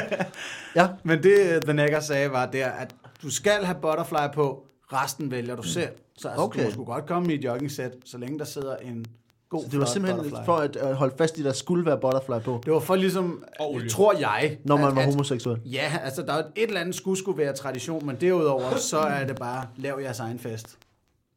[0.75, 0.87] Ja.
[1.03, 4.63] Men det, The Nigger sagde, var der, at du skal have butterfly på
[4.93, 5.89] Resten vælger du selv.
[6.17, 6.65] Så altså, Okay.
[6.65, 9.05] du skulle godt komme i et jogging-sæt, så længe der sidder en
[9.49, 10.45] god, Så det var simpelthen butterfly.
[10.45, 12.95] for at, at holde fast i, at der skulle være butterfly på, Det var for
[12.95, 13.89] ligesom, Og olie.
[13.89, 14.57] tror jeg...
[14.63, 15.59] når man at, var at, homoseksuel.
[15.65, 19.25] Ja, altså der er et eller andet skulle skulle være tradition, men derudover, så er
[19.27, 20.77] det bare, lav jeres egen fest.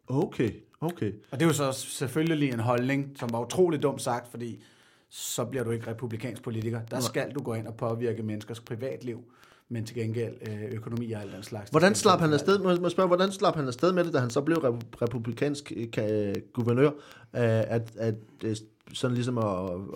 [0.08, 0.50] Okay,
[0.80, 1.12] okay.
[1.30, 4.62] Og det er jo så selvfølgelig en holdning, som var utrolig dumt sagt, fordi
[5.10, 6.80] så bliver du ikke republikansk politiker.
[6.90, 9.24] Der skal du gå ind og påvirke menneskers privatliv,
[9.72, 11.70] men til gengæld øh, økonomi og alt den slags.
[11.70, 14.30] Hvordan slap han afsted, må jeg spørge, hvordan slap han afsted med det, da han
[14.30, 16.92] så blev rep- republikansk øh, ka- guvernør, øh,
[17.34, 18.14] at, at
[18.44, 18.56] øh,
[18.94, 19.44] sådan ligesom at,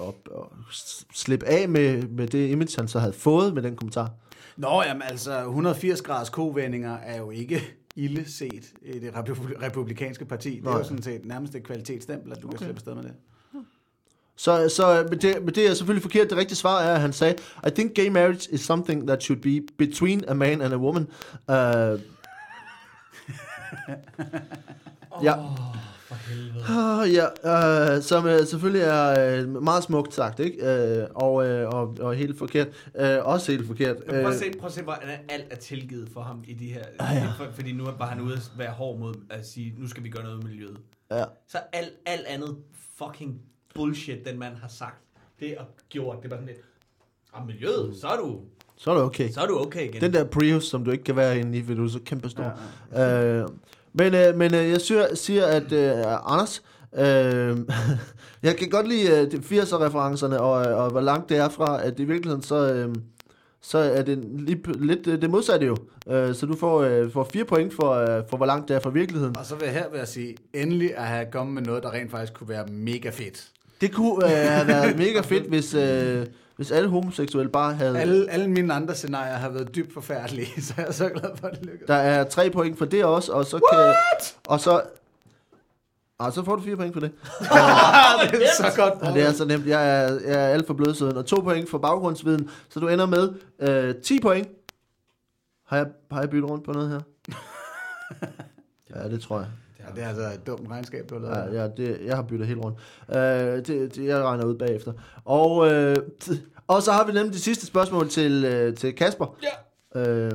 [0.08, 0.42] at, at
[1.14, 4.10] slippe af med, med det image, han så havde fået med den kommentar?
[4.56, 7.62] Nå, jamen altså, 180 graders kovendinger er jo ikke
[7.96, 10.60] ille set i det repu- republikanske parti.
[10.60, 12.56] Det er jo sådan set nærmest et kvalitetsstempel, at du okay.
[12.56, 13.12] kan slippe afsted med det.
[14.36, 16.30] Så, så men, det, men det er selvfølgelig forkert.
[16.30, 17.34] Det rigtige svar er, at han sagde,
[17.66, 21.02] I think gay marriage is something that should be between a man and a woman.
[21.48, 21.54] Uh,
[25.24, 25.34] ja.
[26.08, 26.64] For helvede.
[26.68, 27.26] Uh, ja,
[27.96, 30.58] uh, som uh, selvfølgelig er uh, meget smukt sagt, ikke?
[30.62, 32.68] Uh, og, uh, og, og helt forkert.
[32.68, 33.96] Uh, også helt forkert.
[33.96, 36.54] Men prøv at Uh, se, prøv at se, hvordan alt er tilgivet for ham i
[36.54, 36.84] de her...
[36.98, 37.32] Ah, ja.
[37.38, 40.08] for, fordi nu var han ude at være hård mod at sige, nu skal vi
[40.08, 40.76] gøre noget med miljøet.
[41.10, 41.24] ja.
[41.48, 42.56] Så alt, alt andet
[42.98, 43.40] fucking
[43.74, 44.96] bullshit, den mand har sagt,
[45.40, 46.16] det er gjort.
[46.16, 46.64] Det er bare sådan lidt,
[47.34, 48.40] ah, miljøet, så er du,
[48.76, 49.30] Så er det okay.
[49.30, 50.00] så er du okay igen.
[50.00, 52.28] Den der Prius, som du ikke kan være inde i, fordi du er så kæmpe
[52.28, 52.58] stor.
[52.92, 53.50] Ja, uh,
[53.92, 56.62] men uh, men uh, jeg siger, siger at uh, Anders,
[56.92, 57.00] uh,
[58.48, 62.00] jeg kan godt lide de 80'er-referencerne, og, uh, og hvor langt det er fra, at
[62.00, 62.86] i virkeligheden så...
[62.86, 62.94] Uh,
[63.64, 65.76] så er det lige, lidt øh, det modsatte jo.
[66.06, 68.80] Uh, så du får, uh, får fire point for, uh, for, hvor langt det er
[68.80, 69.36] fra virkeligheden.
[69.36, 71.92] Og så vil jeg her vil jeg sige, endelig at have kommet med noget, der
[71.92, 73.50] rent faktisk kunne være mega fedt.
[73.80, 78.00] Det kunne uh, have været mega fedt, hvis, uh, hvis alle homoseksuelle bare havde...
[78.00, 81.46] Alle, alle mine andre scenarier har været dybt forfærdelige, så jeg er så glad for,
[81.46, 81.86] at det lykkedes.
[81.86, 83.94] Der er tre point for det også, og så kan...
[84.48, 84.82] Og så...
[86.18, 87.10] Og så får du fire point for det.
[88.30, 88.94] det er så godt.
[89.02, 89.66] Ja, det er så nemt.
[89.66, 91.16] Jeg er, jeg er alt for blødsøden.
[91.16, 92.50] Og to point for baggrundsviden.
[92.68, 94.48] Så du ender med øh, 10 point.
[95.66, 97.00] Har jeg, har jeg byttet rundt på noget her?
[98.94, 99.48] Ja, det tror jeg.
[99.88, 101.54] Ja, det er altså et dumt regnskab, du har lavet.
[101.54, 102.78] Ja, ja det, jeg har byttet helt rundt.
[103.08, 103.16] Øh,
[103.66, 104.92] det, det, jeg regner ud bagefter.
[105.24, 109.36] Og, øh, t- og så har vi nemlig det sidste spørgsmål til, øh, til Kasper.
[109.94, 110.00] Ja.
[110.00, 110.32] Øh,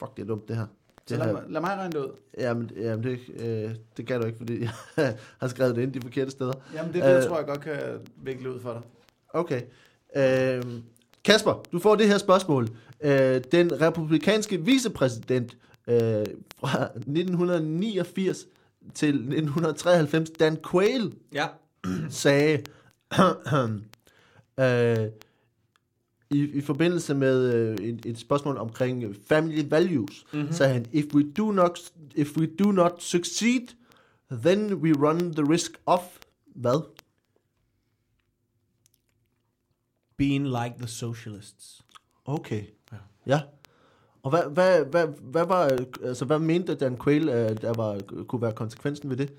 [0.00, 0.66] fuck, det er dumt det her.
[1.06, 2.10] Så Det lad, her mig- lad mig regne det ud.
[2.38, 4.70] jamen, jamen det, øh, det kan du ikke, fordi jeg
[5.40, 6.52] har skrevet det ind de forkerte steder.
[6.74, 7.22] Jamen, det, det Øh.
[7.22, 7.78] tror jeg godt kan
[8.22, 8.80] vikle ud for dig.
[9.34, 9.62] Okay.
[10.16, 10.62] Øh,
[11.24, 12.68] Kasper, du får det her spørgsmål.
[13.00, 15.56] Øh, den republikanske vicepræsident
[15.88, 16.26] øh,
[16.58, 18.46] fra 1989
[18.94, 21.46] til 1993, Dan Quayle, Ja.
[22.10, 22.64] sagde
[24.60, 25.08] øh,
[26.30, 30.52] i, i forbindelse med øh, et, et spørgsmål omkring family values, mm-hmm.
[30.52, 31.78] sagde han, if we do not
[32.14, 33.68] if we do not succeed,
[34.30, 36.00] then we run the risk of
[36.54, 36.82] hvad?
[40.16, 41.82] Being like the socialists.
[42.24, 42.64] Okay.
[42.92, 42.96] Ja.
[43.26, 43.40] Ja.
[44.22, 48.52] Og hvad, hvad, hvad, hvad, var, altså, hvad mente Dan Quayle, der var, kunne være
[48.52, 49.32] konsekvensen ved det?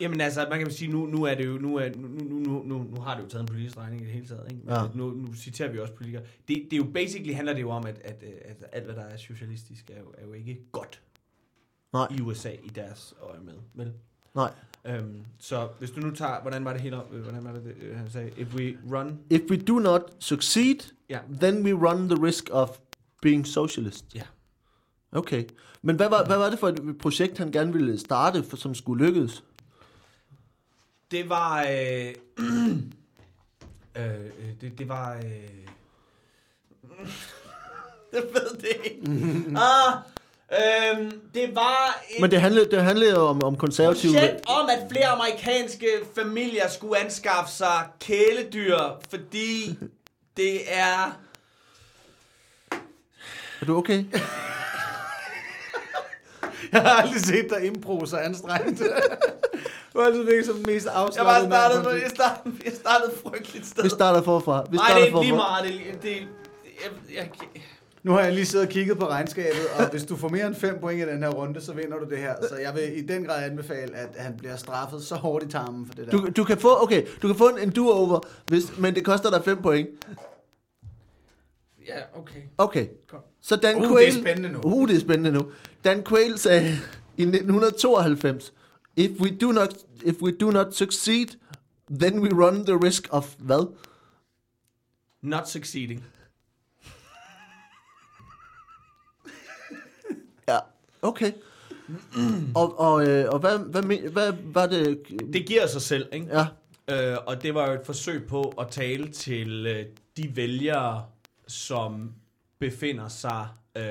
[0.00, 2.62] Jamen altså, man kan sige, nu, nu er det jo, nu, er, nu, nu, nu,
[2.64, 4.62] nu, nu har det jo taget en politisk regning i det hele taget, ikke?
[4.64, 4.82] Men Ja.
[4.94, 6.22] nu, nu citerer vi også politikere.
[6.48, 9.02] Det, det er jo basically handler det jo om, at, at, at alt hvad der
[9.02, 11.00] er socialistisk er jo, er jo ikke godt
[11.92, 12.06] Nej.
[12.18, 13.92] i USA i deres øje med, vel?
[14.34, 14.50] Nej.
[14.86, 17.74] Øhm, så hvis du nu tager, hvordan var det hele, øh, hvordan var det, det
[17.80, 20.76] øh, han sagde, if we run, If we do not succeed,
[21.10, 22.78] ja, then we run the risk of
[23.22, 24.04] being socialist.
[24.14, 24.22] Ja.
[25.12, 25.44] Okay.
[25.82, 28.74] Men hvad var, hvad var det for et projekt, han gerne ville starte, for, som
[28.74, 29.42] skulle lykkes?
[31.10, 32.14] det var, øh,
[33.96, 35.22] øh, øh, det, det var, øh,
[38.12, 39.00] jeg ved det ikke.
[39.56, 39.94] ah,
[40.52, 44.12] øhm, det var et Men det handlede, det handlede om, om konservative...
[44.12, 48.78] projekt om, at flere amerikanske familier skulle anskaffe sig kæledyr,
[49.10, 49.78] fordi
[50.36, 51.20] det er...
[53.68, 54.04] Du okay?
[56.72, 58.78] Jeg har aldrig set dig impro så anstrengt.
[59.92, 62.02] du har altid virket som den mest Jeg var afslappede mand startet, på på, en
[62.02, 63.82] jeg startede, jeg startede frygteligt sted.
[63.82, 64.64] Vi starter forfra.
[64.70, 65.64] Vi Nej, starter det er ikke lige meget.
[65.64, 66.16] Det, det,
[66.84, 67.30] jeg, jeg,
[68.02, 70.54] Nu har jeg lige siddet og kigget på regnskabet, og hvis du får mere end
[70.54, 72.34] 5 point i den her runde, så vinder du det her.
[72.48, 75.86] Så jeg vil i den grad anbefale, at han bliver straffet så hårdt i tarmen
[75.86, 76.10] for det der.
[76.10, 79.30] Du, du kan få, okay, du kan få en, en do-over, hvis, men det koster
[79.30, 79.88] dig 5 point.
[81.88, 82.40] Ja, okay.
[82.58, 82.88] Okay.
[83.08, 83.20] Kom.
[83.40, 84.20] Så Dan Uh, det er Quayle...
[84.20, 84.60] spændende nu.
[84.64, 85.52] Uh, det er spændende nu.
[85.84, 86.68] Dan Quayle sagde
[87.16, 88.52] i 1992,
[88.96, 89.74] if we do not,
[90.04, 91.26] if we do not succeed,
[91.90, 93.74] then we run the risk of hvad?
[95.22, 96.04] Not succeeding.
[100.48, 100.58] Ja,
[101.02, 101.32] okay.
[102.54, 104.98] Og, og, øh, og hvad, hvad, men- hvad var det?
[105.32, 106.26] Det giver sig selv, ikke?
[106.38, 106.46] Ja,
[106.90, 109.84] Øh, og det var jo et forsøg på at tale til øh,
[110.16, 111.04] de vælgere,
[111.48, 112.14] som
[112.58, 113.82] befinder sig øh,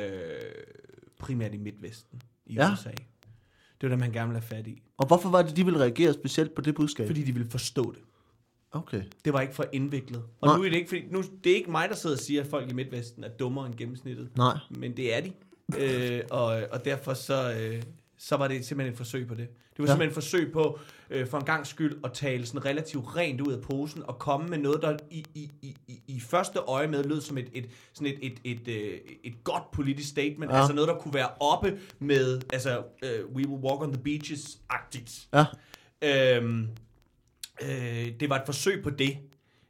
[1.20, 2.74] primært i Midtvesten i Ja.
[2.74, 2.89] USA.
[3.82, 4.82] Det var dem, han gerne ville have fat i.
[4.97, 7.08] og hvorfor var det, de ville reagere specielt på det budskab?
[7.08, 8.01] Fordi de ville forstå det.
[8.72, 9.03] Okay.
[9.26, 10.24] Det var ikke for indviklet.
[10.41, 10.58] Og Nej.
[10.58, 12.47] nu er det ikke, fordi, nu, det er ikke mig, der sidder og siger, at
[12.47, 14.30] folk i Midtvesten er dummere end gennemsnittet.
[14.38, 14.58] Nej.
[14.70, 15.32] Men det er de.
[15.80, 17.84] øh, og, og derfor så, øh,
[18.18, 19.47] så var det simpelthen et forsøg på det.
[19.47, 19.91] Det var Ja.
[19.91, 23.53] simpelthen et forsøg på, øh, for en gang skyld, at tale sådan relativt rent ud
[23.53, 27.03] af posen, og komme med noget, der i, i, i, i, i første øje med
[27.03, 30.51] lød som et, et, sådan et, et, et, et, et godt politisk statement.
[30.51, 30.57] Ja.
[30.59, 35.28] Altså noget, der kunne være oppe med, altså, uh, we will walk on the beaches-agtigt.
[35.34, 35.45] Ja.
[36.38, 36.68] Øhm,
[37.61, 39.18] øh, det var et forsøg på det.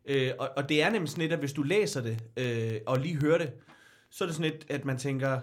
[0.06, 3.00] Øh, og, og det er nemlig sådan lidt, at hvis du læser det, øh, og
[3.00, 3.52] lige hører det,
[4.10, 5.40] så er det sådan lidt, at man tænker,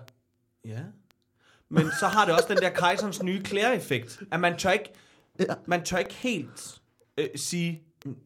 [0.65, 0.79] ja.
[1.71, 4.93] Men så har det også den der kejserens nye klære-effekt, at man tør ikke,
[5.41, 5.45] Ja.
[5.67, 6.81] man tør ikke helt
[7.19, 8.17] øh, sige, "Mm,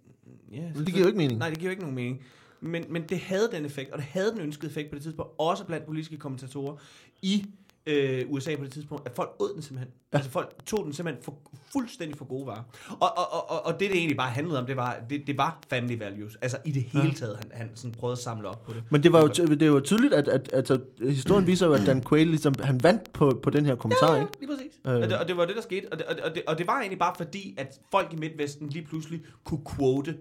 [0.52, 1.38] ja, Men det giver jo ikke mening.
[1.38, 2.24] Nej, det giver jo ikke nogen mening.
[2.60, 5.32] Men, men det havde den effekt, og det havde den ønskede effekt på det tidspunkt,
[5.38, 6.76] også blandt politiske kommentatorer
[7.22, 7.46] i
[7.88, 9.94] øh, USA på det tidspunkt, at folk åd den simpelthen.
[10.12, 10.16] Ja.
[10.18, 11.34] Altså folk tog den simpelthen for,
[11.72, 12.62] fuldstændig for gode varer.
[13.00, 15.58] Og, og, og, og, det, det egentlig bare handlede om, det var, det, det var
[15.70, 16.36] family values.
[16.42, 18.82] Altså i det hele taget, han, han sådan prøvede at samle op på det.
[18.90, 21.72] Men det var jo, ty- det var tydeligt, at, at, at, at historien viser jo,
[21.72, 24.32] at Dan Quayle ligesom, han vandt på, på den her kommentar, Ja, ikke?
[24.40, 24.72] lige præcis.
[24.86, 24.94] Øh.
[24.94, 25.02] Øh.
[25.02, 25.92] Og, det, og det var det, der skete.
[25.92, 28.16] Og det, og, det, og, det, og det var egentlig bare fordi, at folk i
[28.16, 30.16] Midtvesten lige pludselig kunne quote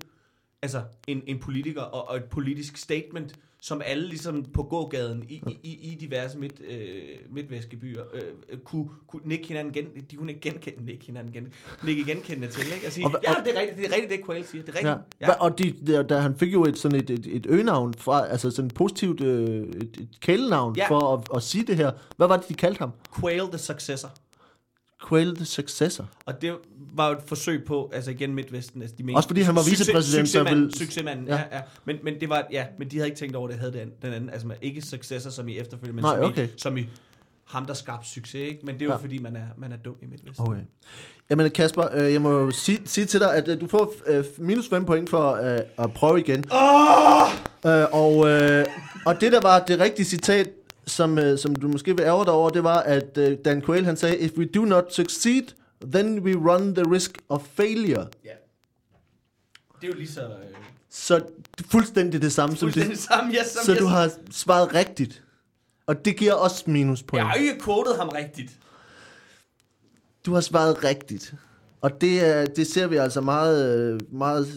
[0.61, 3.33] altså en, en politiker og, og et politisk statement,
[3.67, 6.89] som alle ligesom på gågaden i, i, i, diverse midt, øh,
[7.31, 11.33] midtvæske byer øh, øh, kunne, kunne nikke hinanden gen, de kunne ikke genkende, nikke hinanden
[11.33, 11.47] gen,
[11.83, 12.87] nikke genkendende til, ikke?
[12.87, 14.63] Og sige, Og hva- ja, og- det er rigtigt, det er rigtigt, det Quayle siger,
[14.63, 14.93] det er Ja.
[14.95, 15.21] rigtigt.
[15.21, 15.31] ja.
[15.33, 18.51] Og de, der, der, han fik jo et, sådan et, et, et øgenavn, fra, altså
[18.51, 20.89] sådan et positivt øh, et, et kælenavn Ja.
[20.89, 21.91] for at, at sige det her.
[22.17, 22.91] Hvad var det, de kaldte ham?
[23.19, 24.09] Quayle the successor.
[25.09, 26.05] Quayle the Successor.
[26.25, 26.53] Og det
[26.95, 29.61] var jo et forsøg på, altså igen Midtvesten, altså de mente, Også fordi han var
[29.61, 31.35] succes- vicepræsident, så Succesmanden, vil- succesmanden, Ja.
[31.35, 31.43] ja.
[31.51, 33.73] ja, Men, men det var, ja, men de havde ikke tænkt over, at det havde
[33.73, 36.47] den, den anden, altså man- ikke successor som i efterfølgende, men Nej, som, okay.
[36.47, 36.89] i, som i
[37.45, 38.59] ham, der skabte succes, ikke?
[38.63, 38.97] Men det er jo ja.
[38.97, 40.47] fordi, man er, man er dum i Midtvesten.
[40.47, 40.61] Okay.
[41.29, 44.23] Jamen Kasper, øh, jeg må jo sige, sige til dig, at øh, du får øh,
[44.37, 46.43] minus 5 point for øh, at prøve igen.
[46.51, 47.29] Oh!
[47.65, 48.65] Øh, og, øh,
[49.05, 50.49] og det der var det rigtige citat,
[50.87, 53.85] som, øh, som du måske vil ærge dig over, det var, at øh, Dan Quayle
[53.85, 55.43] han sagde, If we do not succeed,
[55.81, 58.07] then we run the risk of failure.
[58.25, 58.29] Ja.
[59.81, 60.21] Det er jo lige så...
[60.21, 60.29] Øh,
[60.89, 61.21] Så
[61.71, 65.23] fuldstændig det samme, som fuldstændig det, samme, ja, som så jeg, du har svaret rigtigt.
[65.87, 67.19] Og det giver også minuspoint.
[67.19, 68.51] Jeg har ikke quoted ham rigtigt.
[70.25, 71.33] Du har svaret rigtigt.
[71.81, 74.47] Og det, det ser vi altså meget, meget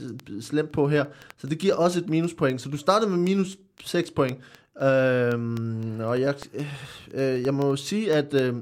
[0.40, 1.04] slemt på her.
[1.38, 2.60] Så det giver også et minuspoint.
[2.60, 4.38] Så du startede med minus 6 point.
[4.82, 6.34] Øhm, og jeg,
[7.14, 8.54] øh, jeg må sige, at, øh,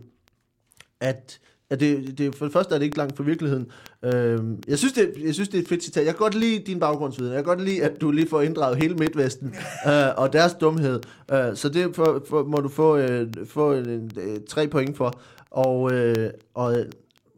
[1.01, 1.41] at,
[1.71, 3.67] at det, det, for det første er det ikke langt fra virkeligheden.
[4.03, 6.07] Øhm, jeg, synes, det, jeg synes, det er et fedt citat.
[6.07, 7.33] Jeg kan godt lide din baggrundsviden.
[7.33, 9.49] Jeg kan godt lide, at du lige får inddraget hele Midtvesten
[9.89, 11.01] øh, og deres dumhed.
[11.33, 14.01] Øh, så det for, for, må du få, øh, få øh,
[14.49, 15.21] tre point for.
[15.51, 16.87] Og, øh, og øh,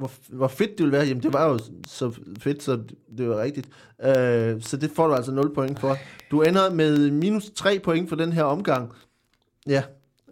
[0.00, 2.78] hvor, hvor fedt det ville være, jamen det var jo så fedt, så
[3.18, 3.68] det var rigtigt.
[4.02, 5.96] Øh, så det får du altså 0 point for.
[6.30, 8.92] Du ender med minus 3 point for den her omgang.
[9.66, 9.82] Ja.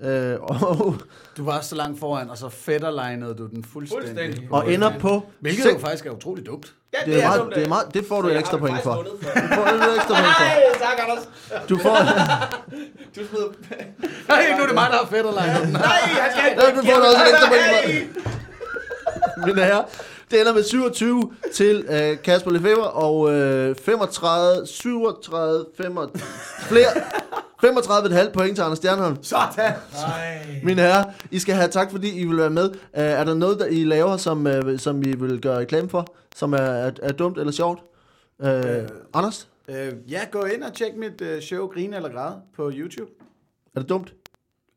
[0.02, 0.96] Øh, og,
[1.36, 4.08] Du var så langt foran, og så fætterlinede du den fuldstændig.
[4.08, 4.48] Fuldstændig.
[4.50, 5.22] og ender på...
[5.40, 6.74] Hvilket jo faktisk er utroligt dumt.
[6.92, 8.82] Ja, det, er meget, dumt, det, er meget, det får du et jeg ekstra point
[8.82, 8.94] for.
[9.02, 9.10] Du
[9.54, 10.44] får et ekstra point for.
[10.44, 11.28] Nej, tak Anders.
[11.68, 11.96] Du får,
[13.16, 13.48] Du smider...
[14.28, 15.72] Nej, nu er det mig, der har fætterlinet den.
[15.72, 15.82] Nej,
[16.22, 18.47] han skal Ja, du får også et ekstra point for.
[19.46, 19.84] Mine herrer,
[20.30, 26.20] det ender med 27 til øh, Kasper Lefebvre, og øh, 35, 37, 35,
[26.60, 26.88] flere,
[28.24, 29.22] 35,5 point til Anders Stjernholm.
[29.22, 29.72] Sådan.
[29.92, 30.60] Nej.
[30.62, 32.68] Mine herrer, I skal have tak, fordi I vil være med.
[32.68, 36.06] Uh, er der noget, der I laver, som, uh, som I vil gøre reklame for,
[36.36, 37.80] som er, er, er dumt eller sjovt?
[38.38, 38.88] Uh, øh.
[39.14, 43.10] Anders, Øh, ja, gå ind og tjek mit øh, show Grine eller Græd på YouTube.
[43.74, 44.14] er det dumt?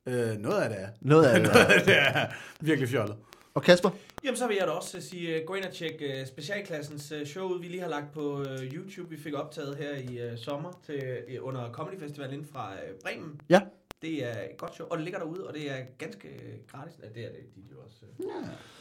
[0.06, 0.88] Øh, noget af det er.
[1.02, 1.50] Noget af det.
[1.56, 1.84] er.
[1.86, 2.26] det er
[2.60, 3.16] virkelig fjollet.
[3.54, 3.90] Og Kasper?
[4.24, 7.12] Jamen, så vil jeg da også øh, sige, øh, gå ind og tjek uh, specialklassens
[7.22, 9.10] uh, show ud, vi lige har lagt på uh, YouTube.
[9.10, 11.02] Vi fik optaget her i uh, sommer til,
[11.42, 13.42] uh, under Comedy Festival inden fra uh, Bremen.
[13.50, 13.62] Ja.
[14.02, 16.28] Det er et godt show, og det ligger derude, og det er ganske
[16.72, 16.94] gratis.
[17.04, 17.98] Ja, det er det, de jo også.
[18.20, 18.26] øh.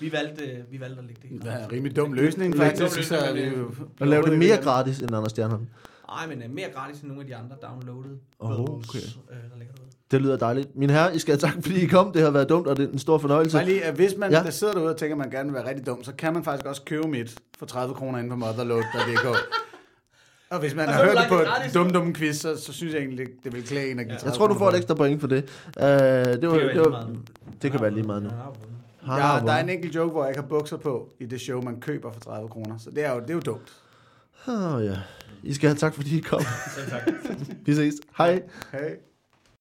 [0.00, 2.80] Vi valgte, vi valgte at lægge det Det er en rimelig dum løsning, faktisk.
[2.82, 5.66] dum løsning, så er vi jo- Og laver det mere gratis end Anders Stjernholm.
[6.08, 8.98] Nej, men uh, mere gratis end nogle af de andre downloadede Åh, bødels, okay.
[9.30, 9.89] øh, der ligger derude.
[10.10, 10.76] Det lyder dejligt.
[10.76, 12.12] Mine herrer, I skal have tak, fordi I kom.
[12.12, 13.56] Det har været dumt, og det er en stor fornøjelse.
[13.56, 14.38] Bare lige, at hvis man Ja.
[14.38, 14.44] ja.
[14.44, 16.44] der sidder derude og tænker, at man gerne vil være rigtig dum, så kan man
[16.44, 19.26] faktisk også købe mit for 30 kroner inde på motherload.dk.
[20.50, 22.94] Og hvis man Og har hørt det på gratis, dum dum quiz, så, så synes
[22.94, 24.94] jeg egentlig, det vil klæde en at give 30 Jeg tror, du får et ekstra
[24.94, 25.44] point for det.
[25.76, 27.18] Uh, det, var, kan det, være det, lige var, meget.
[27.62, 28.28] det kan være lige meget nu.
[29.06, 29.16] Ja.
[29.16, 31.62] Ja, der er en enkelt joke, hvor jeg ikke har bukser på i det show,
[31.62, 32.78] man køber for 30 kroner.
[32.78, 33.72] Så det er jo, det er jo dumt.
[34.48, 34.96] Oh, ja.
[35.42, 36.40] I skal have tak, fordi I kom.
[36.76, 37.08] Selv tak.
[37.66, 37.94] Vi ses.
[38.18, 38.42] Hej.
[38.72, 38.90] Hey.